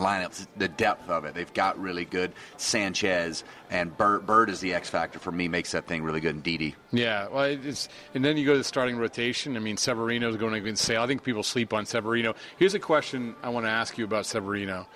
lineups, 0.00 0.46
the 0.56 0.68
depth 0.68 1.08
of 1.08 1.24
it. 1.24 1.34
They've 1.34 1.52
got 1.52 1.78
really 1.80 2.04
good 2.04 2.32
Sanchez 2.56 3.44
and 3.70 3.96
Bird. 3.96 4.26
Bird 4.26 4.50
is 4.50 4.60
the 4.60 4.74
X 4.74 4.90
factor 4.90 5.18
for 5.18 5.30
me. 5.30 5.46
Makes 5.46 5.72
that 5.72 5.86
thing 5.86 6.02
really 6.02 6.20
good. 6.20 6.34
And 6.34 6.42
Didi. 6.42 6.74
Yeah, 6.90 7.28
well, 7.28 7.44
it's 7.44 7.88
and 8.14 8.24
then 8.24 8.36
you 8.36 8.44
go 8.44 8.52
to 8.52 8.58
the 8.58 8.64
starting 8.64 8.96
rotation. 8.96 9.56
I 9.56 9.60
mean, 9.60 9.76
Severino's 9.76 10.36
going 10.36 10.54
against 10.54 10.84
Sale. 10.84 11.02
I 11.02 11.06
think 11.06 11.22
people 11.22 11.42
sleep 11.42 11.72
on 11.72 11.86
Severino. 11.86 12.34
Here's 12.58 12.74
a 12.74 12.80
question 12.80 13.34
I 13.42 13.48
want 13.50 13.66
to 13.66 13.70
ask 13.70 13.96
you 13.96 14.04
about 14.04 14.26
Severino. 14.26 14.86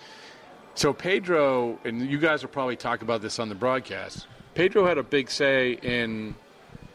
So 0.75 0.93
Pedro, 0.93 1.79
and 1.85 2.09
you 2.09 2.19
guys 2.19 2.43
will 2.43 2.51
probably 2.51 2.77
talk 2.77 3.03
about 3.03 3.23
this 3.23 3.38
on 3.38 3.49
the 3.49 3.55
broadcast. 3.55 4.27
Pedro 4.55 4.87
had 4.87 4.99
a 4.99 5.03
big 5.03 5.31
say 5.31 5.79
in 5.83 6.35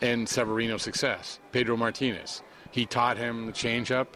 in 0.01 0.25
Severino's 0.27 0.81
success. 0.81 1.39
Pedro 1.51 1.77
Martinez. 1.77 2.41
He 2.71 2.85
taught 2.85 3.17
him 3.17 3.45
the 3.45 3.51
changeup. 3.51 4.07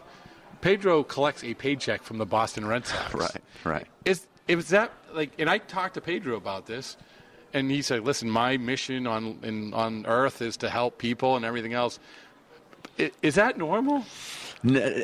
Pedro 0.64 1.02
collects 1.02 1.44
a 1.44 1.52
paycheck 1.52 2.02
from 2.02 2.16
the 2.16 2.24
Boston 2.24 2.66
Red 2.66 2.86
Sox. 2.86 3.14
Right. 3.14 3.42
Right. 3.64 3.86
Is 4.06 4.26
is 4.48 4.68
that 4.68 4.92
like? 5.12 5.32
And 5.38 5.50
I 5.50 5.58
talked 5.58 5.94
to 5.94 6.00
Pedro 6.00 6.36
about 6.36 6.64
this, 6.64 6.96
and 7.52 7.70
he 7.70 7.82
said, 7.82 8.02
"Listen, 8.02 8.30
my 8.30 8.56
mission 8.56 9.06
on 9.06 9.40
in, 9.42 9.74
on 9.74 10.06
Earth 10.06 10.40
is 10.40 10.56
to 10.58 10.70
help 10.70 10.96
people 10.96 11.36
and 11.36 11.44
everything 11.44 11.74
else." 11.74 11.98
Is 13.22 13.34
that 13.34 13.58
normal? 13.58 14.04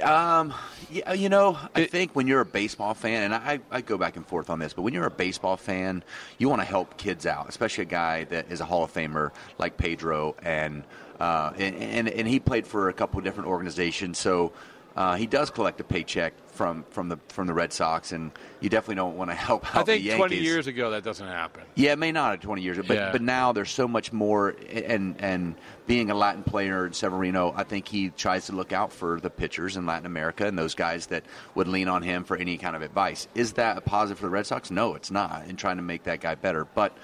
Um, 0.03 0.55
yeah, 0.91 1.13
you 1.13 1.29
know, 1.29 1.59
I 1.75 1.85
think 1.85 2.17
when 2.17 2.27
you're 2.27 2.41
a 2.41 2.47
baseball 2.47 2.95
fan, 2.95 3.25
and 3.25 3.35
I, 3.35 3.61
I 3.71 3.81
go 3.83 3.99
back 3.99 4.17
and 4.17 4.27
forth 4.27 4.49
on 4.49 4.59
this, 4.59 4.73
but 4.73 4.83
when 4.83 4.95
you're 4.95 5.07
a 5.07 5.11
baseball 5.11 5.57
fan, 5.57 6.05
you 6.39 6.49
want 6.49 6.63
to 6.63 6.67
help 6.67 6.97
kids 6.97 7.27
out, 7.27 7.49
especially 7.49 7.83
a 7.83 7.87
guy 7.87 8.25
that 8.25 8.51
is 8.51 8.61
a 8.61 8.65
Hall 8.65 8.85
of 8.85 8.95
Famer 8.95 9.33
like 9.59 9.77
Pedro, 9.77 10.37
and 10.43 10.85
uh, 11.19 11.53
and, 11.59 11.75
and 11.77 12.09
and 12.09 12.27
he 12.27 12.41
played 12.41 12.67
for 12.67 12.89
a 12.89 12.95
couple 12.95 13.19
of 13.19 13.25
different 13.25 13.49
organizations, 13.51 14.19
so 14.19 14.53
uh, 14.97 15.15
he 15.17 15.27
does 15.27 15.51
collect 15.51 15.81
a 15.81 15.85
paycheck 15.85 16.33
from 16.49 16.85
from 16.91 17.09
the 17.09 17.17
from 17.29 17.47
the 17.47 17.55
Red 17.55 17.73
Sox, 17.73 18.13
and 18.13 18.33
you 18.61 18.69
definitely 18.69 18.97
don't 18.97 19.17
want 19.17 19.31
to 19.31 19.35
help 19.37 19.65
out 19.75 19.83
I 19.83 19.85
think 19.85 20.03
the 20.03 20.09
Yankees. 20.09 20.19
20 20.19 20.37
years 20.37 20.67
ago 20.67 20.91
that 20.91 21.05
doesn't 21.05 21.27
happen. 21.27 21.63
Yeah, 21.77 21.93
it 21.93 21.99
may 21.99 22.13
not 22.13 22.33
have 22.33 22.41
20 22.41 22.61
years, 22.61 22.77
but 22.87 22.97
Yeah. 22.97 23.13
but 23.13 23.23
now 23.23 23.53
there's 23.53 23.71
so 23.71 23.87
much 23.89 24.13
more, 24.13 24.55
and 24.71 25.15
and 25.21 25.55
being 25.87 26.11
a 26.11 26.15
Latin 26.15 26.43
player 26.43 26.87
in 26.87 26.93
Severino, 26.93 27.53
I 27.57 27.65
think 27.65 27.89
he 27.89 28.11
tries 28.11 28.47
to 28.47 28.53
look 28.53 28.73
out 28.73 28.93
for 28.93 29.21
the 29.21 29.31
pitchers 29.31 29.77
in 29.77 29.87
Latin 29.87 30.07
America 30.07 30.47
and 30.47 30.59
those 30.59 30.75
guys 30.75 31.07
that 31.07 31.25
would 31.55 31.67
lean 31.69 31.89
on 31.89 32.03
him 32.03 32.25
for 32.25 32.37
any 32.37 32.57
kind 32.59 32.77
of 32.77 32.83
advice. 32.83 33.27
Is 33.35 33.55
that 33.55 33.77
a 33.79 33.81
positive 33.81 34.19
for 34.19 34.27
the 34.27 34.31
Red 34.31 34.47
Sox? 34.47 34.71
No, 34.71 34.95
it's 34.95 35.11
not. 35.11 35.47
In 35.49 35.57
trying 35.57 35.77
to 35.77 35.83
make 35.83 36.03
that 36.05 36.21
guy 36.21 36.35
better, 36.35 36.65
but. 36.65 36.97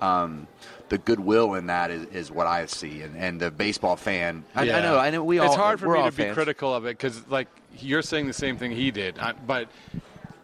Um, 0.00 0.46
the 0.90 0.98
goodwill 0.98 1.54
in 1.54 1.66
that 1.66 1.90
is, 1.90 2.04
is 2.06 2.30
what 2.30 2.46
I 2.46 2.66
see, 2.66 3.02
and, 3.02 3.16
and 3.16 3.40
the 3.40 3.50
baseball 3.50 3.96
fan. 3.96 4.44
I, 4.54 4.62
I 4.62 4.80
know, 4.80 4.98
I 4.98 5.10
know. 5.10 5.24
We 5.24 5.38
all. 5.38 5.46
It's 5.46 5.56
hard 5.56 5.80
for 5.80 5.88
me 5.96 6.02
to 6.04 6.12
be 6.12 6.30
critical 6.32 6.74
of 6.74 6.84
it 6.84 6.90
because, 6.98 7.26
like, 7.28 7.48
you're 7.78 8.02
saying 8.02 8.26
the 8.26 8.32
same 8.34 8.56
thing 8.58 8.70
he 8.72 8.90
did, 8.90 9.18
I, 9.18 9.32
but 9.32 9.68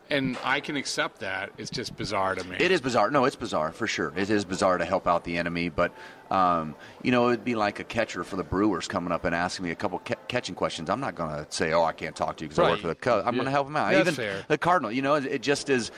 and 0.09 0.37
I 0.43 0.59
can 0.61 0.77
accept 0.77 1.21
that. 1.21 1.51
It's 1.59 1.71
just 1.71 1.97
bizarre 1.97 2.35
to 2.35 2.45
me. 2.45 2.57
It 2.59 2.73
is 2.73 2.81
bizarre. 2.81 3.11
No, 3.11 3.27
it's 3.27 3.37
bizarre 3.37 3.71
for 3.71 3.87
sure. 3.87 4.13
It 4.17 4.29
is 4.31 4.45
bizarre 4.45 4.79
to 4.79 4.85
help 4.85 5.07
out 5.07 5.25
the 5.25 5.37
enemy, 5.37 5.69
but 5.69 5.93
um, 6.31 6.75
you 7.03 7.11
know, 7.13 7.29
it'd 7.29 7.45
be 7.45 7.55
like 7.55 7.79
a 7.81 7.85
catcher 7.85 8.25
for 8.25 8.37
the 8.37 8.43
Brewers 8.45 8.89
coming 8.89 9.13
up 9.13 9.25
and 9.25 9.35
asking 9.35 9.67
me 9.67 9.73
a 9.73 9.77
couple 9.77 9.99
ca- 10.01 10.15
catching 10.27 10.55
questions. 10.55 10.89
I'm 10.91 11.01
not 11.01 11.15
going 11.15 11.31
to 11.31 11.47
say, 11.51 11.73
"Oh, 11.73 11.85
I 11.85 11.93
can't 11.93 12.17
talk 12.17 12.37
to 12.39 12.45
you 12.45 12.49
because 12.49 12.65
I 12.65 12.71
work 12.71 12.81
for 12.81 12.89
the 12.89 12.95
Cubs." 12.95 13.27
I'm 13.27 13.35
Yeah. 13.35 13.39
going 13.39 13.45
to 13.47 13.51
help 13.53 13.67
him 13.69 13.77
out. 13.77 13.91
That's 13.93 14.01
Even 14.03 14.15
fair. 14.15 14.45
the 14.49 14.59
Cardinal, 14.59 14.91
you 14.91 15.03
know, 15.03 15.15
it, 15.17 15.27
it 15.27 15.43
just 15.43 15.69
is. 15.71 15.91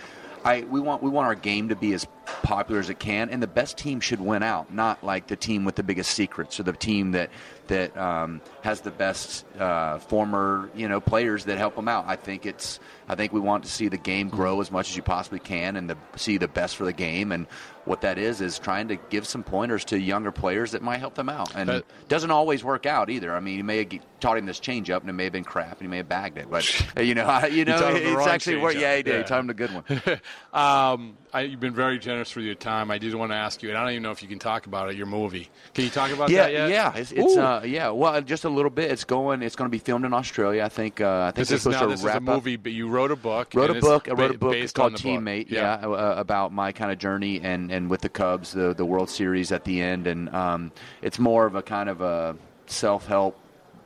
I 0.45 0.63
we 0.63 0.81
want 0.81 1.03
we 1.03 1.11
want 1.11 1.27
our 1.27 1.35
game 1.35 1.69
to 1.69 1.77
be 1.77 1.93
as 1.95 2.07
popular 2.43 2.81
as 2.81 2.91
it 2.91 2.99
can, 2.99 3.31
and 3.31 3.43
the 3.43 3.47
best 3.47 3.79
team 3.79 4.01
should 4.01 4.21
win 4.21 4.43
out, 4.43 4.73
not 4.73 5.03
like 5.05 5.27
the 5.27 5.37
team 5.37 5.65
with 5.65 5.77
the 5.77 5.83
biggest 5.83 6.11
secrets 6.13 6.59
or 6.59 6.65
the 6.65 6.73
team 6.73 7.13
that 7.13 7.31
that 7.69 7.97
um, 7.97 8.41
has 8.63 8.81
the 8.81 8.91
best 8.91 9.45
uh, 9.59 9.99
former 9.99 10.71
you 10.75 10.89
know 10.89 11.01
players 11.01 11.45
that 11.45 11.59
help 11.59 11.77
them 11.77 11.89
out. 11.89 12.05
I 12.09 12.17
think 12.17 12.47
it's 12.47 12.81
I 13.09 13.15
think 13.15 13.33
we 13.33 13.41
want 13.41 13.65
to 13.65 13.71
see 13.71 13.89
the 13.89 13.97
game 13.99 14.29
grow 14.29 14.61
as 14.61 14.71
much 14.71 14.91
as 14.91 14.97
you 14.97 15.03
possibly 15.03 15.41
can, 15.41 15.77
and 15.77 15.91
the, 15.91 15.97
see 16.17 16.39
the 16.39 16.49
best 16.49 16.77
for 16.77 16.85
the 16.85 16.93
game. 16.93 17.33
And 17.33 17.47
what 17.85 18.03
that 18.03 18.17
is 18.17 18.41
is 18.41 18.61
trying 18.61 18.89
to 18.89 18.97
give 19.11 19.27
some 19.27 19.43
pointers 19.43 19.85
to 19.87 19.99
younger 19.99 20.31
players 20.31 20.71
that 20.71 20.83
might 20.83 20.99
help 20.99 21.15
them 21.15 21.29
out. 21.29 21.53
And 21.57 21.69
it 21.69 21.85
doesn't 22.09 22.31
always 22.31 22.63
work 22.63 22.87
out 22.87 23.11
either. 23.11 23.35
I 23.35 23.41
mean, 23.41 23.57
you 23.59 23.65
may 23.65 23.79
have 23.79 23.89
taught 24.21 24.39
him 24.39 24.47
this 24.47 24.61
changeup, 24.61 25.01
and 25.01 25.11
it 25.11 25.15
may 25.15 25.25
have 25.25 25.33
been 25.33 25.43
crap, 25.43 25.73
and 25.73 25.81
he 25.81 25.89
may 25.89 25.97
have 25.97 26.09
bagged 26.09 26.39
it, 26.39 26.49
but 26.49 26.65
you 27.05 27.15
know, 27.17 27.25
I- 27.27 27.49
you 27.49 27.65
know, 27.65 27.77
it's 27.95 28.27
actually 28.29 28.59
worked. 28.59 28.79
Yeah, 28.79 28.97
he 28.97 29.03
did. 29.03 29.13
He 29.13 29.19
Yeah. 29.19 29.25
taught 29.25 29.41
him 29.41 29.47
the 29.49 29.55
good 29.55 29.71
one. 29.75 29.85
Um, 30.53 31.17
I, 31.33 31.43
you've 31.43 31.61
been 31.61 31.75
very 31.75 31.99
generous 31.99 32.37
with 32.37 32.45
your 32.45 32.55
time. 32.55 32.91
I 32.91 32.99
did 32.99 33.15
want 33.15 33.33
to 33.33 33.37
ask 33.37 33.63
you, 33.63 33.71
and 33.71 33.79
I 33.79 33.83
don't 33.85 33.93
even 33.93 34.03
know 34.03 34.11
if 34.11 34.23
you 34.23 34.29
can 34.29 34.39
talk 34.39 34.67
about 34.67 34.91
it. 34.91 34.97
Your 34.97 35.07
movie. 35.07 35.49
Can 35.73 35.85
you 35.85 35.91
talk 35.91 36.11
about 36.13 36.29
yeah, 36.29 36.43
that 36.43 36.53
yet? 36.53 36.69
yeah, 36.69 36.95
it's, 36.95 37.11
it's 37.11 37.37
uh, 37.39 37.63
yeah. 37.65 37.89
Well, 37.89 38.21
just 38.21 38.45
a 38.45 38.51
little 38.53 38.71
bit. 38.71 38.91
It's 38.91 39.05
going. 39.05 39.43
It's 39.43 39.57
going 39.57 39.69
to 39.69 39.73
be 39.73 39.79
filmed 39.79 40.05
in 40.05 40.13
Australia. 40.13 40.63
I 40.63 40.69
think. 40.69 41.01
Uh, 41.01 41.25
I 41.29 41.33
think 41.33 41.49
this 41.49 41.67
is 41.67 41.67
now 41.67 41.87
this 41.87 42.01
is 42.01 42.07
a 42.07 42.17
up- 42.17 42.23
movie, 42.23 42.57
but 42.57 42.73
you 42.73 42.89
wrote 42.89 43.11
a 43.11 43.17
book. 43.17 43.55
wrote 43.55 43.71
a 43.71 43.81
book. 43.81 44.09
I 44.09 44.13
wrote 44.13 44.35
a 44.35 44.39
book 44.39 44.55
It's 44.55 44.73
called 44.73 44.93
the 44.97 45.03
book. 45.03 45.23
Teammate. 45.23 45.51
Yeah, 45.51 45.75
uh, 45.75 46.15
about 46.17 46.53
my 46.53 46.73
kind 46.73 46.93
of 46.93 46.99
journey 46.99 47.41
and 47.41 47.71
and 47.71 47.89
with 47.91 48.01
the 48.01 48.09
Cubs, 48.09 48.53
the 48.53 48.75
the 48.75 48.85
World 48.85 49.11
Series 49.11 49.53
at 49.53 49.65
the 49.65 49.81
end, 49.81 50.07
and 50.07 50.29
um, 50.35 50.73
it's 51.03 51.19
more 51.19 51.47
of 51.47 51.55
a 51.55 51.63
kind 51.63 51.89
of 51.89 52.01
a 52.01 52.37
self 52.67 53.07
help 53.07 53.39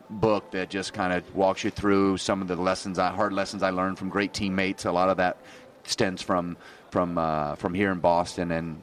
book 0.09 0.51
that 0.53 0.71
just 0.71 0.93
kind 0.93 1.13
of 1.13 1.35
walks 1.35 1.65
you 1.65 1.71
through 1.71 2.17
some 2.17 2.41
of 2.41 2.49
the 2.49 2.57
lessons, 2.57 2.99
I, 2.99 3.11
hard 3.11 3.33
lessons 3.33 3.63
I 3.65 3.71
learned 3.71 3.99
from 3.99 4.09
great 4.09 4.33
teammates. 4.33 4.85
A 4.85 4.93
lot 4.93 5.09
of 5.09 5.17
that 5.17 5.39
stems 5.85 6.23
from 6.23 6.57
from 6.91 7.19
uh, 7.19 7.57
from 7.57 7.75
here 7.75 7.91
in 7.93 7.99
Boston 7.99 8.53
and 8.53 8.83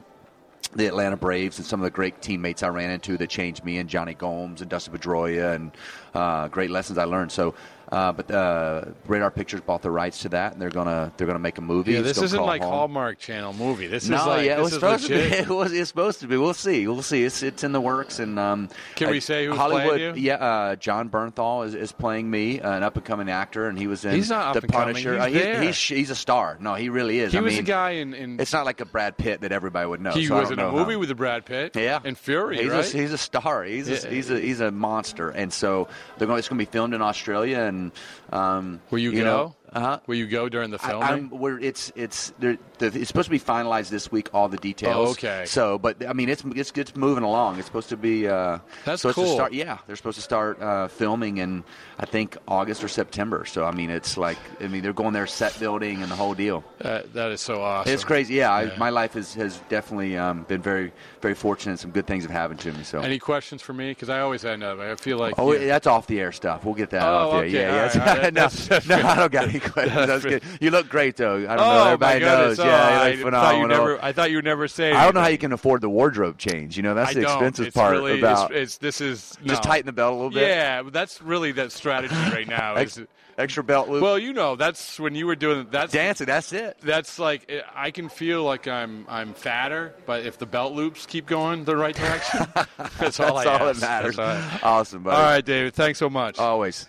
the 0.74 0.86
Atlanta 0.86 1.16
Braves 1.16 1.58
and 1.58 1.66
some 1.66 1.80
of 1.80 1.84
the 1.84 1.90
great 1.90 2.20
teammates 2.20 2.62
I 2.62 2.68
ran 2.68 2.90
into 2.90 3.16
that 3.16 3.30
changed 3.30 3.64
me, 3.64 3.78
and 3.78 3.88
Jonny 3.88 4.14
Gomes 4.14 4.60
and 4.60 4.70
Dusty 4.70 4.90
Pedroia, 4.90 5.54
and 5.54 5.72
uh, 6.14 6.48
great 6.48 6.70
lessons 6.70 6.98
I 6.98 7.04
learned. 7.04 7.32
So 7.32 7.54
Uh, 7.90 8.12
but 8.12 8.30
uh, 8.30 8.84
Radar 9.06 9.30
Pictures 9.30 9.60
bought 9.60 9.82
the 9.82 9.90
rights 9.90 10.20
to 10.22 10.28
that, 10.30 10.52
and 10.54 10.62
they're 10.62 10.70
gonna 10.70 11.12
they're 11.16 11.26
gonna 11.26 11.38
make 11.38 11.58
a 11.58 11.62
movie. 11.62 11.92
Yeah, 11.92 12.00
this 12.02 12.20
isn't 12.20 12.42
like 12.42 12.62
Home. 12.62 12.72
Hallmark 12.72 13.18
Channel 13.18 13.52
movie. 13.52 13.86
This 13.86 14.08
No, 14.08 14.16
is 14.20 14.26
like 14.26 14.46
yeah, 14.46 14.58
it 14.58 14.62
was 14.62 14.72
supposed 14.72 15.08
legit. 15.08 15.32
to 15.32 15.36
be. 15.36 15.42
It 15.54 15.56
was 15.56 15.72
it's 15.72 15.88
supposed 15.88 16.20
to 16.20 16.26
be. 16.26 16.36
We'll 16.36 16.54
see. 16.54 16.86
We'll 16.86 17.02
see. 17.02 17.24
It's 17.24 17.42
it's 17.42 17.62
in 17.64 17.72
the 17.72 17.80
works, 17.80 18.18
and 18.18 18.38
um, 18.38 18.68
Can 18.96 19.10
we 19.10 19.20
say 19.20 19.46
who's 19.46 19.56
playing 19.56 19.70
Hollywood? 19.88 20.00
you? 20.00 20.14
Yeah, 20.22 20.34
uh, 20.36 20.76
Jon 20.76 21.10
Bernthal 21.10 21.66
is, 21.66 21.74
is 21.74 21.92
playing 21.92 22.30
me, 22.30 22.60
uh, 22.60 22.72
an 22.76 22.82
up 22.82 22.96
and 22.96 23.04
coming 23.04 23.28
actor, 23.30 23.68
and 23.68 23.78
he 23.78 23.86
was 23.86 24.04
in 24.04 24.14
He's 24.14 24.30
not 24.30 24.54
The. 24.54 24.62
Punisher. 24.62 25.14
He's 25.26 25.36
Uh, 25.36 25.38
there. 25.38 25.62
he's, 25.62 25.78
he's 25.78 26.10
a 26.10 26.14
star. 26.16 26.56
No, 26.60 26.74
he 26.74 26.88
really 26.88 27.20
is. 27.20 27.32
He 27.32 27.38
I 27.38 27.42
was 27.42 27.52
mean, 27.52 27.60
a 27.62 27.66
guy 27.66 27.90
in. 27.90 28.14
in 28.14 28.40
It's 28.40 28.52
not 28.52 28.64
like 28.64 28.80
a 28.80 28.86
Brad 28.86 29.16
Pitt 29.16 29.42
that 29.42 29.52
everybody 29.52 29.86
would 29.86 30.00
know. 30.00 30.12
he 30.12 30.26
so 30.26 30.40
was 30.40 30.50
in 30.50 30.58
a 30.58 30.72
movie 30.72 30.94
how. 30.94 30.98
with 30.98 31.14
Brad 31.16 31.44
Pitt. 31.44 31.76
Yeah, 31.76 32.00
and 32.02 32.16
Fury, 32.18 32.58
he's 32.62 32.68
right? 32.70 32.94
A, 32.94 32.96
he's 32.96 33.12
a 33.12 33.18
star. 33.18 33.62
He's 33.64 33.88
Yeah. 33.88 34.08
a, 34.08 34.10
he's 34.10 34.30
a 34.30 34.40
he's 34.40 34.60
a 34.60 34.70
monster, 34.70 35.28
and 35.30 35.52
so 35.52 35.86
they're 36.18 36.26
going. 36.26 36.38
It's 36.38 36.48
going 36.48 36.58
to 36.58 36.64
be 36.66 36.70
filmed 36.70 36.94
in 36.94 37.02
Australia, 37.02 37.58
and 37.74 37.92
um, 38.32 38.80
Will 38.90 38.98
you, 38.98 39.10
you 39.10 39.18
go? 39.18 39.24
know, 39.24 39.56
uh-huh. 39.72 40.00
Will 40.06 40.14
you 40.16 40.26
go 40.26 40.48
during 40.48 40.70
the 40.70 40.78
I, 40.82 40.88
filming? 40.88 41.08
I'm, 41.08 41.30
we're, 41.30 41.58
it's 41.58 41.92
it's 41.96 42.32
there- 42.38 42.58
the, 42.78 42.86
it's 42.86 43.08
supposed 43.08 43.26
to 43.26 43.30
be 43.30 43.38
finalized 43.40 43.88
this 43.90 44.10
week. 44.10 44.28
All 44.34 44.48
the 44.48 44.56
details. 44.56 45.08
Oh, 45.08 45.10
okay. 45.12 45.44
So, 45.46 45.78
but 45.78 46.06
I 46.06 46.12
mean, 46.12 46.28
it's 46.28 46.42
it's, 46.54 46.72
it's 46.76 46.96
moving 46.96 47.24
along. 47.24 47.56
It's 47.58 47.66
supposed 47.66 47.88
to 47.90 47.96
be. 47.96 48.26
Uh, 48.28 48.58
That's 48.84 49.02
supposed 49.02 49.14
cool. 49.16 49.24
To 49.26 49.32
start, 49.32 49.52
yeah, 49.52 49.78
they're 49.86 49.96
supposed 49.96 50.16
to 50.16 50.22
start 50.22 50.60
uh, 50.60 50.88
filming 50.88 51.38
in 51.38 51.64
I 51.98 52.06
think 52.06 52.36
August 52.48 52.82
or 52.82 52.88
September. 52.88 53.44
So 53.44 53.64
I 53.64 53.70
mean, 53.72 53.90
it's 53.90 54.16
like 54.16 54.38
I 54.60 54.66
mean 54.68 54.82
they're 54.82 54.92
going 54.92 55.12
there 55.12 55.26
set 55.26 55.58
building 55.58 56.02
and 56.02 56.10
the 56.10 56.16
whole 56.16 56.34
deal. 56.34 56.64
Uh, 56.80 57.02
that 57.12 57.30
is 57.32 57.40
so 57.40 57.62
awesome. 57.62 57.92
It's 57.92 58.04
crazy. 58.04 58.34
Yeah, 58.34 58.60
Yeah. 58.60 58.72
I, 58.74 58.78
my 58.78 58.90
life 58.90 59.14
has 59.14 59.34
has 59.34 59.58
definitely 59.68 60.16
um, 60.16 60.42
been 60.44 60.62
very 60.62 60.92
very 61.20 61.34
fortunate. 61.34 61.78
Some 61.78 61.90
good 61.92 62.06
things 62.06 62.24
have 62.24 62.32
happened 62.32 62.60
to 62.60 62.72
me. 62.72 62.82
So. 62.84 63.00
Any 63.00 63.18
questions 63.18 63.62
for 63.62 63.72
me? 63.72 63.90
Because 63.90 64.08
I 64.08 64.20
always 64.20 64.44
end 64.44 64.62
up. 64.62 64.78
I 64.80 64.94
feel 64.96 65.18
like. 65.18 65.34
Oh, 65.38 65.52
you- 65.52 65.66
that's 65.66 65.86
off 65.86 66.06
the 66.06 66.20
air 66.20 66.32
stuff. 66.32 66.64
We'll 66.64 66.74
get 66.74 66.90
that 66.90 67.02
Oh, 67.02 67.30
off 67.30 67.30
the 67.30 67.36
air. 67.58 67.86
okay, 67.86 67.98
Yeah, 67.98 68.04
yeah. 68.04 68.18
right, 68.22 68.34
no, 68.34 68.48
That's- 68.48 68.86
no. 68.88 68.96
I 69.08 69.16
don't 69.16 69.32
got 69.32 69.48
any 69.48 69.60
questions. 69.60 69.94
That's 69.94 70.22
That's 70.22 70.24
good. 70.24 70.42
You 70.60 70.70
look 70.70 70.88
great, 70.88 71.16
though. 71.16 71.36
I 71.36 71.56
don't 71.56 71.60
oh 71.60 71.64
know. 71.74 71.84
Everybody 71.86 72.20
knows. 72.20 72.58
Oh, 72.64 72.68
yeah, 72.68 73.00
I 73.00 73.10
look 73.14 73.32
thought 73.32 73.56
you 73.56 73.62
phenomenal. 73.62 73.68
never. 73.68 74.04
I 74.04 74.12
thought 74.12 74.30
you 74.30 74.36
would 74.36 74.44
never 74.44 74.68
say. 74.68 74.92
I 74.92 75.04
don't 75.04 75.14
know 75.14 75.20
how 75.20 75.28
you 75.28 75.38
can 75.38 75.52
afford 75.52 75.80
the 75.80 75.88
wardrobe 75.88 76.38
change. 76.38 76.76
You 76.76 76.82
know, 76.82 76.94
that's 76.94 77.10
I 77.10 77.14
the 77.14 77.20
don't. 77.22 77.32
expensive 77.32 77.66
it's 77.68 77.76
part 77.76 77.92
really, 77.92 78.18
about. 78.18 78.50
It's, 78.50 78.74
it's 78.74 78.78
this 78.78 79.00
is 79.00 79.36
just 79.44 79.64
no. 79.64 79.70
tighten 79.70 79.86
the 79.86 79.92
belt 79.92 80.12
a 80.12 80.16
little 80.16 80.30
bit. 80.30 80.48
Yeah, 80.48 80.82
that's 80.82 81.22
really 81.22 81.52
that 81.52 81.72
strategy 81.72 82.14
right 82.14 82.48
now. 82.48 82.74
Ex- 82.84 82.98
is, 82.98 83.06
extra 83.38 83.64
belt 83.64 83.88
loop. 83.88 84.02
well, 84.02 84.18
you 84.18 84.32
know, 84.32 84.56
that's 84.56 84.98
when 85.00 85.14
you 85.14 85.26
were 85.26 85.36
doing 85.36 85.66
that's 85.70 85.92
dancing. 85.92 86.26
That's 86.26 86.52
it. 86.52 86.76
That's 86.82 87.18
like 87.18 87.46
eh, 87.48 87.62
I 87.74 87.90
can 87.90 88.08
feel 88.08 88.44
like 88.44 88.68
I'm 88.68 89.06
I'm 89.08 89.34
fatter, 89.34 89.94
but 90.06 90.24
if 90.24 90.38
the 90.38 90.46
belt 90.46 90.72
loops 90.72 91.06
keep 91.06 91.26
going 91.26 91.64
the 91.64 91.76
right 91.76 91.94
direction, 91.94 92.40
that's 92.98 93.20
all 93.20 93.36
That's 93.36 93.46
I 93.46 93.58
all 93.58 93.66
that 93.66 93.80
matters. 93.80 94.18
All 94.18 94.40
Awesome, 94.62 95.02
buddy. 95.02 95.16
All 95.16 95.22
right, 95.22 95.44
David. 95.44 95.74
Thanks 95.74 95.98
so 95.98 96.10
much. 96.10 96.38
Always. 96.38 96.88